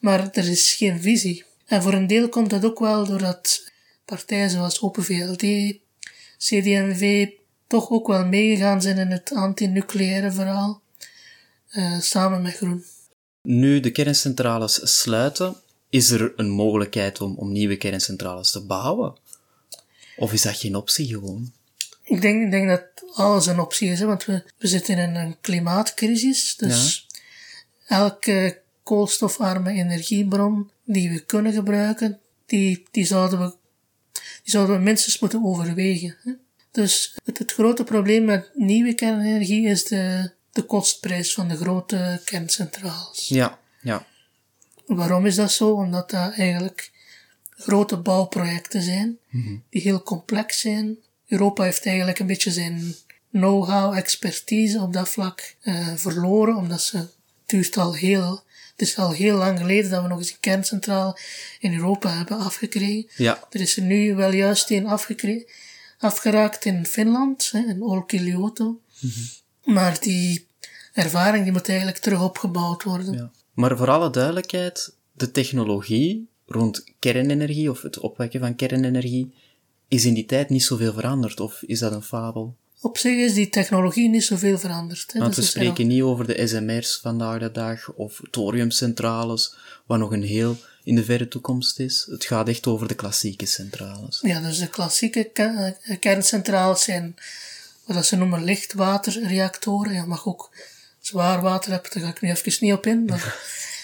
Maar 0.00 0.30
er 0.32 0.48
is 0.48 0.72
geen 0.72 1.00
visie. 1.00 1.44
En 1.66 1.82
voor 1.82 1.92
een 1.92 2.06
deel 2.06 2.28
komt 2.28 2.50
dat 2.50 2.64
ook 2.64 2.78
wel 2.78 3.06
doordat 3.06 3.70
partijen 4.04 4.50
zoals 4.50 4.80
Open 4.80 5.04
VLD, 5.04 5.44
CD&V 6.38 7.28
toch 7.66 7.90
ook 7.90 8.06
wel 8.06 8.26
meegegaan 8.26 8.82
zijn 8.82 8.98
in 8.98 9.10
het 9.10 9.32
anti-nucleaire 9.34 10.32
verhaal. 10.32 10.82
eh, 11.68 12.00
samen 12.00 12.42
met 12.42 12.56
Groen. 12.56 12.84
Nu 13.42 13.80
de 13.80 13.90
kerncentrales 13.90 14.98
sluiten, 14.98 15.56
is 15.90 16.10
er 16.10 16.32
een 16.36 16.50
mogelijkheid 16.50 17.20
om, 17.20 17.34
om 17.36 17.52
nieuwe 17.52 17.76
kerncentrales 17.76 18.50
te 18.50 18.60
bouwen? 18.60 19.14
Of 20.16 20.32
is 20.32 20.42
dat 20.42 20.56
geen 20.56 20.76
optie 20.76 21.06
gewoon? 21.06 21.52
Ik 22.06 22.20
denk, 22.20 22.44
ik 22.44 22.50
denk 22.50 22.68
dat 22.68 22.82
alles 23.14 23.46
een 23.46 23.60
optie 23.60 23.90
is, 23.90 24.00
hè, 24.00 24.06
want 24.06 24.24
we, 24.24 24.44
we 24.58 24.66
zitten 24.66 24.98
in 24.98 25.14
een 25.14 25.36
klimaatcrisis. 25.40 26.56
Dus 26.56 27.06
elke 27.86 28.60
koolstofarme 28.82 29.72
energiebron 29.72 30.70
die 30.84 31.10
we 31.10 31.20
kunnen 31.20 31.52
gebruiken, 31.52 32.20
die, 32.46 32.86
die, 32.90 33.04
zouden, 33.04 33.38
we, 33.38 33.54
die 34.12 34.52
zouden 34.52 34.76
we 34.76 34.82
minstens 34.82 35.18
moeten 35.18 35.44
overwegen. 35.44 36.16
Hè? 36.22 36.32
Dus 36.70 37.16
het, 37.24 37.38
het 37.38 37.52
grote 37.52 37.84
probleem 37.84 38.24
met 38.24 38.50
nieuwe 38.54 38.94
kernenergie 38.94 39.66
is 39.66 39.84
de, 39.84 40.30
de 40.52 40.62
kostprijs 40.62 41.34
van 41.34 41.48
de 41.48 41.56
grote 41.56 42.20
kerncentrales. 42.24 43.28
Ja, 43.28 43.58
ja. 43.82 44.06
Waarom 44.86 45.26
is 45.26 45.34
dat 45.34 45.52
zo? 45.52 45.70
Omdat 45.70 46.10
dat 46.10 46.32
eigenlijk 46.32 46.90
grote 47.50 47.96
bouwprojecten 47.96 48.82
zijn, 48.82 49.18
die 49.70 49.82
heel 49.82 50.02
complex 50.02 50.60
zijn. 50.60 50.96
Europa 51.28 51.62
heeft 51.62 51.86
eigenlijk 51.86 52.18
een 52.18 52.26
beetje 52.26 52.50
zijn 52.50 52.94
know-how, 53.30 53.96
expertise 53.96 54.80
op 54.80 54.92
dat 54.92 55.08
vlak 55.08 55.54
eh, 55.60 55.94
verloren, 55.96 56.56
omdat 56.56 56.82
ze, 56.82 56.96
het 56.96 57.14
duurt 57.46 57.76
al 57.76 57.94
heel, 57.94 58.30
het 58.76 58.88
is 58.88 58.96
al 58.98 59.10
heel 59.12 59.36
lang 59.36 59.58
geleden 59.58 59.90
dat 59.90 60.02
we 60.02 60.08
nog 60.08 60.18
eens 60.18 60.30
een 60.30 60.40
kerncentrale 60.40 61.18
in 61.60 61.74
Europa 61.74 62.16
hebben 62.16 62.38
afgekregen. 62.38 63.06
Ja, 63.16 63.44
Er 63.50 63.60
is 63.60 63.76
er 63.76 63.82
nu 63.82 64.14
wel 64.14 64.32
juist 64.32 64.70
een 64.70 64.86
afgekre- 64.86 65.44
afgeraakt 65.98 66.64
in 66.64 66.86
Finland, 66.86 67.50
hè, 67.52 67.58
in 67.58 67.82
Olkiluoto. 67.82 68.80
Maar 69.64 70.00
die 70.00 70.46
ervaring 70.92 71.42
die 71.44 71.52
moet 71.52 71.68
eigenlijk 71.68 71.98
terug 71.98 72.22
opgebouwd 72.22 72.82
worden. 72.82 73.12
ja. 73.12 73.30
Maar 73.54 73.76
voor 73.76 73.90
alle 73.90 74.10
duidelijkheid, 74.10 74.94
de 75.12 75.30
technologie 75.30 76.28
rond 76.46 76.84
kernenergie 76.98 77.70
of 77.70 77.82
het 77.82 77.98
opwekken 77.98 78.40
van 78.40 78.54
kernenergie 78.56 79.34
is 79.88 80.04
in 80.04 80.14
die 80.14 80.26
tijd 80.26 80.48
niet 80.48 80.64
zoveel 80.64 80.92
veranderd, 80.92 81.40
of 81.40 81.62
is 81.62 81.78
dat 81.78 81.92
een 81.92 82.02
fabel? 82.02 82.56
Op 82.80 82.98
zich 82.98 83.16
is 83.16 83.34
die 83.34 83.48
technologie 83.48 84.08
niet 84.08 84.24
zoveel 84.24 84.58
veranderd. 84.58 85.12
Hè. 85.12 85.20
Want 85.20 85.34
we 85.34 85.40
Dus 85.40 85.50
spreken 85.50 85.86
niet 85.86 86.02
over 86.02 86.26
de 86.26 86.46
SMR's 86.46 86.98
vandaag 87.02 87.38
de 87.40 87.52
dag 87.52 87.92
of 87.92 88.20
thoriumcentrales, 88.30 89.54
wat 89.86 89.98
nog 89.98 90.12
een 90.12 90.22
heel 90.22 90.56
in 90.84 90.94
de 90.94 91.04
verre 91.04 91.28
toekomst 91.28 91.78
is. 91.78 92.06
Het 92.10 92.24
gaat 92.24 92.48
echt 92.48 92.66
over 92.66 92.88
de 92.88 92.94
klassieke 92.94 93.46
centrales. 93.46 94.18
Ja, 94.22 94.40
dus 94.40 94.58
de 94.58 94.68
klassieke 94.68 95.24
ke- 95.24 95.76
eh, 95.82 95.98
kerncentrales 96.00 96.82
zijn 96.82 97.14
wat 97.84 98.06
ze 98.06 98.16
noemen 98.16 98.44
lichtwaterreactoren. 98.44 99.92
Je 99.94 100.02
mag 100.06 100.26
ook 100.26 100.50
zwaar 101.00 101.40
water 101.42 101.72
hebben, 101.72 101.90
daar 101.94 102.02
ga 102.02 102.08
ik 102.08 102.20
nu 102.20 102.30
even 102.30 102.56
niet 102.60 102.72
op 102.72 102.86
in. 102.86 103.04
Maar 103.04 103.36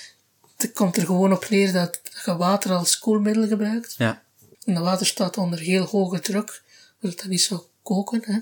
het 0.56 0.72
komt 0.72 0.96
er 0.96 1.06
gewoon 1.06 1.32
op 1.32 1.48
neer 1.48 1.72
dat 1.72 2.00
je 2.24 2.36
water 2.36 2.72
als 2.72 2.98
koelmiddel 2.98 3.46
gebruikt. 3.48 3.94
Ja, 3.98 4.22
En 4.64 4.74
dat 4.74 4.82
water 4.82 5.06
staat 5.06 5.36
onder 5.36 5.58
heel 5.58 5.84
hoge 5.84 6.20
druk, 6.20 6.62
zodat 7.00 7.20
het 7.20 7.30
niet 7.30 7.42
zou 7.42 7.60
koken. 7.82 8.22
Hè. 8.24 8.38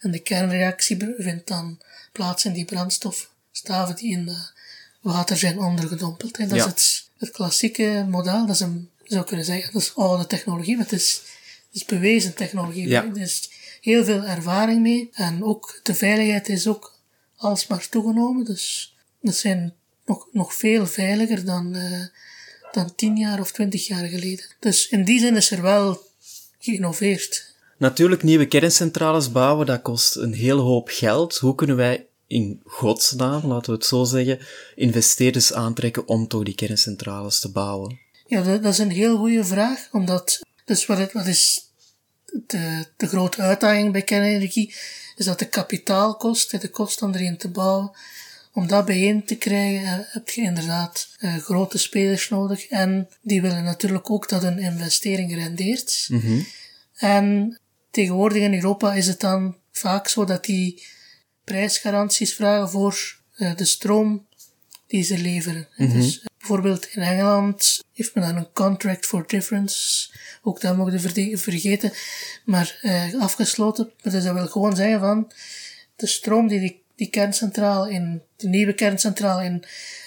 En 0.00 0.10
de 0.10 0.18
kernreactie 0.18 0.96
vindt 1.18 1.46
dan 1.46 1.80
plaats 2.12 2.44
in 2.44 2.52
die 2.52 2.64
brandstofstaven 2.64 3.96
die 3.96 4.10
in 4.10 4.28
het 4.28 4.52
water 5.00 5.36
zijn 5.36 5.58
ondergedompeld. 5.58 6.36
Hè. 6.36 6.46
Dat 6.46 6.58
Ja. 6.58 6.64
is 6.64 6.70
het, 6.70 7.08
het 7.16 7.30
klassieke 7.30 8.06
model, 8.08 8.46
dat 8.46 8.54
is 8.54 8.60
een, 8.60 8.90
zou 9.04 9.24
kunnen 9.24 9.44
zeggen, 9.44 9.72
dat 9.72 9.82
is 9.82 9.94
oude 9.94 10.26
technologie, 10.26 10.76
maar 10.76 10.84
het 10.84 10.94
is, 10.94 11.12
het 11.70 11.80
is 11.80 11.84
bewezen 11.84 12.34
technologie. 12.34 12.88
Ja. 12.88 13.04
Er 13.04 13.20
is 13.20 13.50
heel 13.80 14.04
veel 14.04 14.22
ervaring 14.24 14.80
mee. 14.82 15.08
En 15.12 15.44
ook 15.44 15.80
de 15.82 15.94
veiligheid 15.94 16.48
is 16.48 16.66
ook 16.66 16.98
alsmaar 17.36 17.88
toegenomen. 17.88 18.44
Dus 18.44 18.96
dat 19.20 19.36
zijn 19.36 19.74
nog, 20.06 20.26
nog 20.32 20.54
veel 20.54 20.86
veiliger 20.86 21.44
dan, 21.44 21.74
eh, 21.74 22.04
dan 22.72 22.94
tien 22.94 23.16
jaar 23.16 23.40
of 23.40 23.52
twintig 23.52 23.86
jaar 23.86 24.08
geleden. 24.08 24.44
Dus 24.58 24.88
in 24.88 25.04
die 25.04 25.20
zin 25.20 25.36
is 25.36 25.50
er 25.50 25.62
wel 25.62 26.02
geïnnoveerd. 26.58 27.54
Natuurlijk, 27.76 28.22
nieuwe 28.22 28.46
kerncentrales 28.46 29.32
bouwen, 29.32 29.66
dat 29.66 29.82
kost 29.82 30.16
een 30.16 30.32
hele 30.32 30.60
hoop 30.60 30.88
geld. 30.88 31.36
Hoe 31.36 31.54
kunnen 31.54 31.76
wij 31.76 32.06
in 32.26 32.60
godsnaam, 32.64 33.46
laten 33.46 33.70
we 33.70 33.78
het 33.78 33.86
zo 33.86 34.04
zeggen, 34.04 34.38
investeerders 34.74 35.52
aantrekken 35.52 36.08
om 36.08 36.28
toch 36.28 36.42
die 36.42 36.54
kerncentrales 36.54 37.40
te 37.40 37.50
bouwen? 37.50 37.98
Ja, 38.26 38.42
dat, 38.42 38.62
dat 38.62 38.72
is 38.72 38.78
een 38.78 38.90
heel 38.90 39.16
goede 39.16 39.44
vraag, 39.44 39.88
omdat, 39.92 40.40
dus 40.64 40.86
wat, 40.86 40.98
het, 40.98 41.12
wat 41.12 41.26
is 41.26 41.70
de, 42.46 42.84
de 42.96 43.06
grote 43.06 43.42
uitdaging 43.42 43.92
bij 43.92 44.02
kernenergie, 44.02 44.74
is 45.16 45.24
dat 45.24 45.38
de 45.38 45.48
kapitaalkost, 45.48 46.60
de 46.60 46.68
kost 46.68 47.02
om 47.02 47.14
erin 47.14 47.36
te 47.36 47.48
bouwen, 47.48 47.90
om 48.52 48.66
dat 48.66 48.84
bijeen 48.84 49.24
te 49.24 49.36
krijgen, 49.36 49.86
eh, 49.86 49.98
heb 50.12 50.28
je 50.28 50.42
inderdaad 50.42 51.08
eh, 51.18 51.36
grote 51.36 51.78
spelers 51.78 52.28
nodig. 52.28 52.66
En 52.66 53.08
die 53.22 53.42
willen 53.42 53.64
natuurlijk 53.64 54.10
ook 54.10 54.28
dat 54.28 54.42
hun 54.42 54.58
investering 54.58 55.34
rendeert. 55.34 56.08
En 56.94 57.58
tegenwoordig 57.90 58.42
in 58.42 58.54
Europa 58.54 58.94
is 58.94 59.06
het 59.06 59.20
dan 59.20 59.56
vaak 59.72 60.08
zo 60.08 60.24
dat 60.24 60.44
die 60.44 60.82
prijsgaranties 61.44 62.34
vragen 62.34 62.70
voor 62.70 63.18
eh, 63.36 63.56
de 63.56 63.64
stroom 63.64 64.26
die 64.86 65.02
ze 65.02 65.18
leveren. 65.18 65.68
Dus 65.76 66.20
eh, 66.20 66.26
bijvoorbeeld 66.38 66.86
in 66.86 67.02
Engeland 67.02 67.84
heeft 67.92 68.14
men 68.14 68.24
dan 68.24 68.36
een 68.36 68.52
contract 68.52 69.06
for 69.06 69.26
difference. 69.26 70.10
Ook 70.42 70.60
dat 70.60 70.76
mogen 70.76 70.92
we 70.92 71.38
vergeten. 71.38 71.92
Maar 72.44 72.80
afgesloten. 73.18 73.84
Maar 74.02 74.12
dus 74.12 74.24
dat 74.24 74.34
wil 74.34 74.46
gewoon 74.46 74.76
zeggen 74.76 75.00
van 75.00 75.32
de 75.96 76.06
stroom 76.06 76.48
die 76.48 76.60
die, 76.60 76.82
die 77.00 77.10
kerncentrale 77.10 77.90
in, 77.90 78.22
de 78.36 78.48
nieuwe 78.48 78.72
kerncentrale 78.72 79.44
in 79.44 79.64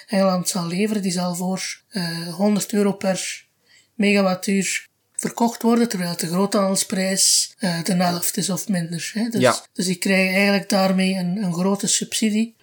Engeland 0.08 0.50
zal 0.50 0.68
leveren, 0.68 1.02
die 1.02 1.12
zal 1.12 1.36
voor 1.36 1.82
eh 1.90 2.34
100 2.34 2.74
euro 2.74 2.92
per 2.94 3.46
megawattuur 3.94 4.88
verkocht 5.16 5.62
worden, 5.62 5.90
terwijl 5.90 6.18
de 6.18 6.28
groothandelsprijs 6.28 7.54
eh 7.60 7.84
de 7.84 7.94
helft 7.94 8.38
is 8.38 8.50
of 8.50 8.68
minder. 8.68 9.12
Hè. 9.14 9.30
Dus, 9.30 9.42
Ja. 9.42 9.66
dus 9.74 9.86
die 9.86 9.96
krijgen 9.96 10.34
eigenlijk 10.36 10.70
daarmee 10.70 11.14
een, 11.16 11.44
een 11.44 11.54
grote 11.54 11.88
subsidie. 11.88 12.56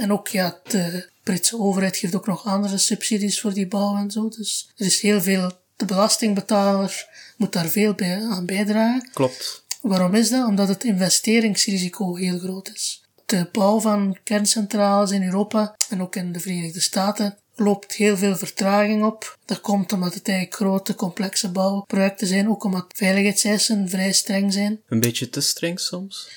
En 0.00 0.12
ook 0.12 0.28
ja, 0.28 0.60
de 0.68 1.08
Britse 1.22 1.58
overheid 1.58 1.96
geeft 1.96 2.14
ook 2.14 2.26
nog 2.26 2.46
andere 2.46 2.78
subsidies 2.78 3.40
voor 3.40 3.52
die 3.54 3.66
bouw 3.66 3.96
en 3.96 4.10
zo. 4.10 4.28
Dus 4.28 4.70
er 4.76 4.86
is 4.86 5.00
heel 5.00 5.20
veel, 5.22 5.52
de 5.76 5.84
belastingbetaler 5.84 7.06
moet 7.36 7.52
daar 7.52 7.68
veel 7.68 7.94
bij, 7.94 8.22
aan 8.22 8.46
bijdragen. 8.46 9.08
Klopt. 9.12 9.62
Waarom 9.80 10.14
is 10.14 10.30
dat? 10.30 10.46
Omdat 10.46 10.68
het 10.68 10.84
investeringsrisico 10.84 12.16
heel 12.16 12.38
groot 12.38 12.70
is. 12.74 13.03
De 13.26 13.48
bouw 13.52 13.80
van 13.80 14.18
kerncentrales 14.24 15.10
in 15.10 15.22
Europa 15.22 15.76
en 15.88 16.02
ook 16.02 16.16
in 16.16 16.32
de 16.32 16.40
Verenigde 16.40 16.80
Staten 16.80 17.38
loopt 17.54 17.94
heel 17.94 18.16
veel 18.16 18.36
vertraging 18.36 19.04
op. 19.04 19.38
Dat 19.44 19.60
komt 19.60 19.92
omdat 19.92 20.14
het 20.14 20.28
eigenlijk 20.28 20.56
grote, 20.56 20.94
complexe 20.94 21.50
bouwprojecten 21.50 22.26
zijn, 22.26 22.48
ook 22.48 22.64
omdat 22.64 22.86
veiligheidseisen 22.96 23.88
vrij 23.88 24.12
streng 24.12 24.52
zijn. 24.52 24.80
Een 24.88 25.00
beetje 25.00 25.30
te 25.30 25.40
streng 25.40 25.80
soms. 25.80 26.28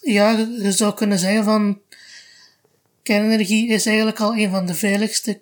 Ja, 0.00 0.30
je 0.30 0.58
je 0.62 0.72
zou 0.72 0.94
kunnen 0.94 1.18
zeggen 1.18 1.44
van 1.44 1.80
kernenergie 3.02 3.68
is 3.68 3.86
eigenlijk 3.86 4.20
al 4.20 4.36
een 4.36 4.50
van 4.50 4.66
de 4.66 4.74
veiligste 4.74 5.40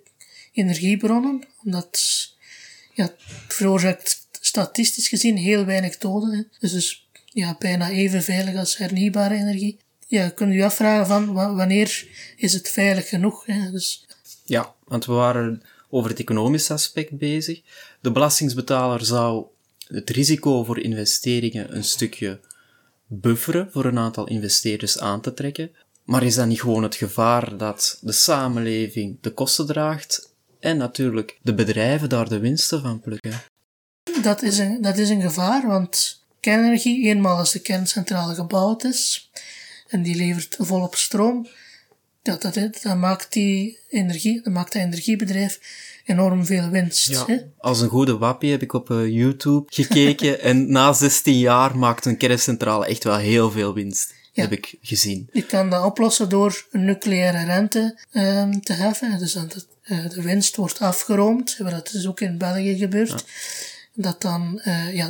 energiebronnen, 0.53 1.45
omdat 1.65 2.01
ja, 2.95 3.05
het 3.05 3.15
veroorzaakt 3.49 4.27
statistisch 4.41 5.09
gezien 5.09 5.37
heel 5.37 5.65
weinig 5.65 5.99
doden. 5.99 6.33
Hè. 6.33 6.43
Dus, 6.59 6.73
dus 6.73 7.09
ja, 7.25 7.57
bijna 7.59 7.91
even 7.91 8.23
veilig 8.23 8.57
als 8.57 8.77
hernieuwbare 8.77 9.35
energie. 9.35 9.79
Ja, 10.07 10.25
je 10.25 10.35
kunt 10.35 10.55
je 10.55 10.65
afvragen 10.65 11.07
van 11.07 11.33
wa- 11.33 11.55
wanneer 11.55 12.09
is 12.37 12.53
het 12.53 12.69
veilig 12.69 13.09
genoeg. 13.09 13.47
Hè. 13.47 13.71
Dus 13.71 14.07
Ja, 14.45 14.75
want 14.85 15.05
we 15.05 15.13
waren 15.13 15.63
over 15.91 16.11
het 16.11 16.21
economische 16.21 16.73
aspect 16.73 17.19
bezig. 17.19 17.61
De 18.01 18.13
belastingsbetaler 18.13 19.05
zou 19.05 19.45
het 19.89 20.11
risico 20.11 20.65
voor 20.65 20.79
investeringen 20.81 21.77
een 21.77 21.85
stukje 21.85 22.41
bufferen 23.07 23.69
voor 23.73 23.85
een 23.85 23.99
aantal 23.99 24.27
investeerders 24.29 24.99
aan 24.99 25.21
te 25.21 25.35
trekken. 25.35 25.71
Maar 26.05 26.23
is 26.23 26.35
dat 26.35 26.47
niet 26.47 26.61
gewoon 26.61 26.83
het 26.83 26.95
gevaar 26.95 27.57
dat 27.57 27.99
de 28.01 28.13
samenleving 28.13 29.19
de 29.21 29.31
kosten 29.31 29.67
draagt 29.67 30.33
en 30.61 30.77
natuurlijk 30.77 31.39
de 31.43 31.55
bedrijven 31.55 32.09
daar 32.09 32.29
de 32.29 32.39
winsten 32.39 32.81
van 32.83 33.01
plukken? 33.01 33.43
dat 34.23 34.43
is 34.43 34.59
een, 34.59 34.83
dat 34.83 34.99
is 34.99 35.09
een 35.09 35.21
gevaar, 35.21 35.67
want 35.67 36.23
kernenergie, 36.41 37.07
eenmaal 37.07 37.37
als 37.37 37.53
de 37.53 37.59
kerncentrale 37.61 38.35
gebouwd 38.35 38.85
is 38.85 39.31
en 39.89 40.03
die 40.03 40.17
levert 40.17 40.57
volop 40.59 40.95
stroom, 40.95 41.47
dat, 42.23 42.43
dat, 42.43 42.55
dat 42.83 42.97
maakt 42.97 43.33
die 43.33 43.79
energie, 43.89 44.43
dat 44.43 44.53
maakt 44.53 44.73
dat 44.73 44.83
energiebedrijf 44.83 45.61
enorm 46.05 46.47
veel 46.47 46.69
winst. 46.69 47.27
Hè? 47.27 47.37
Als 47.59 47.81
een 47.81 47.89
goede 47.89 48.17
wappie 48.17 48.51
heb 48.51 48.63
ik 48.63 48.73
op 48.73 48.91
eh, 48.91 49.09
YouTube 49.09 49.65
gekeken 49.67 50.41
en 50.51 50.71
na 50.71 50.93
16 50.93 51.39
jaar 51.39 51.79
maakt 51.79 52.05
een 52.05 52.17
kerncentrale 52.17 52.87
echt 52.87 53.05
wel 53.05 53.17
heel 53.17 53.51
veel 53.51 53.75
winst. 53.75 54.15
Ja. 54.33 54.43
Heb 54.43 54.53
ik 54.53 54.75
gezien. 54.83 55.29
Je 55.33 55.47
kan 55.47 55.71
dat 55.71 55.85
oplossen 55.85 56.29
door 56.29 56.67
een 56.71 56.85
nucleaire 56.85 57.45
rente 57.45 57.99
ehm, 58.13 58.61
te 58.61 58.73
heffen. 58.73 59.19
Dus 59.19 59.33
dat 59.33 59.55
het, 59.55 59.67
eh, 59.83 60.09
de 60.09 60.23
winst 60.23 60.57
wordt 60.57 60.81
afgeroomd. 60.81 61.57
Dat 61.59 61.93
is 61.93 62.07
ook 62.07 62.21
in 62.21 62.39
België 62.39 62.77
gebeurd. 62.77 63.25
Dat 63.93 64.23
dan, 64.23 64.61
eh, 64.61 64.95
ja, 64.95 65.09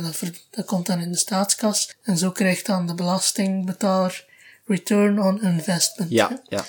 dat 0.49 0.65
komt 0.65 0.85
dan 0.85 0.99
in 0.99 1.11
de 1.11 1.17
staatskas. 1.17 1.95
En 2.01 2.17
zo 2.17 2.31
krijgt 2.31 2.65
dan 2.65 2.87
de 2.87 2.93
belastingbetaler 2.93 4.26
return 4.67 5.21
on 5.21 5.41
investment. 5.43 6.09
hè. 6.09 6.15
Ja, 6.15 6.41
ja. 6.47 6.65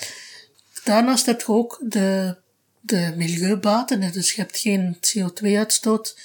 Daarnaast 0.83 1.25
heb 1.25 1.39
je 1.41 1.47
ook 1.47 1.79
de, 1.83 2.35
de 2.79 3.13
milieubaten. 3.15 4.01
hè. 4.01 4.11
Dus 4.11 4.31
je 4.31 4.41
hebt 4.41 4.57
geen 4.57 4.97
CO2-uitstoot. 4.97 6.17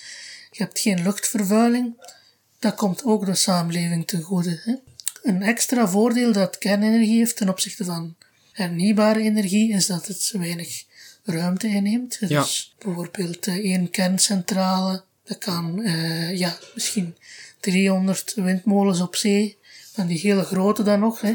Je 0.50 0.62
hebt 0.62 0.80
geen 0.80 1.02
luchtvervuiling. 1.02 2.12
Dat 2.58 2.74
komt 2.74 3.04
ook 3.04 3.26
de 3.26 3.34
samenleving 3.34 4.06
ten 4.06 4.22
goede. 4.22 4.60
Hè. 4.64 4.74
Een 5.22 5.42
extra 5.42 5.88
voordeel 5.88 6.32
dat 6.32 6.58
kernenergie 6.58 7.18
heeft 7.18 7.36
ten 7.36 7.48
opzichte 7.48 7.84
van 7.84 8.16
hernieuwbare 8.52 9.20
energie 9.20 9.72
is 9.72 9.86
dat 9.86 10.06
het 10.06 10.32
weinig 10.38 10.84
ruimte 11.24 11.68
inneemt. 11.68 12.16
Ja. 12.20 12.40
Dus 12.40 12.74
bijvoorbeeld 12.78 13.46
eh, 13.46 13.54
één 13.54 13.90
kerncentrale, 13.90 15.04
dat 15.24 15.38
kan 15.38 15.82
eh, 15.82 16.36
ja, 16.38 16.58
misschien 16.74 17.16
300 17.60 18.32
windmolens 18.34 19.00
op 19.00 19.16
zee, 19.16 19.58
van 19.94 20.06
die 20.06 20.18
hele 20.18 20.42
grote 20.42 20.82
dan 20.82 21.00
nog, 21.00 21.20
hè, 21.20 21.34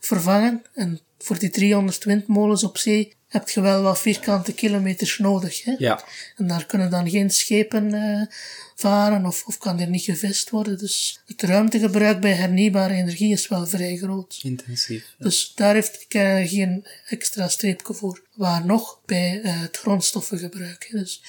vervangen. 0.00 0.62
En 0.74 1.00
voor 1.18 1.38
die 1.38 1.50
300 1.50 2.04
windmolens 2.04 2.64
op 2.64 2.78
zee 2.78 3.16
heb 3.28 3.48
je 3.48 3.60
wel 3.60 3.82
wat 3.82 3.98
vierkante 3.98 4.52
kilometers 4.52 5.18
nodig. 5.18 5.64
Hè? 5.64 5.74
Ja. 5.78 6.04
En 6.36 6.46
daar 6.46 6.66
kunnen 6.66 6.90
dan 6.90 7.10
geen 7.10 7.30
schepen 7.30 7.94
eh, 7.94 8.26
varen 8.74 9.26
of, 9.26 9.44
of 9.46 9.58
kan 9.58 9.80
er 9.80 9.88
niet 9.88 10.02
gevist 10.02 10.50
worden. 10.50 10.78
Dus 10.78 11.22
het 11.26 11.42
ruimtegebruik 11.42 12.20
bij 12.20 12.32
hernieuwbare 12.32 12.94
energie 12.94 13.32
is 13.32 13.48
wel 13.48 13.66
vrij 13.66 13.96
groot. 13.96 14.38
Intensief. 14.42 15.14
Dus 15.18 15.52
daar 15.54 15.74
heeft 15.74 16.06
kernenergie 16.08 16.62
een 16.62 16.86
extra 17.08 17.48
streepje 17.48 17.94
voor. 17.94 18.22
Waar 18.34 18.66
nog 18.66 19.00
bij 19.04 19.40
eh, 19.42 19.60
het 19.60 19.76
grondstoffengebruik. 19.76 20.86
hè. 20.90 20.98
Dus 20.98 21.22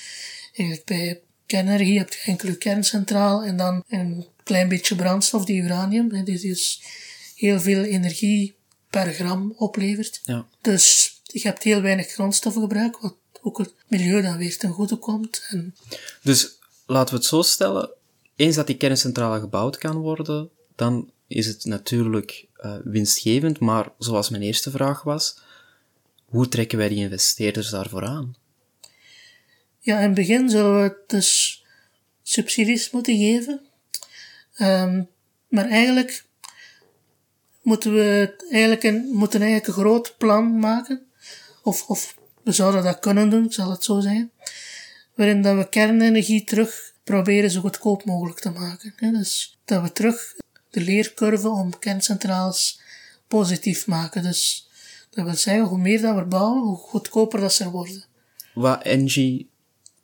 eigenlijk 0.53 0.87
bij 0.87 1.21
kernenergie 1.45 1.97
heb 1.97 2.13
je 2.13 2.21
enkel 2.25 2.49
je 2.49 2.57
kerncentraal 2.57 3.43
en 3.43 3.57
dan 3.57 3.83
een 3.87 4.25
klein 4.45 4.67
beetje 4.67 4.95
brandstof, 4.95 5.45
die 5.45 5.61
uranium. 5.61 6.11
hè, 6.11 6.23
die 6.23 6.39
dus 6.39 6.81
heel 7.35 7.59
veel 7.59 7.83
energie 7.83 8.55
per 8.89 9.13
gram 9.13 9.53
oplevert. 9.57 10.21
Ja. 10.23 10.47
Dus 10.61 11.15
je 11.23 11.41
hebt 11.41 11.63
heel 11.63 11.81
weinig 11.81 12.07
grondstoffengebruik, 12.07 12.97
wat 12.97 13.15
ook 13.41 13.57
het 13.57 13.73
milieu 13.87 14.21
dan 14.21 14.37
weer 14.37 14.57
ten 14.57 14.71
goede 14.71 14.95
komt. 14.95 15.45
En 15.49 15.75
Dus 16.21 16.57
laten 16.85 17.13
we 17.13 17.19
het 17.19 17.29
zo 17.29 17.41
stellen. 17.41 17.89
Eens 18.35 18.55
dat 18.55 18.67
die 18.67 18.77
kerncentrale 18.77 19.39
gebouwd 19.39 19.77
kan 19.77 19.95
worden, 19.95 20.49
dan 20.75 21.11
is 21.27 21.45
het 21.45 21.65
natuurlijk 21.65 22.45
eh, 22.55 22.75
winstgevend. 22.83 23.59
Maar 23.59 23.91
zoals 23.99 24.29
mijn 24.29 24.43
eerste 24.43 24.71
vraag 24.71 25.03
was, 25.03 25.37
hoe 26.25 26.47
trekken 26.47 26.77
wij 26.77 26.89
die 26.89 26.97
investeerders 26.97 27.69
daarvoor 27.69 28.05
aan? 28.05 28.35
ja, 29.85 29.97
in 29.97 30.05
het 30.05 30.13
begin 30.13 30.49
zullen 30.49 30.81
we 30.81 30.97
dus 31.07 31.63
subsidies 32.23 32.91
moeten 32.91 33.17
geven. 33.17 33.61
Ehm, 34.55 35.03
maar 35.47 35.69
eigenlijk 35.69 36.25
moeten 37.61 37.93
we 37.93 38.35
eigenlijk 38.49 38.83
een, 38.83 39.09
moeten 39.13 39.41
eigenlijk 39.41 39.67
een 39.67 39.83
groot 39.83 40.15
plan 40.17 40.59
maken. 40.59 41.05
Of, 41.63 41.89
of 41.89 42.17
we 42.43 42.51
zouden 42.51 42.83
dat 42.83 42.99
kunnen 42.99 43.29
doen, 43.29 43.51
zal 43.51 43.69
het 43.69 43.83
zo 43.83 43.99
zeggen. 43.99 44.31
Waarin 45.15 45.41
dat 45.41 45.57
we 45.57 45.69
kernenergie 45.69 46.43
terug 46.43 46.93
proberen 47.03 47.51
zo 47.51 47.61
goedkoop 47.61 48.05
mogelijk 48.05 48.39
te 48.39 48.49
maken. 48.49 49.13
Dus 49.13 49.59
dat 49.65 49.81
we 49.81 49.91
terug 49.91 50.35
de 50.69 50.81
leercurve 50.81 51.49
om 51.49 51.79
kerncentrales 51.79 52.81
positief 53.27 53.87
maken. 53.87 54.23
Dus 54.23 54.69
dat 55.09 55.25
wil 55.25 55.35
zeggen, 55.35 55.65
hoe 55.65 55.77
meer 55.77 56.01
dat 56.01 56.15
we 56.15 56.25
bouwen, 56.25 56.63
hoe 56.63 56.77
goedkoper 56.77 57.39
dat 57.39 57.53
ze 57.53 57.69
worden. 57.69 58.05
Wat 58.53 58.83
Engie, 58.83 59.49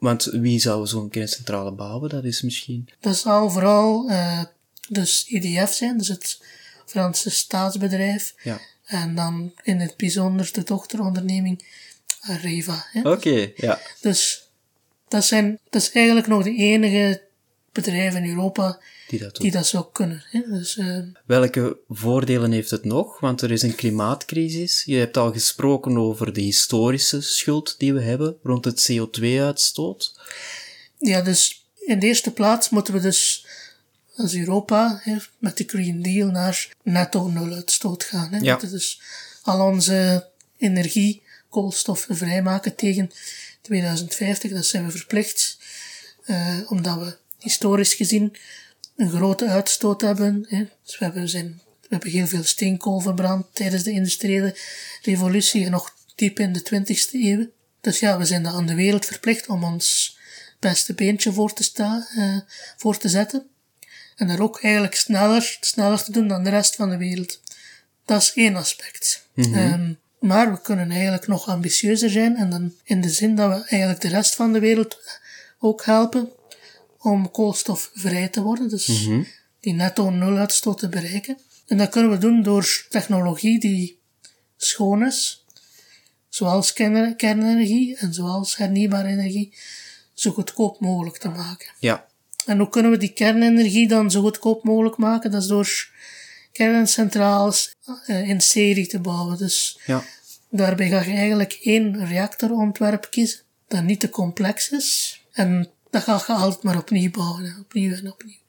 want 0.01 0.23
wie 0.23 0.59
zou 0.59 0.87
zo'n 0.87 1.09
kerncentrale 1.09 1.71
bouwen? 1.71 2.09
Dat 2.09 2.23
is 2.23 2.41
misschien. 2.41 2.89
Dat 2.99 3.17
zal 3.17 3.49
vooral 3.49 4.09
eh, 4.09 4.43
dus 4.89 5.25
EDF 5.27 5.73
zijn, 5.73 5.97
dus 5.97 6.07
het 6.07 6.43
Franse 6.85 7.29
staatsbedrijf. 7.29 8.33
Ja. 8.43 8.59
En 8.85 9.15
dan 9.15 9.53
in 9.63 9.79
het 9.79 9.97
bijzonder 9.97 10.49
de 10.51 10.63
dochteronderneming 10.63 11.65
Areva. 12.19 12.85
Oké, 13.03 13.51
ja. 13.55 13.79
Dus 13.99 14.49
dat, 15.07 15.25
zijn, 15.25 15.59
dat 15.69 15.81
is 15.81 15.91
eigenlijk 15.91 16.27
nog 16.27 16.43
de 16.43 16.55
enige 16.55 17.21
bedrijven 17.71 18.23
in 18.23 18.29
Europa 18.29 18.79
Die 19.11 19.19
dat 19.19 19.33
doen. 19.35 19.43
die 19.43 19.51
dat 19.51 19.67
zou 19.67 19.85
kunnen. 19.91 20.23
Hè. 20.29 20.41
Dus, 20.49 20.77
eh, 20.77 20.97
Welke 21.25 21.77
voordelen 21.89 22.51
heeft 22.51 22.69
het 22.69 22.85
nog? 22.85 23.19
Want 23.19 23.41
er 23.41 23.51
is 23.51 23.61
een 23.61 23.75
klimaatcrisis. 23.75 24.83
Je 24.85 24.95
hebt 24.95 25.17
al 25.17 25.31
gesproken 25.31 25.97
over 25.97 26.33
de 26.33 26.41
historische 26.41 27.21
schuld 27.21 27.75
die 27.77 27.93
we 27.93 28.01
hebben 28.01 28.37
rond 28.43 28.65
het 28.65 28.91
CO2-uitstoot. 28.91 30.19
ja, 30.99 31.21
dus 31.21 31.65
in 31.79 31.99
de 31.99 32.05
eerste 32.07 32.31
plaats 32.31 32.69
moeten 32.69 32.93
we 32.93 32.99
dus 32.99 33.45
als 34.15 34.35
Europa 34.35 34.99
hè, 35.03 35.15
met 35.37 35.57
de 35.57 35.63
Green 35.67 36.01
Deal 36.01 36.29
naar 36.29 36.69
netto 36.83 37.27
nul 37.27 37.53
uitstoot 37.53 38.03
gaan. 38.03 38.31
Hè. 38.33 38.39
We 38.39 38.45
Ja. 38.45 38.55
dus 38.57 39.01
al 39.41 39.65
onze 39.65 40.27
energie, 40.57 41.21
koolstof 41.49 42.05
vrijmaken 42.09 42.75
tegen 42.75 43.11
2050. 43.61 44.51
Dat 44.51 44.65
zijn 44.65 44.85
we 44.85 44.91
verplicht, 44.91 45.57
eh, 46.25 46.57
omdat 46.67 46.97
we 46.97 47.17
historisch 47.39 47.93
gezien 47.93 48.35
een 49.01 49.09
grote 49.09 49.47
uitstoot 49.47 50.01
hebben. 50.01 50.45
Hè. 50.49 50.67
Dus 50.83 50.97
we 50.97 51.05
hebben, 51.05 51.29
zijn, 51.29 51.61
we 51.81 51.87
hebben 51.89 52.09
heel 52.09 52.27
veel 52.27 52.43
steenkool 52.43 52.99
verbrand 52.99 53.45
tijdens 53.53 53.83
de 53.83 53.91
industriële 53.91 54.55
revolutie 55.01 55.65
en 55.65 55.71
nog 55.71 55.95
diep 56.15 56.39
in 56.39 56.53
de 56.53 56.59
20e 56.59 57.11
eeuw. 57.11 57.49
Dus 57.81 57.99
ja, 57.99 58.17
we 58.17 58.25
zijn 58.25 58.43
dan 58.43 58.53
aan 58.53 58.65
de 58.65 58.75
wereld 58.75 59.05
verplicht 59.05 59.47
om 59.47 59.63
ons 59.63 60.17
beste 60.59 60.93
beentje 60.93 61.33
voor 61.33 61.53
te, 61.53 61.63
sta, 61.63 62.07
eh, 62.15 62.37
voor 62.77 62.97
te 62.97 63.09
zetten. 63.09 63.47
En 64.15 64.29
er 64.29 64.41
ook 64.41 64.63
eigenlijk 64.63 64.95
sneller, 64.95 65.57
sneller 65.61 66.03
te 66.03 66.11
doen 66.11 66.27
dan 66.27 66.43
de 66.43 66.49
rest 66.49 66.75
van 66.75 66.89
de 66.89 66.97
wereld. 66.97 67.41
Dat 68.05 68.21
is 68.21 68.31
één 68.33 68.55
aspect. 68.55 69.27
Ehm, 69.35 69.93
maar 70.19 70.51
we 70.51 70.61
kunnen 70.61 70.91
eigenlijk 70.91 71.27
nog 71.27 71.47
ambitieuzer 71.47 72.09
zijn 72.09 72.35
en 72.35 72.49
dan 72.49 72.73
in 72.83 73.01
de 73.01 73.09
zin 73.09 73.35
dat 73.35 73.49
we 73.49 73.65
eigenlijk 73.67 74.01
de 74.01 74.07
rest 74.07 74.35
van 74.35 74.53
de 74.53 74.59
wereld 74.59 75.19
ook 75.59 75.85
helpen 75.85 76.29
om 77.01 77.31
koolstofvrij 77.31 78.27
te 78.29 78.41
worden. 78.41 78.69
Dus 78.69 79.07
die 79.59 79.73
netto 79.73 80.09
nul 80.09 80.37
uitstoot 80.37 80.77
te 80.77 80.89
bereiken. 80.89 81.37
En 81.67 81.77
dat 81.77 81.89
kunnen 81.89 82.11
we 82.11 82.17
doen 82.17 82.43
door 82.43 82.85
technologie 82.89 83.59
die 83.59 83.99
schoon 84.57 85.05
is, 85.05 85.45
zoals 86.29 86.73
kern- 86.73 87.15
kernenergie 87.15 87.97
en 87.97 88.13
zoals 88.13 88.57
hernieuwbare 88.57 89.07
energie, 89.07 89.53
zo 90.13 90.31
goedkoop 90.31 90.79
mogelijk 90.79 91.17
te 91.17 91.29
maken. 91.29 91.67
Ja. 91.79 92.07
En 92.45 92.57
hoe 92.57 92.69
kunnen 92.69 92.91
we 92.91 92.97
die 92.97 93.13
kernenergie 93.13 93.87
dan 93.87 94.11
zo 94.11 94.21
goedkoop 94.21 94.63
mogelijk 94.63 94.97
maken? 94.97 95.31
Dat 95.31 95.41
is 95.41 95.47
door 95.47 95.89
kerncentrales 96.51 97.75
eh, 98.05 98.29
in 98.29 98.41
serie 98.41 98.87
te 98.87 98.99
bouwen. 98.99 99.37
Dus 99.37 99.79
Ja. 99.85 100.03
daarbij 100.49 100.89
ga 100.89 101.01
je 101.01 101.11
eigenlijk 101.17 101.59
één 101.63 102.05
reactorontwerp 102.05 103.07
kiezen 103.11 103.39
dat 103.67 103.83
niet 103.83 103.99
te 103.99 104.09
complex 104.09 104.69
is. 104.69 105.21
En 105.31 105.69
dat 105.91 106.03
ga 106.03 106.23
je 106.27 106.33
altijd 106.33 106.63
maar 106.63 106.77
opnieuw 106.77 107.11
bouwen. 107.11 107.43
hè. 107.43 107.59
Opnieuw 107.59 107.93
en 107.93 108.11
opnieuw 108.11 108.39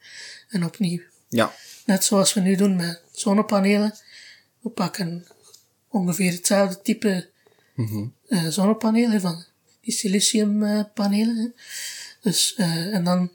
en 0.49 0.65
opnieuw. 0.65 1.01
Ja. 1.29 1.55
Net 1.87 2.05
zoals 2.05 2.35
we 2.35 2.41
nu 2.41 2.57
doen 2.57 2.77
met 2.77 3.03
zonnepanelen. 3.13 3.95
We 4.61 4.69
pakken 4.69 5.27
ongeveer 5.89 6.33
hetzelfde 6.33 6.83
type 6.83 7.31
eh, 8.29 8.47
zonnepanelen 8.49 9.21
van 9.21 9.45
die 9.81 9.95
siliciumpanelen. 9.95 11.55
dus, 12.21 12.55
eh, 12.55 12.95
en 12.95 13.05
dan 13.05 13.31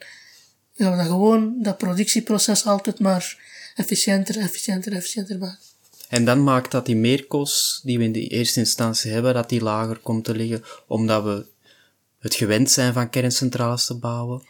gaan 0.75 0.91
we 0.91 0.97
dat 0.97 1.05
gewoon, 1.05 1.55
dat 1.61 1.77
productieproces 1.77 2.65
altijd 2.65 2.99
maar 2.99 3.37
efficiënter, 3.75 4.37
efficiënter, 4.37 4.93
efficiënter 4.93 5.37
maken. 5.37 5.65
En 6.09 6.25
dan 6.25 6.43
maakt 6.43 6.71
dat 6.71 6.85
die 6.85 6.95
meerkost 6.95 7.81
die 7.83 7.97
we 7.97 8.03
in 8.03 8.11
de 8.11 8.27
eerste 8.27 8.59
instantie 8.59 9.11
hebben, 9.11 9.33
dat 9.33 9.49
die 9.49 9.61
lager 9.61 9.97
komt 9.97 10.23
te 10.23 10.35
liggen, 10.35 10.63
omdat 10.87 11.23
we 11.23 11.45
het 12.19 12.35
gewend 12.35 12.71
zijn 12.71 12.93
van 12.93 13.09
kerncentrales 13.09 13.85
te 13.85 13.97
bouwen. 13.97 14.43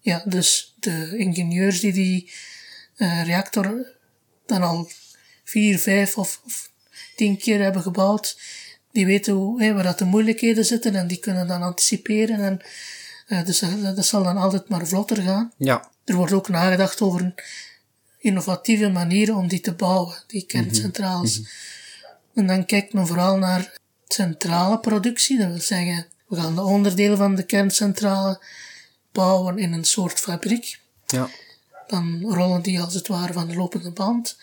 Ja, 0.00 0.22
dus 0.24 0.74
de 0.80 1.16
ingenieurs 1.16 1.80
die 1.80 1.92
die 1.92 2.30
eh, 2.96 3.24
reactor 3.24 3.86
dan 4.46 4.62
al 4.62 4.90
vier, 5.44 5.78
vijf 5.78 6.18
of, 6.18 6.40
of 6.44 6.70
tien 7.16 7.36
keer 7.36 7.62
hebben 7.62 7.82
gebouwd, 7.82 8.40
die 8.92 9.06
weten 9.06 9.34
hoe, 9.34 9.62
hè, 9.62 9.74
waar 9.74 9.82
dat 9.82 9.98
de 9.98 10.04
moeilijkheden 10.04 10.64
zitten 10.64 10.94
en 10.94 11.06
die 11.06 11.18
kunnen 11.18 11.46
dan 11.46 11.62
anticiperen. 11.62 12.40
En, 12.40 12.60
eh, 13.26 13.44
dus 13.44 13.58
dat, 13.58 13.96
dat 13.96 14.06
zal 14.06 14.22
dan 14.22 14.36
altijd 14.36 14.68
maar 14.68 14.86
vlotter 14.86 15.22
gaan. 15.22 15.52
Ja. 15.56 15.90
Er 16.04 16.14
wordt 16.14 16.32
ook 16.32 16.48
nagedacht 16.48 17.00
over 17.00 17.34
innovatieve 18.18 18.88
manieren 18.88 19.34
om 19.34 19.48
die 19.48 19.60
te 19.60 19.72
bouwen, 19.72 20.16
die 20.26 20.46
kerncentrales. 20.46 21.42
En 22.34 22.46
dan 22.46 22.66
kijkt 22.66 22.92
men 22.92 23.06
vooral 23.06 23.36
naar 23.36 23.78
centrale 24.08 24.78
productie. 24.78 25.38
Dat 25.38 25.48
wil 25.48 25.60
zeggen, 25.60 26.06
we 26.28 26.36
gaan 26.36 26.54
de 26.54 26.62
onderdelen 26.62 27.16
van 27.16 27.34
de 27.34 27.42
kerncentrale 27.42 28.40
bouwen 29.12 29.58
in 29.58 29.72
een 29.72 29.84
soort 29.84 30.20
fabriek. 30.20 30.80
Ja. 31.06 31.28
Dan 31.86 32.22
rollen 32.34 32.62
die 32.62 32.80
als 32.80 32.94
het 32.94 33.08
ware 33.08 33.32
van 33.32 33.48
de 33.48 33.54
lopende 33.54 33.90
band. 33.90 34.36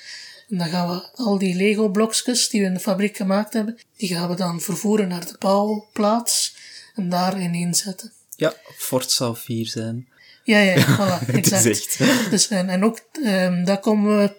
En 0.49 0.57
dan 0.57 0.67
gaan 0.67 0.89
we 0.89 1.09
al 1.15 1.37
die 1.37 1.55
Lego-blokjes 1.55 2.49
die 2.49 2.61
we 2.61 2.67
in 2.67 2.73
de 2.73 2.79
fabriek 2.79 3.17
gemaakt 3.17 3.53
hebben, 3.53 3.77
die 3.97 4.09
gaan 4.09 4.29
we 4.29 4.35
dan 4.35 4.61
vervoeren 4.61 5.07
naar 5.07 5.25
de 5.25 5.35
bouwplaats 5.39 6.55
en 6.95 7.09
daar 7.09 7.39
ineenzetten. 7.41 8.11
Ja, 8.35 8.53
Fort 8.77 9.11
zou 9.11 9.35
4 9.37 9.67
zijn. 9.67 10.07
Ja, 10.43 10.59
ja, 10.59 10.75
voilà, 10.85 11.25
Het 11.31 11.51
is 11.51 11.65
exact. 11.65 12.29
Dus, 12.29 12.47
en, 12.47 12.69
en 12.69 12.83
ook, 12.83 12.99
ehm 13.23 13.63
daar 13.63 13.79
komen 13.79 14.17
we 14.17 14.35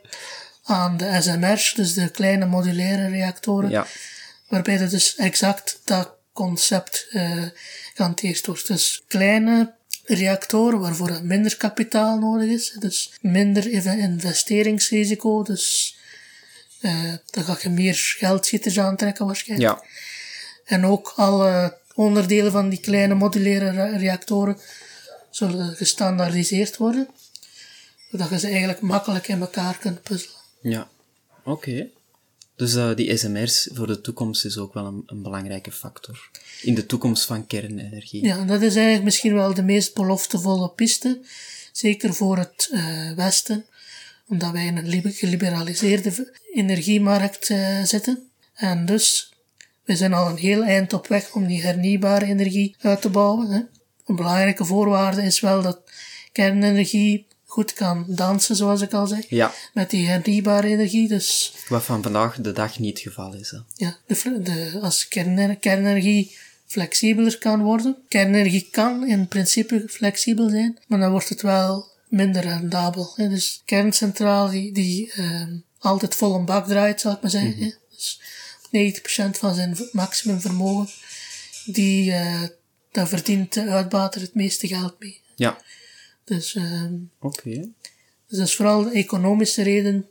aan 0.65 0.97
de 0.97 1.19
SMR's, 1.23 1.75
dus 1.75 1.95
de 1.95 2.09
kleine 2.11 2.47
modulaire 2.47 3.09
reactoren, 3.09 3.71
Ja. 3.71 3.87
waarbij 4.49 4.79
er 4.79 4.89
dus 4.91 5.17
exact 5.17 5.81
dat 5.85 6.15
concept 6.37 7.07
eh 7.11 7.43
gehanteerd 7.95 8.47
wordt. 8.47 8.67
Dus 8.67 9.03
kleine 9.09 9.73
reactoren 10.05 10.81
waarvoor 10.81 11.09
er 11.09 11.25
minder 11.25 11.57
kapitaal 11.57 12.19
nodig 12.19 12.49
is, 12.49 12.77
dus 12.79 13.13
minder 13.21 13.67
even 13.67 13.99
investeringsrisico, 13.99 15.43
dus 15.43 15.97
eh 16.81 17.13
dan 17.31 17.45
ga 17.45 17.57
je 17.63 17.71
meer 17.71 17.95
geldschieters 17.95 18.79
aantrekken 18.79 19.27
waarschijnlijk. 19.27 19.71
Ja. 19.81 19.85
En 20.65 20.87
ook 20.87 21.13
alle 21.17 21.77
onderdelen 21.95 22.53
van 22.53 22.69
die 22.69 22.81
kleine 22.81 23.15
modulaire 23.15 23.71
re- 23.71 23.97
reactoren 23.97 24.59
zullen 25.31 25.77
gestandaardiseerd 25.77 26.77
worden. 26.77 27.09
Zodat 28.11 28.29
je 28.31 28.39
ze 28.39 28.47
eigenlijk 28.49 28.81
makkelijk 28.81 29.29
in 29.29 29.41
elkaar 29.41 29.79
kunt 29.79 30.03
puzzelen. 30.03 30.37
Ja, 30.61 30.89
oké. 31.45 31.89
Dus 32.57 32.75
eh, 32.75 32.95
die 32.95 33.17
SMR's 33.17 33.71
voor 33.73 33.87
de 33.87 34.01
toekomst 34.01 34.45
is 34.45 34.59
ook 34.59 34.75
wel 34.75 34.87
een, 34.87 35.03
een 35.07 35.23
belangrijke 35.23 35.73
factor. 35.73 36.31
In 36.63 36.75
de 36.75 36.87
toekomst 36.87 37.25
van 37.25 37.47
kernenergie. 37.47 38.25
Ja, 38.25 38.45
dat 38.45 38.63
is 38.63 38.75
eigenlijk 38.75 39.05
misschien 39.05 39.35
wel 39.35 39.55
de 39.55 39.63
meest 39.63 39.95
beloftevolle 39.95 40.71
piste. 40.71 41.21
Zeker 41.73 42.15
voor 42.15 42.37
het 42.37 42.69
eh, 42.73 43.13
Westen. 43.13 43.65
Omdat 44.29 44.53
wij 44.53 44.67
in 44.67 44.77
een 44.77 44.89
libe- 44.89 45.13
geliberaliseerde 45.13 46.33
energiemarkt 46.53 47.51
eh, 47.51 47.83
zitten. 47.83 48.29
En 48.55 48.87
dus, 48.87 49.33
we 49.85 49.97
zijn 49.97 50.13
al 50.13 50.29
een 50.29 50.37
heel 50.37 50.63
eind 50.63 50.93
op 50.93 51.07
weg 51.07 51.35
om 51.35 51.47
die 51.47 51.63
hernieuwbare 51.63 52.25
energie 52.25 52.77
uit 52.81 53.01
te 53.01 53.11
bouwen. 53.11 53.51
Hè. 53.51 53.61
Een 54.07 54.17
belangrijke 54.17 54.65
voorwaarde 54.65 55.23
is 55.23 55.41
wel 55.41 55.63
dat 55.63 55.81
kernenergie 56.33 57.27
goed 57.57 57.73
kan 57.73 58.05
dansen, 58.09 58.57
zoals 58.57 58.81
ik 58.81 58.93
al 58.93 59.07
zei. 59.07 59.25
Ja, 59.29 59.53
Met 59.73 59.91
die 59.91 60.07
hernieuwbare 60.07 60.67
energie. 60.69 61.09
Dus 61.09 61.53
wat 61.69 61.85
van 61.85 62.03
vandaag 62.03 62.37
de 62.41 62.53
dag 62.53 62.79
niet 62.79 62.99
het 62.99 63.07
geval 63.09 63.35
is. 63.35 63.51
Hè. 63.51 63.59
ja, 63.87 63.97
de, 64.07 64.43
de, 64.43 64.79
als 64.83 65.09
kernener- 65.09 65.57
kernenergie 65.57 66.37
flexibeler 66.67 67.39
kan 67.39 67.63
worden. 67.63 67.97
Kernenergie 68.09 68.69
kan 68.71 69.07
in 69.07 69.29
principe 69.29 69.85
flexibel 69.89 70.49
zijn, 70.49 70.79
maar 70.87 70.99
dan 70.99 71.11
wordt 71.11 71.29
het 71.29 71.43
wel 71.43 71.89
minder 72.09 72.43
rendabel. 72.43 73.13
Hè. 73.17 73.29
Dus 73.29 73.63
kerncentrale 73.65 74.51
die, 74.51 74.73
die 74.73 75.13
ehm, 75.13 75.57
altijd 75.79 76.15
vol 76.15 76.35
een 76.35 76.45
bak 76.45 76.67
draait, 76.67 77.01
zal 77.01 77.13
ik 77.13 77.21
maar 77.21 77.31
zeggen. 77.31 77.57
hè. 77.59 77.71
Dus 77.91 78.21
90% 78.71 79.39
van 79.39 79.55
zijn 79.55 79.77
maximum 79.93 80.41
vermogen, 80.41 80.89
die, 81.65 82.13
eh 82.13 82.43
daar 82.93 83.09
verdient 83.09 83.53
de 83.53 83.67
uitbater 83.69 84.21
het 84.21 84.35
meeste 84.35 84.67
geld 84.67 84.95
mee. 84.99 85.21
Ja, 85.35 85.59
Dus, 86.27 86.55
ehm, 86.55 86.95
oké. 87.21 87.51
dus 88.27 88.39
dat 88.39 88.47
is 88.47 88.57
vooral 88.57 88.83
de 88.83 88.91
economische 88.91 89.63
reden 89.63 90.07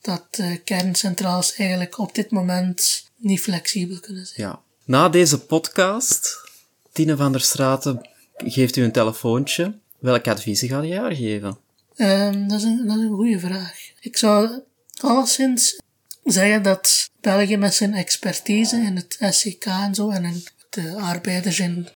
dat 0.00 0.26
eh, 0.30 0.50
kerncentrales 0.64 1.54
eigenlijk 1.54 1.98
op 1.98 2.14
dit 2.14 2.30
moment 2.30 3.10
niet 3.16 3.40
flexibel 3.40 4.00
kunnen 4.00 4.26
zijn. 4.26 4.48
Ja. 4.48 4.60
Na 4.84 5.08
deze 5.08 5.38
podcast, 5.38 6.50
Tine 6.92 7.16
van 7.16 7.32
der 7.32 7.40
Straten 7.40 8.08
geeft 8.36 8.76
u 8.76 8.82
een 8.82 8.92
telefoontje. 8.92 9.78
Welke 9.98 10.30
adviezen 10.30 10.68
gaat 10.68 10.82
hij 10.82 10.98
haar 10.98 11.14
geven? 11.14 11.58
Ehm, 11.96 12.48
dat, 12.48 12.58
is 12.58 12.64
een, 12.64 12.86
dat 12.86 12.96
is 12.96 13.02
een 13.02 13.14
goede 13.14 13.38
vraag. 13.38 13.78
Ik 14.00 14.16
zou 14.16 14.60
alleszins 15.00 15.80
zeggen 16.24 16.62
dat 16.62 17.10
België 17.20 17.56
met 17.56 17.74
zijn 17.74 17.94
expertise 17.94 18.76
in 18.76 18.96
het 18.96 19.16
SCK 19.20 19.64
en 19.64 19.94
zo 19.94 20.10
en 20.10 20.24
in 20.24 20.44
de 20.70 20.96
arbeiders 20.96 21.60
in, 21.60 21.88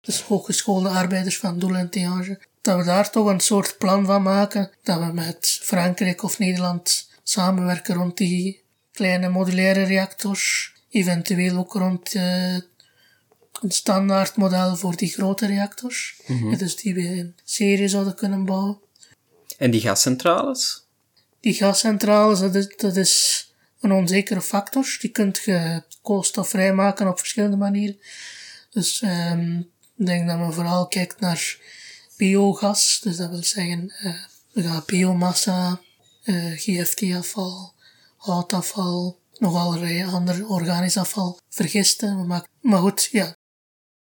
dus 0.00 0.20
hooggeschoolde 0.20 0.88
arbeiders 0.88 1.38
van 1.38 1.58
Doel 1.58 1.74
en 1.74 1.90
Theange, 1.90 2.40
dat 2.68 2.78
we 2.78 2.84
daar 2.84 3.10
toch 3.10 3.26
een 3.26 3.40
soort 3.40 3.78
plan 3.78 4.06
van 4.06 4.22
maken, 4.22 4.70
dat 4.82 4.98
we 4.98 5.12
met 5.12 5.58
Frankrijk 5.62 6.22
of 6.22 6.38
Nederland 6.38 7.08
samenwerken 7.22 7.94
rond 7.94 8.16
die 8.16 8.62
kleine 8.92 9.28
modulaire 9.28 9.82
reactors, 9.82 10.72
eventueel 10.90 11.56
ook 11.56 11.72
rond 11.72 12.14
eh, 12.14 12.54
een 13.52 13.70
standaard 13.70 14.36
model 14.36 14.76
voor 14.76 14.96
die 14.96 15.08
grote 15.08 15.46
reactors, 15.46 16.20
dus 16.58 16.76
die 16.76 16.94
we 16.94 17.00
in 17.00 17.34
serie 17.44 17.88
zouden 17.88 18.14
kunnen 18.14 18.44
bouwen. 18.44 18.78
En 19.58 19.70
die 19.70 19.80
gascentrales? 19.80 20.86
Die 21.40 21.54
gascentrales, 21.54 22.38
dat 22.38 22.54
is, 22.54 22.76
dat 22.76 22.96
is 22.96 23.46
een 23.80 23.92
onzekere 23.92 24.42
factor. 24.42 24.96
Die 25.00 25.10
kunt 25.10 25.40
je 25.44 25.82
koolstofvrij 26.02 26.74
maken 26.74 27.08
op 27.08 27.18
verschillende 27.18 27.56
manieren. 27.56 27.98
Dus 28.70 29.02
ehm 29.02 29.60
ik 29.98 30.06
denk 30.06 30.28
dat 30.28 30.38
men 30.38 30.52
vooral 30.52 30.86
kijkt 30.86 31.20
naar 31.20 31.56
biogas. 32.18 33.00
Dus 33.02 33.16
dat 33.16 33.30
wil 33.30 33.42
zeggen, 33.44 33.90
eh 33.98 34.14
we 34.52 34.62
gaan 34.62 34.82
biomassa, 34.86 35.80
eh 36.24 36.52
GFT-afval, 36.56 37.72
houtafval, 38.16 39.18
nog 39.38 39.56
allerlei 39.56 40.04
ander 40.04 40.46
organisch 40.48 40.96
afval 40.96 41.38
vergisten. 41.50 42.16
We 42.20 42.26
maken, 42.26 42.48
maar 42.60 42.80
goed, 42.80 43.08
ja, 43.12 43.36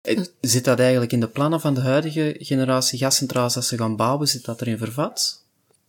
Eh, 0.01 0.21
Zit 0.41 0.65
dat 0.65 0.79
eigenlijk 0.81 1.13
in 1.13 1.21
de 1.21 1.29
plannen 1.29 1.61
van 1.61 1.75
de 1.75 1.81
huidige 1.81 2.37
generatie 2.39 2.99
gascentrales 2.99 3.55
dat 3.55 3.65
ze 3.65 3.77
gaan 3.77 3.97
bouwen? 3.97 4.29
Zit 4.29 4.45
dat 4.45 4.61
erin 4.61 4.79
vervat? 4.79 5.45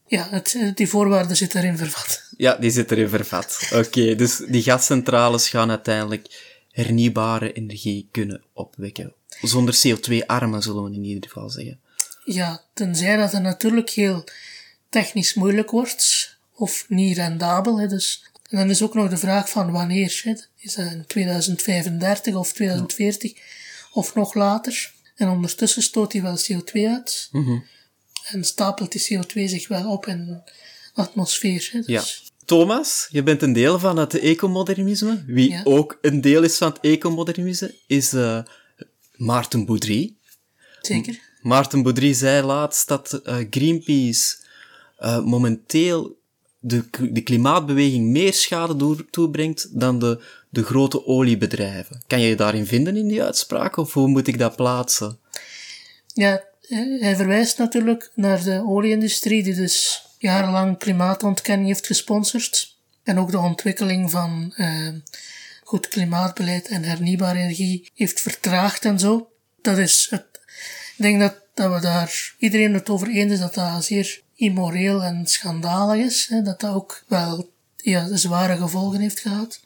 ja 0.09 0.27
het, 0.29 0.57
die 0.75 0.87
voorwaarden 0.89 1.37
zitten 1.37 1.59
erin 1.61 1.77
vervat. 1.77 2.23
Ja, 2.37 2.55
die 2.55 2.69
zit 2.69 2.91
erin 2.91 3.09
vervat. 3.09 3.69
Oké, 3.73 4.15
dus 4.15 4.37
die 4.47 4.63
gascentrales 4.63 5.49
gaan 5.49 5.69
uiteindelijk 5.69 6.55
hernieuwbare 6.71 7.53
energie 7.53 8.07
kunnen 8.11 8.43
opwekken. 8.53 9.13
Zonder 9.41 9.75
CO2-armen, 9.87 10.61
zullen 10.61 10.83
we 10.83 10.93
in 10.93 11.03
ieder 11.03 11.29
geval 11.29 11.49
zeggen. 11.49 11.79
Ja, 12.33 12.63
tenzij 12.73 13.15
dat 13.15 13.31
het 13.31 13.41
natuurlijk 13.41 13.89
heel 13.89 14.23
technisch 14.89 15.33
moeilijk 15.33 15.71
wordt 15.71 16.35
of 16.53 16.85
niet 16.87 17.17
rendabel. 17.17 17.79
Hè, 17.79 17.87
dus. 17.87 18.23
En 18.49 18.57
dan 18.57 18.69
is 18.69 18.81
ook 18.81 18.93
nog 18.93 19.09
de 19.09 19.17
vraag 19.17 19.49
van 19.49 19.71
wanneer. 19.71 20.21
Hè. 20.23 20.33
Is 20.57 20.73
dat 20.75 20.91
in 20.91 21.03
2035 21.07 22.35
of 22.35 22.53
2040 22.53 23.33
of 23.91 24.15
nog 24.15 24.33
later? 24.33 24.91
En 25.15 25.29
ondertussen 25.29 25.81
stoot 25.83 26.13
hij 26.13 26.21
wel 26.21 26.37
CO2 26.37 26.71
uit. 26.87 27.29
En 28.31 28.43
stapelt 28.43 28.91
die 28.91 29.01
CO2 29.19 29.49
zich 29.49 29.67
wel 29.67 29.91
op 29.91 30.05
in 30.07 30.25
de 30.25 30.51
atmosfeer. 30.93 31.69
Hè. 31.71 31.79
Dus, 31.79 31.87
Ja. 31.87 32.03
Thomas, 32.45 33.07
je 33.09 33.23
bent 33.23 33.41
een 33.41 33.53
deel 33.53 33.79
van 33.79 33.97
het 33.97 34.19
ecomodernisme. 34.19 35.23
Wie 35.27 35.49
Ja. 35.51 35.61
ook 35.63 35.97
een 36.01 36.21
deel 36.21 36.43
is 36.43 36.57
van 36.57 36.67
het 36.71 36.79
ecomodernisme, 36.81 37.75
is 37.87 38.13
eh, 38.13 38.39
Maarten 39.15 39.65
Boudry. 39.65 40.13
Zeker. 40.81 41.19
Maarten 41.47 41.83
Boudry 41.83 42.13
zei 42.13 42.45
laatst 42.45 42.87
dat 42.87 43.13
eh, 43.13 43.35
Greenpeace 43.49 44.37
eh, 44.97 45.23
momenteel 45.23 46.17
de, 46.59 46.85
de 47.11 47.21
klimaatbeweging 47.21 48.07
meer 48.07 48.33
schade 48.33 49.05
toebrengt 49.09 49.79
dan 49.79 49.99
de, 49.99 50.23
de 50.49 50.63
grote 50.63 51.05
oliebedrijven. 51.05 52.01
Kan 52.07 52.21
je 52.21 52.27
je 52.27 52.35
daarin 52.35 52.65
vinden 52.65 52.97
in 52.97 53.07
die 53.07 53.23
uitspraak, 53.23 53.77
of 53.77 53.93
hoe 53.93 54.07
moet 54.07 54.27
ik 54.27 54.39
dat 54.39 54.55
plaatsen? 54.55 55.19
Ja, 56.13 56.43
eh, 56.61 57.01
hij 57.01 57.15
verwijst 57.15 57.57
natuurlijk 57.57 58.11
naar 58.15 58.43
de 58.43 58.63
olieindustrie, 58.65 59.43
die 59.43 59.55
dus 59.55 60.05
jarenlang 60.17 60.77
klimaatontkenning 60.77 61.67
heeft 61.67 61.85
gesponsord. 61.85 62.75
En 63.03 63.19
ook 63.19 63.31
de 63.31 63.39
ontwikkeling 63.39 64.11
van 64.11 64.53
goed 65.63 65.87
klimaatbeleid 65.87 66.67
en 66.67 66.83
hernieuwbare 66.83 67.39
energie 67.39 67.91
heeft 67.93 68.21
vertraagd 68.21 68.85
en 68.85 68.99
zo. 68.99 69.29
Dat 69.61 69.77
is 69.77 70.07
het. 70.09 70.36
Ik 70.97 71.03
denk 71.03 71.19
dat, 71.19 71.35
dat 71.53 71.73
we 71.73 71.79
daar 71.81 72.35
iedereen 72.37 72.73
het 72.73 72.89
over 72.89 73.07
eens 73.07 73.31
is 73.31 73.39
dat 73.39 73.53
dat 73.53 73.83
zeer 73.85 74.21
immoreel 74.35 75.03
en 75.03 75.27
schandalig 75.27 76.05
is. 76.05 76.27
Hè, 76.29 76.41
dat 76.41 76.59
dat 76.59 76.73
ook 76.73 77.03
wel 77.07 77.49
ja, 77.77 78.15
zware 78.15 78.57
gevolgen 78.57 78.99
heeft 78.99 79.19
gehad. 79.19 79.59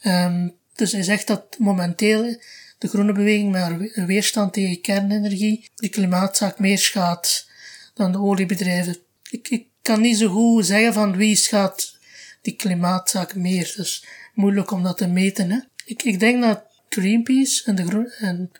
Ehm, 0.00 0.48
dus 0.74 0.92
hij 0.92 1.02
zegt 1.02 1.26
dat 1.26 1.56
momenteel 1.58 2.36
de 2.78 2.88
groene 2.88 3.12
beweging 3.12 3.52
met 3.52 3.60
haar 3.60 3.78
we- 3.78 4.04
weerstand 4.06 4.52
tegen 4.52 4.80
kernenergie 4.80 5.70
de 5.74 5.88
klimaatzaak 5.88 6.58
meer 6.58 6.78
schaadt 6.78 7.48
dan 7.94 8.12
de 8.12 8.18
oliebedrijven. 8.18 8.96
Ik, 9.30 9.48
ik 9.48 9.66
kan 9.82 10.00
niet 10.00 10.16
zo 10.18 10.28
goed 10.28 10.66
zeggen 10.66 10.92
van 10.92 11.16
wie 11.16 11.36
schaadt 11.36 11.98
die 12.42 12.56
klimaatzaak 12.56 13.34
meer. 13.34 13.74
Is 13.76 14.04
moeilijk 14.34 14.70
om 14.70 14.82
dat 14.82 14.98
te 14.98 15.06
meten. 15.06 15.50
Hè. 15.50 15.58
Ik, 15.84 16.02
ik 16.02 16.20
denk 16.20 16.42
dat 16.42 16.62
Greenpeace 16.88 17.62
en 17.64 17.74
de 17.74 17.86
groen, 17.86 18.12
en 18.18 18.50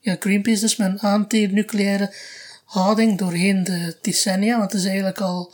ja, 0.00 0.16
Greenpeace 0.20 0.60
dus 0.60 0.76
met 0.76 0.88
een 0.88 1.00
anti-nucleaire 1.00 2.14
houding 2.64 3.18
doorheen 3.18 3.64
de 3.64 3.96
decennia, 4.00 4.58
want 4.58 4.72
het 4.72 4.80
is 4.80 4.86
eigenlijk 4.86 5.20
al 5.20 5.52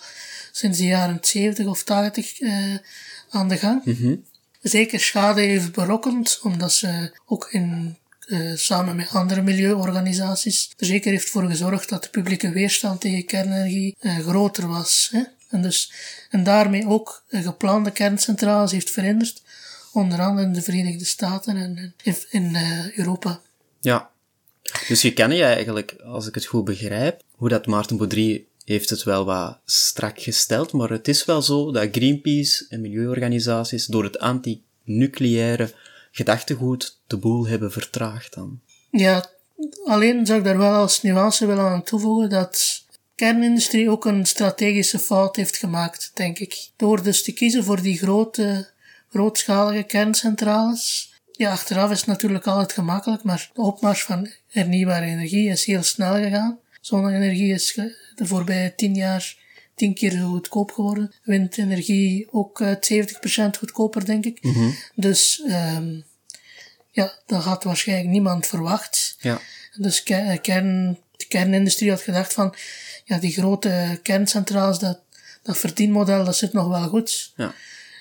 sinds 0.53 0.79
de 0.79 0.85
jaren 0.85 1.19
70 1.21 1.67
of 1.67 1.83
80 1.83 2.41
eh, 2.41 2.75
aan 3.31 3.49
de 3.49 3.57
gang 3.57 3.83
zeker 4.69 5.01
schade 5.01 5.41
heeft 5.41 5.73
berokkend, 5.73 6.39
omdat 6.43 6.73
ze 6.73 7.13
ook 7.27 7.49
in, 7.51 7.97
eh, 8.27 8.55
samen 8.55 8.97
met 8.97 9.09
andere 9.09 9.43
milieuorganisaties 9.43 10.73
er 10.77 10.87
zeker 10.87 11.11
heeft 11.11 11.31
voor 11.31 11.47
gezorgd 11.47 11.89
dat 11.89 12.03
de 12.03 12.09
publieke 12.09 12.51
weerstand 12.51 13.01
tegen 13.01 13.25
kernenergie 13.25 13.97
eh, 14.01 14.19
groter 14.19 14.69
was. 14.69 15.09
Hè? 15.13 15.23
En, 15.51 15.63
dus, 15.63 15.93
en 16.31 16.45
daarmee 16.45 16.87
ook 16.87 17.25
geplande 17.31 17.91
kerncentrales 17.91 18.73
heeft 18.73 18.91
verhinderd, 18.91 19.43
onder 19.93 20.21
andere 20.21 20.47
in 20.47 20.53
de 20.53 20.63
Verenigde 20.63 21.05
Staten 21.05 21.57
en 21.57 21.95
in, 22.03 22.17
in 22.31 22.57
Europa. 22.95 23.41
Ja. 23.81 24.11
Dus 24.89 25.03
je 25.03 25.13
kan 25.13 25.31
je 25.31 25.43
eigenlijk, 25.43 25.97
als 26.05 26.27
ik 26.27 26.35
het 26.35 26.45
goed 26.45 26.65
begrijp, 26.65 27.23
hoe 27.31 27.49
dat 27.49 27.67
Maarten 27.67 27.97
Boudry 27.97 28.47
heeft 28.65 28.91
het 28.91 29.03
wel 29.03 29.25
wat 29.25 29.59
strak 29.65 30.21
gesteld, 30.21 30.73
maar 30.73 30.91
het 30.91 31.09
is 31.09 31.25
wel 31.25 31.43
zo 31.43 31.73
dat 31.73 31.89
Greenpeace 31.93 32.67
en 32.69 32.81
milieuorganisaties 32.81 33.87
door 33.87 34.05
het 34.05 34.19
anti-nucleaire 34.19 35.73
gedachtegoed 36.11 37.01
de 37.07 37.17
boel 37.17 37.47
hebben 37.47 37.73
vertraagd 37.73 38.35
dan. 38.35 38.61
Ja, 38.91 39.31
alleen 39.85 40.27
zou 40.27 40.39
ik 40.39 40.45
daar 40.45 40.59
wel 40.59 40.75
als 40.75 41.03
nuance 41.03 41.47
willen 41.47 41.65
aan 41.65 41.83
toevoegen 41.83 42.31
dat 42.31 42.85
kernindustrie 43.15 43.91
ook 43.91 44.05
een 44.05 44.27
strategische 44.27 44.99
fout 44.99 45.37
heeft 45.37 45.57
gemaakt, 45.57 46.11
denk 46.15 46.39
ik. 46.39 46.69
Door 46.77 47.03
dus 47.03 47.23
te 47.23 47.33
kiezen 47.33 47.65
voor 47.65 47.83
die 47.83 47.99
grote, 47.99 48.69
grootschalige 49.11 49.83
kerncentrales, 49.83 51.15
ja, 51.37 51.51
achteraf 51.51 51.91
is 51.91 51.99
het 51.99 52.07
natuurlijk 52.07 52.47
altijd 52.47 52.73
gemakkelijk, 52.73 53.23
maar 53.23 53.51
de 53.55 53.61
opmars 53.61 54.03
van 54.03 54.31
hernieuwbare 54.49 55.07
energie 55.07 55.49
is 55.49 55.65
heel 55.65 55.83
snel 55.83 56.15
gegaan. 56.15 56.59
Zonne-energie 56.81 57.53
is 57.53 57.75
de 58.15 58.27
voorbije 58.27 58.75
tien 58.75 58.95
jaar 58.95 59.37
tien 59.75 59.95
keer 59.95 60.11
zo 60.11 60.29
goedkoop 60.29 60.71
geworden. 60.73 61.15
Windenergie 61.23 62.29
ook 62.31 62.61
eh, 62.61 62.73
70% 63.55 63.59
goedkoper, 63.59 64.05
denk 64.05 64.25
ik. 64.25 64.39
Dus 64.95 65.43
ehm 65.47 65.95
ja, 66.97 67.13
dat 67.27 67.43
had 67.43 67.65
waarschijnlijk 67.65 68.09
niemand 68.09 68.47
verwacht. 68.47 69.17
Ja. 69.19 69.41
Dus 69.75 70.03
eh, 70.03 70.41
kern, 70.41 70.99
de 71.17 71.27
kernindustrie 71.27 71.91
had 71.91 72.01
gedacht 72.01 72.33
van, 72.33 72.55
ja, 73.05 73.19
die 73.19 73.33
grote 73.33 74.01
kerncentrales, 74.03 74.79
dat, 74.79 75.01
dat 75.43 75.59
verdienmodel, 75.59 76.25
dat 76.25 76.37
zit 76.37 76.53
nog 76.53 76.69
wel 76.69 76.89
goed. 76.89 77.33
Ja. 77.37 77.55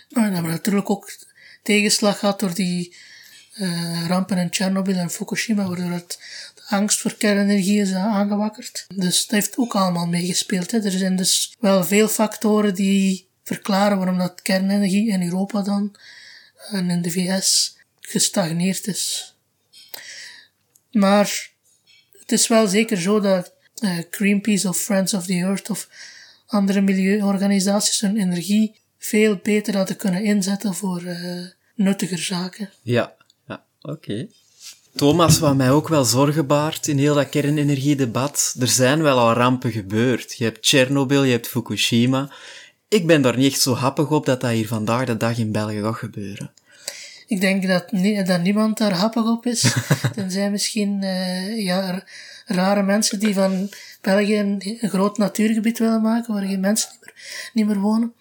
Maar 0.10 0.24
dan 0.24 0.34
hebben 0.34 0.52
we 0.52 0.58
natuurlijk 0.58 0.90
ook 0.90 1.12
tegenslag 1.64 2.20
gehad 2.20 2.40
door 2.40 2.54
die 2.54 2.90
eh, 2.90 2.98
rampen 4.08 4.38
in 4.38 4.50
Tsjernobyl 4.50 4.96
en 4.96 5.10
Fukushima, 5.10 5.68
waardoor 5.68 5.92
het, 5.92 6.20
de 6.56 6.62
angst 6.68 7.02
voor 7.02 7.16
kernenergie 7.16 7.82
is 7.82 7.94
aangewakkerd. 7.94 8.86
Dus 8.96 9.22
dat 9.22 9.32
heeft 9.32 9.58
ook 9.58 9.76
allemaal 9.76 10.08
meegespeeld. 10.08 10.72
Hè. 10.72 10.84
Er 10.84 10.92
zijn 10.92 11.16
dus 11.16 11.56
wel 11.60 11.84
veel 11.84 12.08
factoren 12.08 12.76
die 12.76 13.28
verklaren 13.44 13.98
waarom 13.98 14.18
dat 14.18 14.42
kernenergie 14.42 15.10
in 15.10 15.24
Europa 15.24 15.62
dan 15.62 15.96
en 16.72 16.90
in 16.90 17.02
de 17.02 17.12
VS 17.12 17.78
gestagneerd 18.00 18.88
is. 18.88 19.36
Maar 20.92 21.50
het 22.12 22.32
is 22.32 22.48
wel 22.48 22.68
zeker 22.68 22.98
zo 22.98 23.20
dat 23.20 23.54
eh, 23.76 23.98
Greenpeace 24.10 24.68
of 24.68 24.78
Friends 24.78 25.14
of 25.14 25.26
the 25.26 25.34
Earth 25.34 25.70
of 25.70 25.90
andere 26.46 26.82
milieuorganisaties 26.82 28.02
hun 28.02 28.18
energie 28.18 28.80
veel 28.98 29.40
beter 29.44 29.78
hadden 29.78 29.96
kunnen 29.96 30.24
inzetten 30.24 30.74
voor 30.74 31.04
eh, 31.04 31.46
nuttiger 31.76 32.20
zaken. 32.20 32.70
Ja, 32.82 33.15
oké. 33.92 34.28
Thomas, 34.96 35.40
wat 35.40 35.56
mij 35.56 35.72
ook 35.72 35.88
wel 35.88 36.04
zorgen 36.04 36.48
baart 36.48 36.88
in 36.88 36.98
heel 36.98 37.14
dat 37.16 37.30
kernenergiedebat, 37.30 38.56
er 38.60 38.68
zijn 38.68 39.02
wel 39.02 39.20
al 39.20 39.34
rampen 39.34 39.72
gebeurd. 39.72 40.38
Je 40.38 40.44
hebt 40.44 40.62
Tsjernobyl, 40.62 41.24
je 41.24 41.32
hebt 41.32 41.48
Fukushima. 41.48 42.30
Ik 42.88 43.08
ben 43.08 43.22
daar 43.22 43.38
niet 43.38 43.52
echt 43.52 43.62
zo 43.62 43.74
happig 43.74 44.10
op 44.10 44.26
dat 44.26 44.42
dat 44.42 44.52
hier 44.52 44.68
vandaag 44.68 45.06
de 45.06 45.18
dag 45.18 45.38
in 45.38 45.52
België 45.52 45.82
gaat 45.82 45.96
gebeuren. 45.96 46.52
Ik 47.28 47.42
denk 47.42 47.68
dat, 47.68 47.92
ni- 47.92 48.24
dat 48.24 48.42
niemand 48.42 48.78
daar 48.78 48.94
happig 48.94 49.26
op 49.26 49.46
is. 49.46 49.74
Tenzij 50.16 50.52
misschien 50.52 51.04
eh, 51.04 51.64
ja, 51.64 52.04
rare 52.46 52.84
mensen 52.84 53.20
die 53.20 53.34
van 53.34 53.70
België 54.02 54.40
een, 54.40 54.78
een 54.82 54.90
groot 54.90 55.18
natuurgebied 55.18 55.80
willen 55.80 56.02
maken, 56.02 56.34
waar 56.34 56.44
geen 56.44 56.60
mensen 56.60 56.90
niet 56.92 57.02
meer, 57.04 57.14
niet 57.54 57.66
meer 57.66 57.80
wonen. 57.80 58.14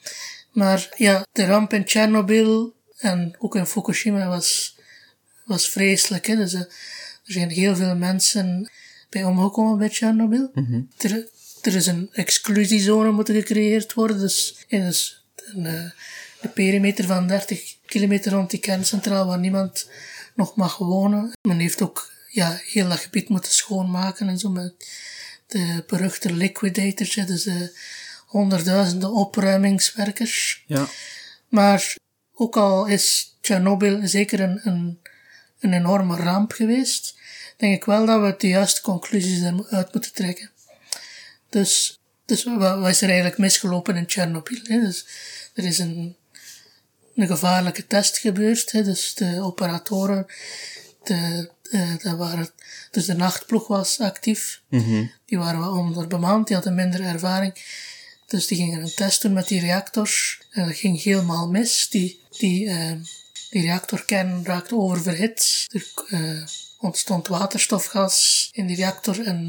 Maar 0.53 0.89
ja, 0.97 1.27
de 1.33 1.47
ramp 1.47 1.73
in 1.73 1.85
Tsjernobyl 1.85 2.73
en 2.99 3.35
ook 3.39 3.57
in 3.57 3.67
Fukushima 3.67 4.29
was, 4.29 4.74
was 5.45 5.69
vreselijk. 5.69 6.27
Hè? 6.27 6.37
Dus, 6.37 6.53
eh, 6.53 6.61
er 6.61 7.33
zijn 7.33 7.51
heel 7.51 7.77
veel 7.77 7.97
mensen 7.97 8.71
bij 9.11 9.25
omgekomen 9.25 9.79
bij 9.79 9.89
Tsjernobyl. 9.89 10.51
er, 10.99 11.29
er 11.63 11.75
is 11.75 11.87
een 11.87 12.09
exclusiezone 12.13 13.11
moeten 13.11 13.35
gecreëerd 13.35 13.95
worden. 13.95 14.19
Dus, 14.19 14.65
ja, 14.69 14.79
dus 14.79 15.25
een, 15.37 15.67
eh, 15.67 15.91
de 16.41 16.49
perimeter 16.49 17.05
van 17.05 17.27
30 17.27 17.77
kilometer 17.87 18.33
rond 18.33 18.51
die 18.51 18.61
kerncentraal 18.61 19.27
waar 19.27 19.39
niemand 19.39 19.89
nog 20.35 20.57
mag 20.57 20.77
wonen. 20.77 21.33
Men 21.49 21.59
heeft 21.59 21.83
ook 21.83 22.13
ja, 22.29 22.61
heel 22.65 22.89
dat 22.89 22.99
gebied 22.99 23.29
moeten 23.29 23.53
schoonmaken 23.53 24.29
en 24.29 24.39
zo 24.39 24.51
met 24.51 24.75
de 25.47 25.85
beruchte 25.87 26.33
liquidators, 26.33 27.15
hè, 27.15 27.25
dus 27.25 27.43
de 27.43 27.79
honderdduizenden 28.27 29.13
opruimingswerkers. 29.13 30.65
Ja. 30.67 30.87
Maar 31.49 31.97
ook 32.35 32.57
al 32.57 32.87
is 32.87 33.37
Tsjernobyl 33.41 34.01
zeker 34.09 34.41
een, 34.41 34.61
een, 34.63 34.99
een 35.65 35.73
enorme 35.73 36.17
ramp 36.17 36.53
geweest, 36.53 37.15
denk 37.57 37.75
ik 37.75 37.85
wel 37.85 38.07
dat 38.07 38.21
we 38.21 38.35
de 38.39 38.49
juiste 38.49 38.81
conclusies 38.81 39.43
eruit 39.43 39.93
moeten 39.93 40.13
trekken. 40.13 40.51
Dus, 41.49 42.01
dus 42.25 42.45
wat, 42.45 42.89
is 42.89 43.01
er 43.01 43.09
eigenlijk 43.09 43.39
misgelopen 43.39 43.97
in 43.97 44.07
Tsjernobyl? 44.07 44.63
Dus 44.65 45.07
er 45.55 45.65
is 45.65 45.79
een, 45.79 46.17
een 47.15 47.27
gevaarlijke 47.27 47.87
test 47.87 48.19
gebeurd. 48.19 48.73
Hè? 48.73 48.83
Dus 48.83 49.15
de 49.15 49.41
operatoren, 49.41 50.27
de, 51.05 51.51
de, 51.63 51.97
de 52.03 52.17
waren, 52.17 52.51
dus 52.91 53.07
de 53.07 53.15
nachtploeg 53.15 53.67
was 53.67 54.01
actief. 54.01 54.63
Die 55.27 55.39
waren 55.39 55.61
wel 55.61 55.77
onderbemand, 55.77 56.47
die 56.47 56.57
hadden 56.57 56.75
minder 56.75 57.01
ervaring. 57.01 57.55
Dus 58.27 58.47
die 58.47 58.57
gingen 58.57 58.83
een 58.83 58.95
test 58.95 59.23
doen 59.23 59.33
met 59.33 59.49
die 59.49 59.61
reactors. 59.61 60.43
En 60.51 60.67
dat 60.67 60.77
ging 60.77 61.03
helemaal 61.03 61.49
mis. 61.49 61.89
Die, 61.89 62.21
die, 62.31 62.69
eh, 62.69 62.93
die 63.55 63.63
reactorkern 63.63 64.45
raakte 64.45 64.77
oververhit. 64.77 65.67
Er 65.73 65.87
eh, 66.09 66.47
ontstond 66.79 67.29
waterstofgas 67.29 68.49
in 68.53 68.67
die 68.67 68.77
reactor 68.77 69.27
en 69.27 69.47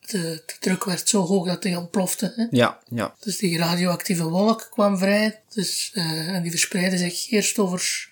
de, 0.00 0.42
de 0.46 0.54
druk 0.60 0.84
werd 0.84 1.08
zo 1.08 1.26
hoog 1.26 1.46
dat 1.46 1.62
die 1.62 1.78
ontplofte. 1.78 2.32
Hè? 2.36 2.46
Ja, 2.50 2.78
ja. 2.88 3.14
Dus 3.20 3.38
die 3.38 3.58
radioactieve 3.58 4.28
wolk 4.28 4.68
kwam 4.70 4.98
vrij. 4.98 5.40
Dus, 5.48 5.90
eh, 5.94 6.28
en 6.28 6.42
die 6.42 6.50
verspreidde 6.50 6.98
zich 6.98 7.30
eerst 7.30 7.58
over 7.58 8.08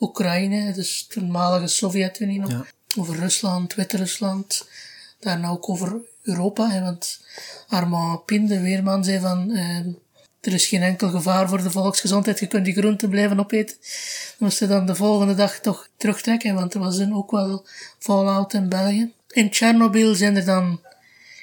Oekraïne, 0.00 0.72
dus 0.72 1.06
de 1.08 1.14
toenmalige 1.14 1.66
Sovjet-Unie 1.66 2.40
nog. 2.40 2.50
Ja. 2.50 2.66
Over 2.96 3.16
Rusland, 3.18 3.74
Wit-Rusland. 3.74 4.68
Daarna 5.20 5.48
ook 5.48 5.68
over 5.68 6.00
Europa. 6.22 6.70
Hè, 6.70 6.80
want 6.80 7.20
Armand 7.68 8.24
Pin, 8.24 8.46
de 8.46 8.60
weerman, 8.60 9.04
zei 9.04 9.20
van... 9.20 9.50
eh, 9.50 9.86
er 10.46 10.52
is 10.52 10.66
geen 10.66 10.82
enkel 10.82 11.08
gevaar 11.10 11.48
voor 11.48 11.62
de 11.62 11.70
volksgezondheid. 11.70 12.38
Je 12.40 12.46
kunt 12.46 12.64
die 12.64 12.74
groenten 12.74 13.08
blijven 13.08 13.40
opeten. 13.40 13.76
Dan 13.78 14.34
moest 14.38 14.58
hij 14.58 14.68
dan 14.68 14.86
de 14.86 14.94
volgende 14.94 15.34
dag 15.34 15.58
toch 15.58 15.88
terugtrekken. 15.96 16.54
Want 16.54 16.74
er 16.74 16.80
was 16.80 16.96
dan 16.98 17.14
ook 17.14 17.30
wel 17.30 17.66
fallout 17.98 18.52
in 18.52 18.68
België. 18.68 19.12
In 19.30 19.50
Tsjernobyl 19.50 20.14
zijn 20.14 20.36
er 20.36 20.44
dan 20.44 20.80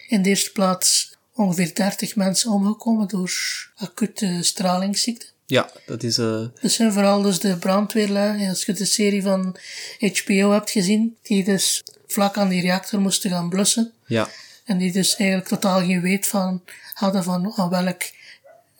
in 0.07 0.21
de 0.21 0.29
eerste 0.29 0.51
plaats 0.51 1.15
ongeveer 1.35 1.75
30 1.75 2.15
mensen 2.15 2.51
omgekomen 2.51 3.07
door 3.07 3.31
acute 3.75 4.37
stralingsziekte. 4.41 5.25
Ja, 5.45 5.69
dat 5.85 6.03
is... 6.03 6.17
eh 6.17 6.45
Dat 6.61 6.71
zijn 6.71 6.93
vooral 6.93 7.21
dus 7.21 7.39
de 7.39 7.57
brandweerlui. 7.57 8.49
Als 8.49 8.65
je 8.65 8.73
de 8.73 8.85
serie 8.85 9.21
van 9.21 9.57
HBO 9.99 10.51
hebt 10.51 10.69
gezien, 10.71 11.17
die 11.21 11.43
dus 11.43 11.83
vlak 12.07 12.37
aan 12.37 12.49
die 12.49 12.61
reactor 12.61 12.99
moesten 13.01 13.29
gaan 13.29 13.49
blussen. 13.49 13.91
ja. 14.05 14.29
En 14.65 14.77
die 14.77 14.91
dus 14.91 15.15
eigenlijk 15.15 15.49
totaal 15.49 15.79
geen 15.79 16.01
weet 16.01 16.27
van 16.27 16.61
hadden 16.93 17.23
van 17.23 17.53
aan 17.55 17.69
welk 17.69 18.01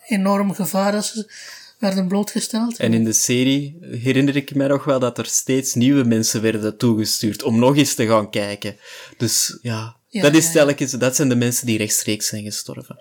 enorm 0.07 0.53
gevaar 0.53 0.91
dat 0.91 1.05
ze 1.05 1.31
werden 1.79 2.07
blootgesteld. 2.07 2.77
En 2.77 2.93
in 2.93 3.03
de 3.03 3.13
serie 3.13 3.77
herinner 3.81 4.35
ik 4.35 4.55
me 4.55 4.67
nog 4.67 4.83
wel 4.83 4.99
dat 4.99 5.17
er 5.17 5.25
steeds 5.25 5.73
nieuwe 5.73 6.03
mensen 6.03 6.41
werden 6.41 6.77
toegestuurd 6.77 7.43
om 7.43 7.59
nog 7.59 7.77
eens 7.77 7.93
te 7.95 8.07
gaan 8.07 8.29
kijken. 8.29 8.77
Dus 9.17 9.57
ja, 9.61 9.95
Ja, 10.07 10.21
dat 10.21 10.35
is 10.35 10.51
telkens, 10.51 10.91
dat 10.91 11.15
zijn 11.15 11.29
de 11.29 11.35
mensen 11.35 11.65
die 11.65 11.77
rechtstreeks 11.77 12.27
zijn 12.27 12.43
gestorven. 12.43 12.97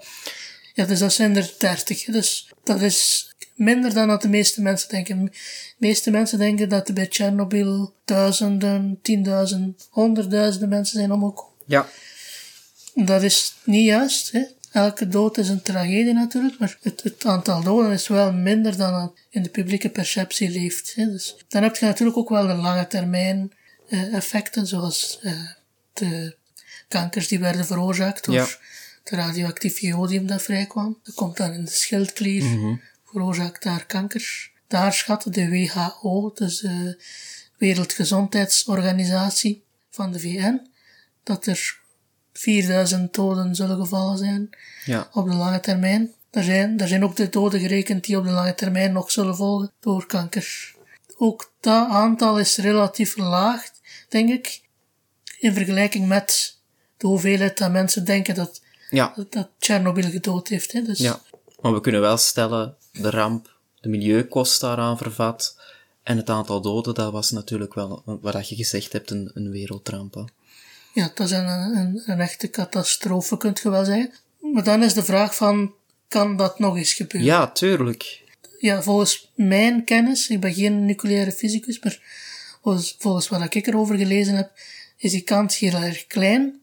Ja, 0.74 0.84
dus 0.84 0.98
dat 0.98 1.12
zijn 1.12 1.36
er 1.36 1.54
30. 1.58 2.06
hè. 2.06 2.12
Dus 2.12 2.52
dat 2.64 2.80
is 2.80 3.30
minder 3.54 3.94
dan 3.94 4.08
dat 4.08 4.22
de 4.22 4.28
meeste 4.28 4.62
mensen 4.62 4.88
denken. 4.88 5.24
De 5.24 5.30
meeste 5.78 6.10
mensen 6.10 6.38
denken 6.38 6.68
dat 6.68 6.88
er 6.88 6.94
bij 6.94 7.06
Tsjernobyl 7.06 7.94
duizenden, 8.04 8.98
tienduizenden, 9.02 9.76
honderdduizenden 9.90 10.68
mensen 10.68 10.98
zijn 10.98 11.12
omgekomen. 11.12 11.52
Ja. 11.66 11.88
Dat 12.94 13.22
is 13.22 13.54
niet 13.64 13.86
juist. 13.86 14.32
Hè. 14.32 14.42
Elke 14.72 15.08
dood 15.08 15.38
is 15.38 15.48
een 15.48 15.62
tragedie 15.62 16.12
natuurlijk, 16.12 16.58
maar 16.58 16.78
het, 16.82 17.02
het 17.02 17.24
aantal 17.24 17.62
doden 17.62 17.92
is 17.92 18.08
wel 18.08 18.32
minder 18.32 18.76
dan 18.76 19.02
het 19.02 19.10
in 19.30 19.42
de 19.42 19.48
publieke 19.48 19.88
perceptie 19.88 20.50
leeft. 20.50 20.94
Hè. 20.94 21.06
Dus 21.10 21.36
dan 21.48 21.62
heb 21.62 21.76
je 21.76 21.86
natuurlijk 21.86 22.18
ook 22.18 22.28
wel 22.28 22.46
de 22.46 22.54
lange 22.54 22.86
termijn 22.86 23.52
eh, 23.88 24.14
effecten, 24.14 24.66
zoals 24.66 25.18
eh, 25.22 25.32
de 25.92 26.36
kankers 26.88 27.28
die 27.28 27.38
werden 27.38 27.66
veroorzaakt 27.66 28.24
door 28.24 28.34
Ja. 28.34 28.46
het 29.04 29.10
radioactief 29.12 29.78
jodium 29.78 30.26
dat 30.26 30.42
vrijkwam. 30.42 30.98
Dat 31.02 31.14
komt 31.14 31.36
dan 31.36 31.52
in 31.52 31.64
de 31.64 31.70
schildklier, 31.70 32.78
veroorzaakt 33.04 33.62
daar 33.62 33.86
kanker. 33.86 34.50
Daar 34.66 34.92
schat 34.92 35.26
de 35.30 35.48
WHO, 35.48 36.30
dus 36.34 36.60
de 36.60 36.98
Wereldgezondheidsorganisatie 37.58 39.62
van 39.90 40.12
de 40.12 40.20
VN, 40.20 40.60
dat 41.22 41.46
er 41.46 41.80
4000 42.32 43.14
doden 43.14 43.54
zullen 43.54 43.76
gevallen 43.76 44.18
zijn 44.18 44.50
Ja. 44.84 45.08
op 45.12 45.28
de 45.28 45.34
lange 45.34 45.60
termijn. 45.60 46.12
Er 46.30 46.42
zijn, 46.44 46.80
er 46.80 46.88
zijn 46.88 47.04
ook 47.04 47.16
de 47.16 47.28
doden 47.28 47.60
gerekend 47.60 48.04
die 48.04 48.18
op 48.18 48.24
de 48.24 48.30
lange 48.30 48.54
termijn 48.54 48.92
nog 48.92 49.10
zullen 49.10 49.36
volgen 49.36 49.72
door 49.80 50.06
kanker. 50.06 50.74
Ook 51.16 51.52
dat 51.60 51.88
aantal 51.88 52.38
is 52.38 52.56
relatief 52.56 53.16
laag, 53.16 53.70
denk 54.08 54.28
ik, 54.30 54.60
in 55.38 55.54
vergelijking 55.54 56.06
met 56.08 56.58
de 56.96 57.06
hoeveelheid 57.06 57.58
dat 57.58 57.70
mensen 57.70 58.04
denken 58.04 58.34
dat, 58.34 58.60
Ja. 58.90 59.12
dat, 59.16 59.32
dat 59.32 59.48
Tsjernobyl 59.58 60.10
gedood 60.10 60.48
heeft. 60.48 60.72
Hè. 60.72 60.82
Dus 60.82 60.98
Ja. 60.98 61.20
Maar 61.60 61.72
we 61.72 61.80
kunnen 61.80 62.00
wel 62.00 62.16
stellen, 62.16 62.76
de 62.92 63.10
ramp, 63.10 63.56
de 63.80 63.88
milieukost 63.88 64.60
daaraan 64.60 64.96
vervat 64.98 65.60
en 66.02 66.16
het 66.16 66.30
aantal 66.30 66.60
doden, 66.60 66.94
dat 66.94 67.12
was 67.12 67.30
natuurlijk 67.30 67.74
wel, 67.74 68.02
wat 68.20 68.48
je 68.48 68.56
gezegd 68.56 68.92
hebt, 68.92 69.10
een, 69.10 69.30
een 69.34 69.50
wereldramp. 69.50 70.14
hè. 70.14 70.22
Ja, 70.92 71.10
dat 71.14 71.26
is 71.26 71.32
een, 71.32 71.48
een, 71.48 72.02
een 72.06 72.20
echte 72.20 72.50
catastrofe, 72.50 73.36
kunt 73.36 73.60
je 73.60 73.70
wel 73.70 73.84
zeggen. 73.84 74.12
Maar 74.40 74.64
dan 74.64 74.82
is 74.82 74.94
de 74.94 75.04
vraag 75.04 75.34
van, 75.34 75.74
kan 76.08 76.36
dat 76.36 76.58
nog 76.58 76.76
eens 76.76 76.92
gebeuren? 76.92 77.30
Ja, 77.30 77.50
tuurlijk. 77.50 78.20
Ja, 78.58 78.82
volgens 78.82 79.30
mijn 79.34 79.84
kennis, 79.84 80.28
ik 80.28 80.40
ben 80.40 80.54
geen 80.54 80.84
nucleaire 80.84 81.32
fysicus, 81.32 81.80
maar 81.80 82.00
volgens, 82.62 82.96
volgens 82.98 83.28
wat 83.28 83.54
ik 83.54 83.66
erover 83.66 83.96
gelezen 83.96 84.34
heb, 84.34 84.50
is 84.96 85.10
die 85.10 85.20
kans 85.20 85.58
heel 85.58 85.74
erg 85.74 86.06
klein. 86.06 86.60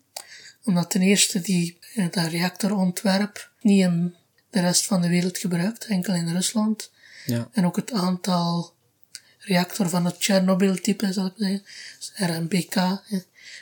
Omdat 0.64 0.90
ten 0.90 1.02
eerste 1.02 1.42
die, 1.42 1.78
eh, 1.96 2.06
dat 2.12 2.28
reactorontwerp 2.28 3.52
niet 3.62 3.82
in 3.82 4.16
de 4.50 4.60
rest 4.60 4.86
van 4.86 5.02
de 5.02 5.10
wereld 5.10 5.38
gebruikt, 5.38 5.86
enkel 5.86 6.14
in 6.14 6.34
Rusland. 6.34 6.92
Ja. 7.26 7.50
En 7.52 7.66
ook 7.66 7.76
het 7.76 7.92
aantal 7.92 8.74
reactor 9.40 9.90
van 9.90 10.06
het 10.06 10.16
Chernobyl-type, 10.20 11.14
zal 11.14 11.26
ik 11.26 11.34
zeggen, 11.36 11.64
dus 12.00 12.12
RMBK, 12.16 12.76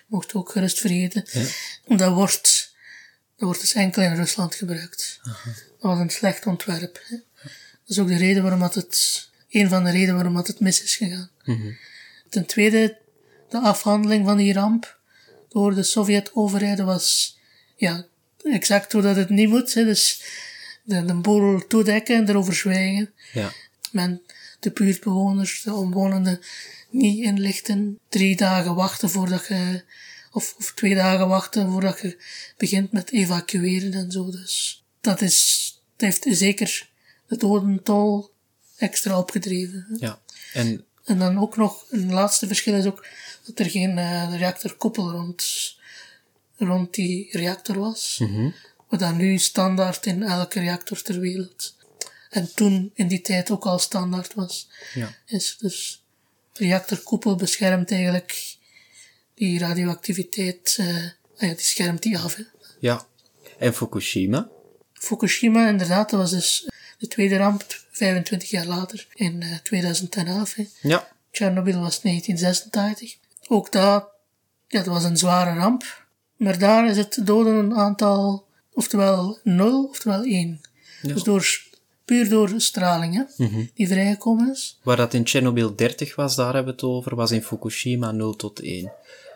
mocht 0.07 0.33
ook 0.33 0.51
gerust 0.51 0.79
vergeten. 0.79 1.25
Dat, 1.85 2.13
wordt, 2.13 2.75
dat 3.35 3.45
wordt 3.45 3.59
dus 3.59 3.73
enkel 3.73 4.01
in 4.01 4.15
Rusland 4.15 4.55
gebruikt. 4.55 5.19
Dat 5.23 5.35
was 5.79 5.99
een 5.99 6.09
slecht 6.09 6.45
ontwerp. 6.45 7.01
Hè. 7.07 7.17
Dat 7.87 7.95
is 7.95 7.99
ook 7.99 8.07
de 8.07 8.17
reden 8.17 8.41
waarom 8.41 8.59
dat 8.59 8.75
het, 8.75 9.27
een 9.49 9.69
van 9.69 9.83
de 9.83 9.91
redenen 9.91 10.15
waarom 10.15 10.33
dat 10.33 10.47
het 10.47 10.59
mis 10.59 10.83
is 10.83 10.95
gegaan. 10.95 11.29
Ten 12.29 12.45
tweede, 12.45 12.97
de 13.49 13.59
afhandeling 13.59 14.25
van 14.25 14.37
die 14.37 14.53
ramp 14.53 14.97
door 15.49 15.75
de 15.75 15.83
Sovjet-overheid 15.83 16.79
was, 16.79 17.37
ja, 17.75 18.05
exact 18.43 18.91
hoe 18.91 19.01
dat 19.01 19.15
het 19.15 19.29
niet 19.29 19.49
moet. 19.49 19.73
Hè. 19.73 19.83
Dus 19.83 20.23
de, 20.83 21.05
de 21.05 21.13
boel 21.13 21.67
toedekken 21.67 22.15
en 22.15 22.29
erover 22.29 22.53
zwijgen. 22.53 23.13
Ja. 23.33 23.51
Men, 23.91 24.21
de 24.59 24.71
buurtbewoners, 24.71 25.61
de 25.61 25.73
omwonenden 25.73 26.39
niet 26.89 27.23
inlichten. 27.23 27.99
Drie 28.09 28.35
dagen 28.35 28.75
wachten 28.75 29.09
voordat 29.09 29.47
je, 29.47 29.83
of, 30.31 30.55
of 30.57 30.71
twee 30.75 30.95
dagen 30.95 31.27
wachten 31.27 31.71
voordat 31.71 31.99
je 31.99 32.17
begint 32.57 32.91
met 32.91 33.11
evacueren 33.11 33.93
en 33.93 34.11
zo. 34.11 34.31
Dus 34.31 34.83
dat 35.01 35.21
is, 35.21 35.71
dat 35.95 36.01
heeft 36.01 36.37
zeker 36.37 36.89
de 37.27 37.37
dodentol 37.37 38.31
extra 38.77 39.17
opgedreven. 39.17 39.97
Ja. 39.99 40.19
En 40.53 40.85
En 41.03 41.19
dan 41.19 41.39
ook 41.39 41.57
nog, 41.57 41.85
een 41.89 42.13
laatste 42.13 42.47
verschil 42.47 42.73
is 42.73 42.85
ook 42.85 43.05
dat 43.45 43.59
er 43.59 43.69
geen 43.69 43.97
eh, 43.97 44.33
reactorkoepel 44.37 45.11
rond, 45.11 45.75
rond 46.57 46.93
die 46.93 47.27
reactor 47.31 47.79
was. 47.79 48.23
Wat 48.87 48.99
dan 48.99 49.17
nu 49.17 49.37
standaard 49.37 50.05
in 50.05 50.23
elke 50.23 50.59
reactor 50.59 51.01
ter 51.01 51.19
wereld. 51.19 51.75
En 52.29 52.53
toen 52.53 52.91
in 52.93 53.07
die 53.07 53.21
tijd 53.21 53.51
ook 53.51 53.65
al 53.65 53.79
standaard 53.79 54.33
was. 54.33 54.67
ja. 54.93 55.15
Is 55.25 55.57
dus 55.59 56.03
reactorkoepel 56.57 57.35
beschermt 57.35 57.91
eigenlijk 57.91 58.55
die 59.33 59.59
radioactiviteit, 59.59 60.75
eh, 60.79 60.87
ah 61.37 61.49
ja, 61.49 61.55
die 61.55 61.59
schermt 61.65 62.03
die 62.03 62.17
af. 62.17 62.35
hè. 62.35 62.43
Ja. 62.79 63.05
En 63.57 63.73
Fukushima? 63.73 64.49
Fukushima, 64.93 65.67
inderdaad, 65.67 66.09
dat 66.09 66.19
was 66.19 66.31
dus 66.31 66.69
de 66.97 67.07
tweede 67.07 67.37
ramp, 67.37 67.65
25 67.91 68.49
jaar 68.49 68.65
later, 68.65 69.07
in 69.13 69.41
eh, 69.41 69.55
2011. 69.63 70.53
hè. 70.53 70.65
Ja. 70.81 71.07
Chernobyl 71.31 71.79
was 71.79 72.01
1986. 72.01 73.17
Ook 73.47 73.71
dat, 73.71 74.09
ja, 74.67 74.77
dat 74.83 74.93
was 74.93 75.03
een 75.03 75.17
zware 75.17 75.59
ramp. 75.59 76.05
Maar 76.35 76.57
daar 76.59 76.89
is 76.89 76.97
het 76.97 77.19
dodenaantal 77.21 78.47
oftewel 78.73 79.39
0, 79.43 79.83
oftewel 79.85 80.23
1. 80.23 80.61
Dus 81.01 81.23
door, 81.23 81.66
puur 82.07 82.29
door 82.29 82.53
straling 82.57 83.15
hè, 83.15 83.47
die 83.73 83.87
vrijgekomen 83.87 84.51
is. 84.51 84.79
Waar 84.83 84.97
dat 84.97 85.13
in 85.13 85.27
Chernobyl 85.27 85.75
30 85.75 86.15
was, 86.15 86.35
daar 86.35 86.53
hebben 86.53 86.75
we 86.75 86.81
het 86.81 86.89
over, 86.89 87.15
was 87.15 87.31
in 87.31 87.43
Fukushima 87.43 88.11
0 88.11 88.35
tot 88.35 88.59
1. 88.59 88.91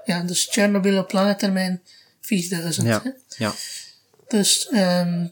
Ja, 0.06 0.24
dus 0.24 0.48
Chernobyl 0.52 1.00
op 1.00 1.12
lange 1.12 1.36
termijn 1.36 1.82
4000. 2.22 2.88
Hè. 2.88 2.92
Ja. 2.94 3.16
Ja. 3.38 3.54
Dus 4.28 4.68
ehm 4.68 5.26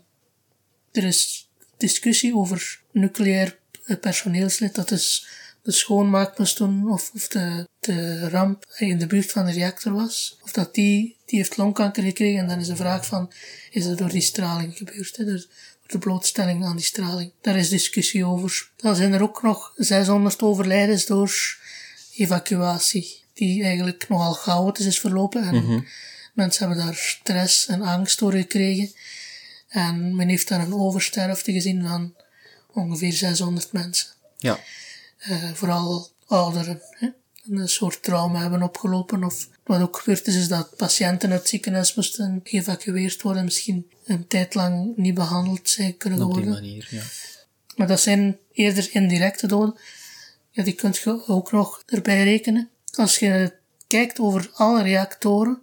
er 0.91 1.03
is 1.03 1.49
discussie 1.77 2.35
over 2.35 2.81
nucleair 2.91 3.57
eh, 3.85 3.97
personeelslid 3.97 4.75
dat 4.75 4.89
dus 4.89 5.27
de 5.61 5.71
schoonmaak 5.71 6.37
moest 6.37 6.57
doen 6.57 6.91
of, 6.91 7.11
of 7.15 7.27
de, 7.27 7.67
de 7.79 8.29
ramp 8.29 8.65
in 8.77 8.97
de 8.97 9.07
buurt 9.07 9.31
van 9.31 9.45
de 9.45 9.51
reactor 9.51 9.93
was. 9.93 10.37
Of 10.43 10.51
dat 10.51 10.73
die, 10.73 11.15
die 11.25 11.39
heeft 11.39 11.57
longkanker 11.57 12.03
gekregen 12.03 12.39
en 12.39 12.47
dan 12.47 12.59
is 12.59 12.67
de 12.67 12.75
vraag 12.75 13.05
van, 13.05 13.31
is 13.71 13.85
het 13.85 13.97
door 13.97 14.09
die 14.09 14.21
straling 14.21 14.77
gebeurd? 14.77 15.17
Hè? 15.17 15.25
Dus 15.25 15.47
de 15.89 15.97
blootstelling 15.97 16.65
aan 16.65 16.75
die 16.75 16.85
straling. 16.85 17.31
Daar 17.41 17.57
is 17.57 17.69
discussie 17.69 18.25
over. 18.25 18.69
Dan 18.75 18.95
zijn 18.95 19.13
er 19.13 19.21
ook 19.21 19.41
nog 19.41 19.73
600 19.75 20.41
overlijdens 20.41 21.05
door 21.05 21.57
evacuatie, 22.15 23.23
die 23.33 23.63
eigenlijk 23.63 24.05
nogal 24.09 24.33
chaotisch 24.33 24.85
is 24.85 24.99
verlopen. 24.99 25.43
En 25.43 25.87
mensen 26.33 26.67
hebben 26.67 26.85
daar 26.85 26.95
stress 26.95 27.67
en 27.67 27.81
angst 27.81 28.19
door 28.19 28.31
gekregen. 28.31 28.91
En 29.67 30.15
men 30.15 30.27
heeft 30.27 30.47
daar 30.47 30.59
een 30.59 30.73
oversterfte 30.73 31.51
gezien 31.51 31.87
van 31.87 32.15
ongeveer 32.73 33.13
600 33.13 33.71
mensen. 33.71 34.07
Ja. 34.37 34.59
Eh, 35.17 35.51
vooral 35.53 36.09
ouderen. 36.27 36.81
Hè? 36.89 37.07
Een 37.49 37.69
soort 37.69 38.03
trauma 38.03 38.41
hebben 38.41 38.63
opgelopen. 38.63 39.23
Of 39.23 39.47
wat 39.70 39.82
ook 39.82 39.97
gebeurd 39.97 40.28
is, 40.28 40.36
is 40.36 40.47
dat 40.47 40.76
patiënten 40.76 41.30
uit 41.32 41.39
het 41.39 41.49
ziekenhuis 41.49 41.95
moesten 41.95 42.39
geëvacueerd 42.43 43.22
worden. 43.22 43.43
Misschien 43.43 43.91
een 44.05 44.28
tijd 44.28 44.55
lang 44.55 44.95
niet 44.95 45.13
behandeld 45.13 45.70
zijn 45.70 45.97
kunnen 45.97 46.22
Op 46.22 46.34
die 46.34 46.43
worden. 46.43 46.53
manier, 46.53 46.88
ja. 46.91 47.01
Maar 47.76 47.88
dat 47.88 47.99
zijn 47.99 48.38
eerder 48.51 48.89
indirecte 48.91 49.47
doden. 49.47 49.78
Ja, 50.51 50.63
die 50.63 50.74
kunt 50.74 50.97
je 50.97 51.28
ook 51.28 51.51
nog 51.51 51.84
erbij 51.86 52.24
rekenen. 52.24 52.70
Als 52.93 53.20
je 53.20 53.53
kijkt 53.88 54.20
over 54.20 54.49
alle 54.53 54.82
reactoren 54.82 55.61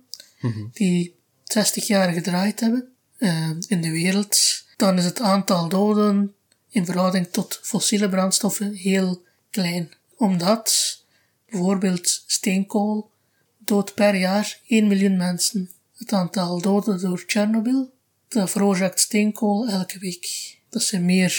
die 0.73 1.15
60 1.45 1.87
jaar 1.87 2.13
gedraaid 2.13 2.61
hebben 2.61 2.89
eh, 3.19 3.51
in 3.67 3.81
de 3.81 3.91
wereld, 3.91 4.65
dan 4.77 4.99
is 4.99 5.05
het 5.05 5.21
aantal 5.21 5.69
doden 5.69 6.35
in 6.69 6.85
verhouding 6.85 7.29
tot 7.31 7.59
fossiele 7.63 8.09
brandstoffen 8.09 8.73
heel 8.73 9.23
klein. 9.51 9.93
Omdat 10.17 10.97
bijvoorbeeld 11.47 12.23
steenkool 12.27 13.15
doodt 13.67 13.95
per 13.95 14.15
jaar 14.15 14.59
1 14.67 14.87
miljoen 14.87 15.17
mensen. 15.17 15.71
Het 15.97 16.13
aantal 16.13 16.61
doden 16.61 17.01
door 17.01 17.25
Chernobyl, 17.27 17.93
dat 18.29 18.51
veroorzaakt 18.51 19.01
steenkool 19.01 19.69
elke 19.69 19.99
week. 19.99 20.57
Dat 20.69 20.83
zijn 20.83 21.05
meer, 21.05 21.35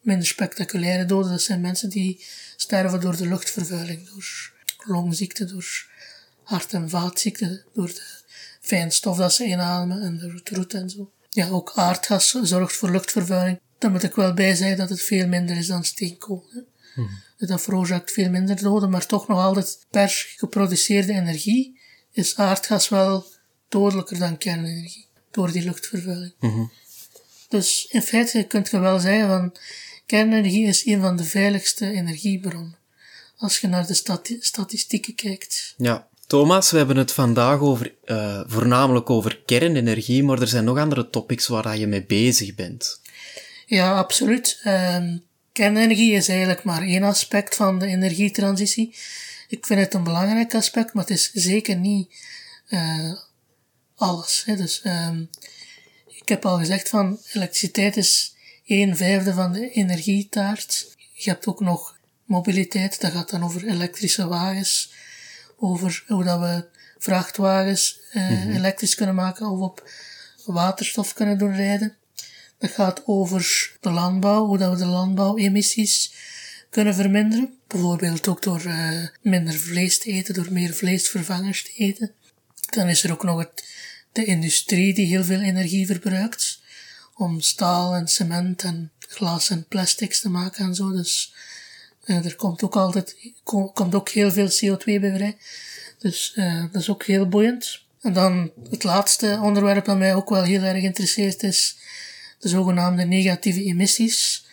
minder 0.00 0.26
spectaculaire 0.26 1.04
doden. 1.04 1.30
Dat 1.30 1.42
zijn 1.42 1.60
mensen 1.60 1.90
die 1.90 2.24
sterven 2.56 3.00
door 3.00 3.16
de 3.16 3.28
luchtvervuiling, 3.28 4.08
door 4.08 4.24
longziekte, 4.78 5.44
door 5.44 5.86
hart- 6.42 6.72
en 6.72 6.90
vaatziekten, 6.90 7.64
door 7.74 7.88
de 7.88 8.02
fijnstof 8.60 9.16
dat 9.16 9.32
ze 9.32 9.44
inademen 9.44 10.02
en 10.02 10.18
door 10.18 10.32
het 10.32 10.50
roet 10.50 10.74
en 10.74 10.90
zo. 10.90 11.10
Ja, 11.30 11.48
ook 11.48 11.72
aardgas 11.74 12.30
zorgt 12.30 12.76
voor 12.76 12.90
luchtvervuiling. 12.90 13.60
Daar 13.78 13.90
moet 13.90 14.02
ik 14.02 14.14
wel 14.14 14.34
bij 14.34 14.54
zeggen 14.54 14.76
dat 14.76 14.88
het 14.88 15.02
veel 15.02 15.26
minder 15.26 15.56
is 15.56 15.66
dan 15.66 15.84
steenkool. 15.84 16.44
Dus 17.36 17.48
Dat 17.48 17.62
veroorzaakt 17.62 18.12
veel 18.12 18.30
minder 18.30 18.62
doden, 18.62 18.90
maar 18.90 19.06
toch 19.06 19.28
nog 19.28 19.38
altijd 19.38 19.78
per 19.90 20.08
geproduceerde 20.36 21.12
energie 21.12 21.78
is 22.12 22.36
aardgas 22.36 22.88
wel 22.88 23.26
dodelijker 23.68 24.18
dan 24.18 24.38
kernenergie, 24.38 25.06
door 25.30 25.52
die 25.52 25.64
luchtvervuiling. 25.64 26.32
Dus 27.48 27.86
in 27.90 28.02
feite 28.02 28.42
kun 28.42 28.66
je 28.70 28.78
wel 28.78 29.00
zeggen 29.00 29.28
van 29.28 29.56
kernenergie 30.06 30.66
is 30.66 30.86
een 30.86 31.00
van 31.00 31.16
de 31.16 31.24
veiligste 31.24 31.90
energiebronnen. 31.90 32.76
Als 33.36 33.58
je 33.58 33.66
naar 33.66 33.86
de 33.86 33.94
stati- 33.94 34.38
statistieken 34.40 35.14
kijkt. 35.14 35.74
Ja. 35.76 36.08
Thomas, 36.26 36.70
we 36.70 36.76
hebben 36.76 36.96
het 36.96 37.12
vandaag 37.12 37.60
over, 37.60 37.94
eh, 38.04 38.40
voornamelijk 38.46 39.10
over 39.10 39.42
kernenergie, 39.44 40.22
maar 40.24 40.40
er 40.40 40.48
zijn 40.48 40.64
nog 40.64 40.78
andere 40.78 41.10
topics 41.10 41.46
waar 41.46 41.78
je 41.78 41.86
mee 41.86 42.04
bezig 42.04 42.54
bent. 42.54 43.00
Ja, 43.66 43.96
absoluut. 43.98 44.60
Ehm, 44.62 45.16
kernenergie 45.56 46.12
is 46.12 46.28
eigenlijk 46.28 46.64
maar 46.64 46.82
één 46.82 47.02
aspect 47.02 47.54
van 47.54 47.78
de 47.78 47.86
energietransitie. 47.86 48.96
Ik 49.48 49.66
vind 49.66 49.80
het 49.80 49.94
een 49.94 50.04
belangrijk 50.04 50.54
aspect, 50.54 50.94
maar 50.94 51.02
het 51.02 51.12
is 51.12 51.30
zeker 51.32 51.76
niet 51.76 52.14
eh, 52.68 53.12
alles. 53.94 54.42
Hè. 54.46 54.56
Dus, 54.56 54.82
ehm, 54.82 55.24
ik 56.06 56.28
heb 56.28 56.46
al 56.46 56.58
gezegd 56.58 56.88
van 56.88 57.18
elektriciteit 57.32 57.96
is 57.96 58.34
een 58.66 58.96
vijfde 58.96 59.32
van 59.32 59.52
de 59.52 59.70
energietaart. 59.70 60.94
Je 61.12 61.30
hebt 61.30 61.46
ook 61.46 61.60
nog 61.60 61.98
mobiliteit, 62.24 63.00
dat 63.00 63.12
gaat 63.12 63.30
dan 63.30 63.44
over 63.44 63.66
elektrische 63.66 64.26
wagens, 64.26 64.92
over 65.56 66.04
hoe 66.06 66.24
dat 66.24 66.40
we 66.40 66.68
vrachtwagens 66.98 68.00
eh, 68.12 68.54
elektrisch 68.54 68.94
kunnen 68.94 69.14
maken 69.14 69.46
of 69.46 69.60
op 69.60 69.90
waterstof 70.44 71.12
kunnen 71.12 71.38
doen 71.38 71.56
rijden. 71.56 71.96
Dat 72.58 72.70
gaat 72.70 73.02
over 73.06 73.70
de 73.80 73.90
landbouw, 73.90 74.46
hoe 74.46 74.58
dat 74.58 74.70
we 74.72 74.78
de 74.78 74.84
landbouwemissies 74.84 76.12
kunnen 76.70 76.94
verminderen. 76.94 77.58
Bijvoorbeeld 77.66 78.28
ook 78.28 78.42
door 78.42 78.64
eh, 78.64 79.06
minder 79.22 79.54
vlees 79.54 79.98
te 79.98 80.10
eten, 80.10 80.34
door 80.34 80.52
meer 80.52 80.74
vleesvervangers 80.74 81.62
te 81.62 81.72
eten. 81.76 82.12
Dan 82.70 82.88
is 82.88 83.04
er 83.04 83.12
ook 83.12 83.22
nog 83.22 83.38
het, 83.38 83.64
de 84.12 84.24
industrie 84.24 84.94
die 84.94 85.06
heel 85.06 85.24
veel 85.24 85.40
energie 85.40 85.86
verbruikt. 85.86 86.60
Om 87.14 87.40
staal 87.40 87.94
en 87.94 88.08
cement 88.08 88.62
en 88.62 88.90
glas 89.08 89.50
en 89.50 89.66
plastics 89.68 90.20
te 90.20 90.28
maken 90.28 90.64
en 90.64 90.74
zo. 90.74 90.92
Dus 90.92 91.34
eh, 92.04 92.24
er 92.24 92.36
komt 92.36 92.62
ook 92.62 92.76
altijd, 92.76 93.16
ko- 93.44 93.68
komt 93.68 93.94
ook 93.94 94.08
heel 94.08 94.32
veel 94.32 94.48
CO2 94.48 94.84
bij 94.84 95.14
vrij. 95.14 95.36
Dus 95.98 96.32
eh, 96.34 96.64
dat 96.72 96.82
is 96.82 96.90
ook 96.90 97.04
heel 97.04 97.28
boeiend. 97.28 97.80
En 98.00 98.12
dan 98.12 98.52
het 98.70 98.84
laatste 98.84 99.38
onderwerp 99.42 99.84
dat 99.84 99.98
mij 99.98 100.14
ook 100.14 100.28
wel 100.28 100.42
heel 100.42 100.62
erg 100.62 100.82
interesseert 100.82 101.42
is 101.42 101.76
de 102.46 102.52
zogenaamde 102.52 103.04
negatieve 103.04 103.62
emissies. 103.62 104.46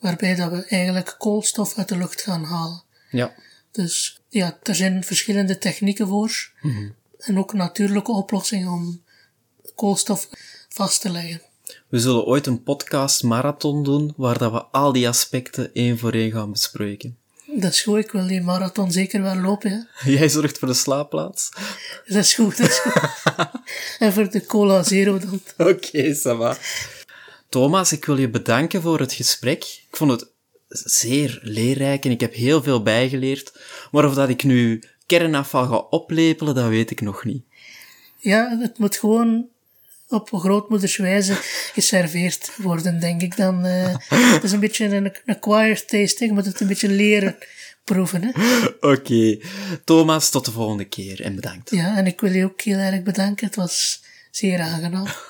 Waarbij 0.00 0.34
dat 0.34 0.50
we 0.50 0.64
eigenlijk 0.64 1.14
koolstof 1.18 1.78
uit 1.78 1.88
de 1.88 1.96
lucht 1.96 2.22
gaan 2.22 2.44
halen. 2.44 2.82
Ja. 3.10 3.34
Dus 3.72 4.20
ja, 4.28 4.58
er 4.62 4.74
zijn 4.74 5.04
verschillende 5.04 5.58
technieken 5.58 6.08
voor. 6.08 6.50
En 7.18 7.38
ook 7.38 7.52
natuurlijke 7.52 8.12
oplossingen 8.12 8.68
om 8.68 9.02
koolstof 9.74 10.28
vast 10.68 11.00
te 11.00 11.10
leggen. 11.10 11.42
We 11.88 11.98
zullen 11.98 12.24
ooit 12.24 12.46
een 12.46 12.62
podcast 12.62 13.22
marathon 13.22 13.82
doen, 13.82 14.14
waar 14.16 14.38
dat 14.38 14.52
we 14.52 14.62
al 14.64 14.92
die 14.92 15.08
aspecten 15.08 15.70
één 15.74 15.98
voor 15.98 16.12
één 16.12 16.32
gaan 16.32 16.52
bespreken. 16.52 17.16
Dat 17.46 17.72
is 17.72 17.82
goed, 17.82 17.98
ik 17.98 18.10
wil 18.10 18.26
die 18.26 18.42
marathon 18.42 18.92
zeker 18.92 19.22
wel 19.22 19.36
lopen. 19.36 19.70
Hè. 19.70 20.10
Jij 20.18 20.28
zorgt 20.28 20.58
voor 20.58 20.68
de 20.68 20.74
slaapplaats? 20.74 21.48
Dat 22.06 22.16
is 22.16 22.34
goed, 22.34 22.56
dat 22.56 22.68
is 22.68 22.78
goed. 22.78 23.10
en 23.98 24.12
voor 24.12 24.30
de 24.30 24.46
cola 24.46 24.82
zero 24.82 25.18
dan. 25.18 25.40
Oké, 25.56 26.14
ça 26.14 26.36
va. 26.36 26.56
Thomas, 27.54 27.92
ik 27.92 28.04
wil 28.04 28.16
je 28.18 28.28
bedanken 28.28 28.82
voor 28.82 29.00
het 29.00 29.12
gesprek. 29.12 29.62
Ik 29.90 29.96
vond 29.96 30.10
het 30.10 30.26
zeer 30.68 31.38
leerrijk 31.42 32.04
en 32.04 32.10
ik 32.10 32.20
heb 32.20 32.34
heel 32.34 32.62
veel 32.62 32.82
bijgeleerd. 32.82 33.52
Maar 33.90 34.04
of 34.04 34.14
dat 34.14 34.28
ik 34.28 34.44
nu 34.44 34.82
kernafval 35.06 35.66
ga 35.66 35.76
oplepelen, 35.76 36.54
dat 36.54 36.68
weet 36.68 36.90
ik 36.90 37.00
nog 37.00 37.24
niet. 37.24 37.44
Ja, 38.18 38.58
het 38.60 38.78
moet 38.78 38.96
gewoon 38.96 39.46
op 40.08 40.30
grootmoederswijze 40.32 41.34
geserveerd 41.72 42.50
worden, 42.56 43.00
denk 43.00 43.22
ik 43.22 43.36
dan. 43.36 43.64
eh 43.64 43.96
het 44.08 44.42
is 44.42 44.52
een 44.52 44.60
beetje 44.60 44.84
een 44.84 45.12
acquired 45.26 45.88
taste, 45.88 46.24
je 46.24 46.32
moet 46.32 46.46
het 46.46 46.60
een 46.60 46.66
beetje 46.66 46.88
leren 46.88 47.36
proeven. 47.84 48.32
Oké. 48.80 49.38
Thomas, 49.84 50.30
tot 50.30 50.44
de 50.44 50.50
volgende 50.50 50.84
keer 50.84 51.22
en 51.22 51.34
bedankt. 51.34 51.70
Ja, 51.70 51.96
en 51.96 52.06
ik 52.06 52.20
wil 52.20 52.32
je 52.32 52.44
ook 52.44 52.60
heel 52.60 52.78
erg 52.78 53.02
bedanken. 53.02 53.46
Het 53.46 53.56
was 53.56 54.02
zeer 54.30 54.60
aangenaam. 54.60 55.06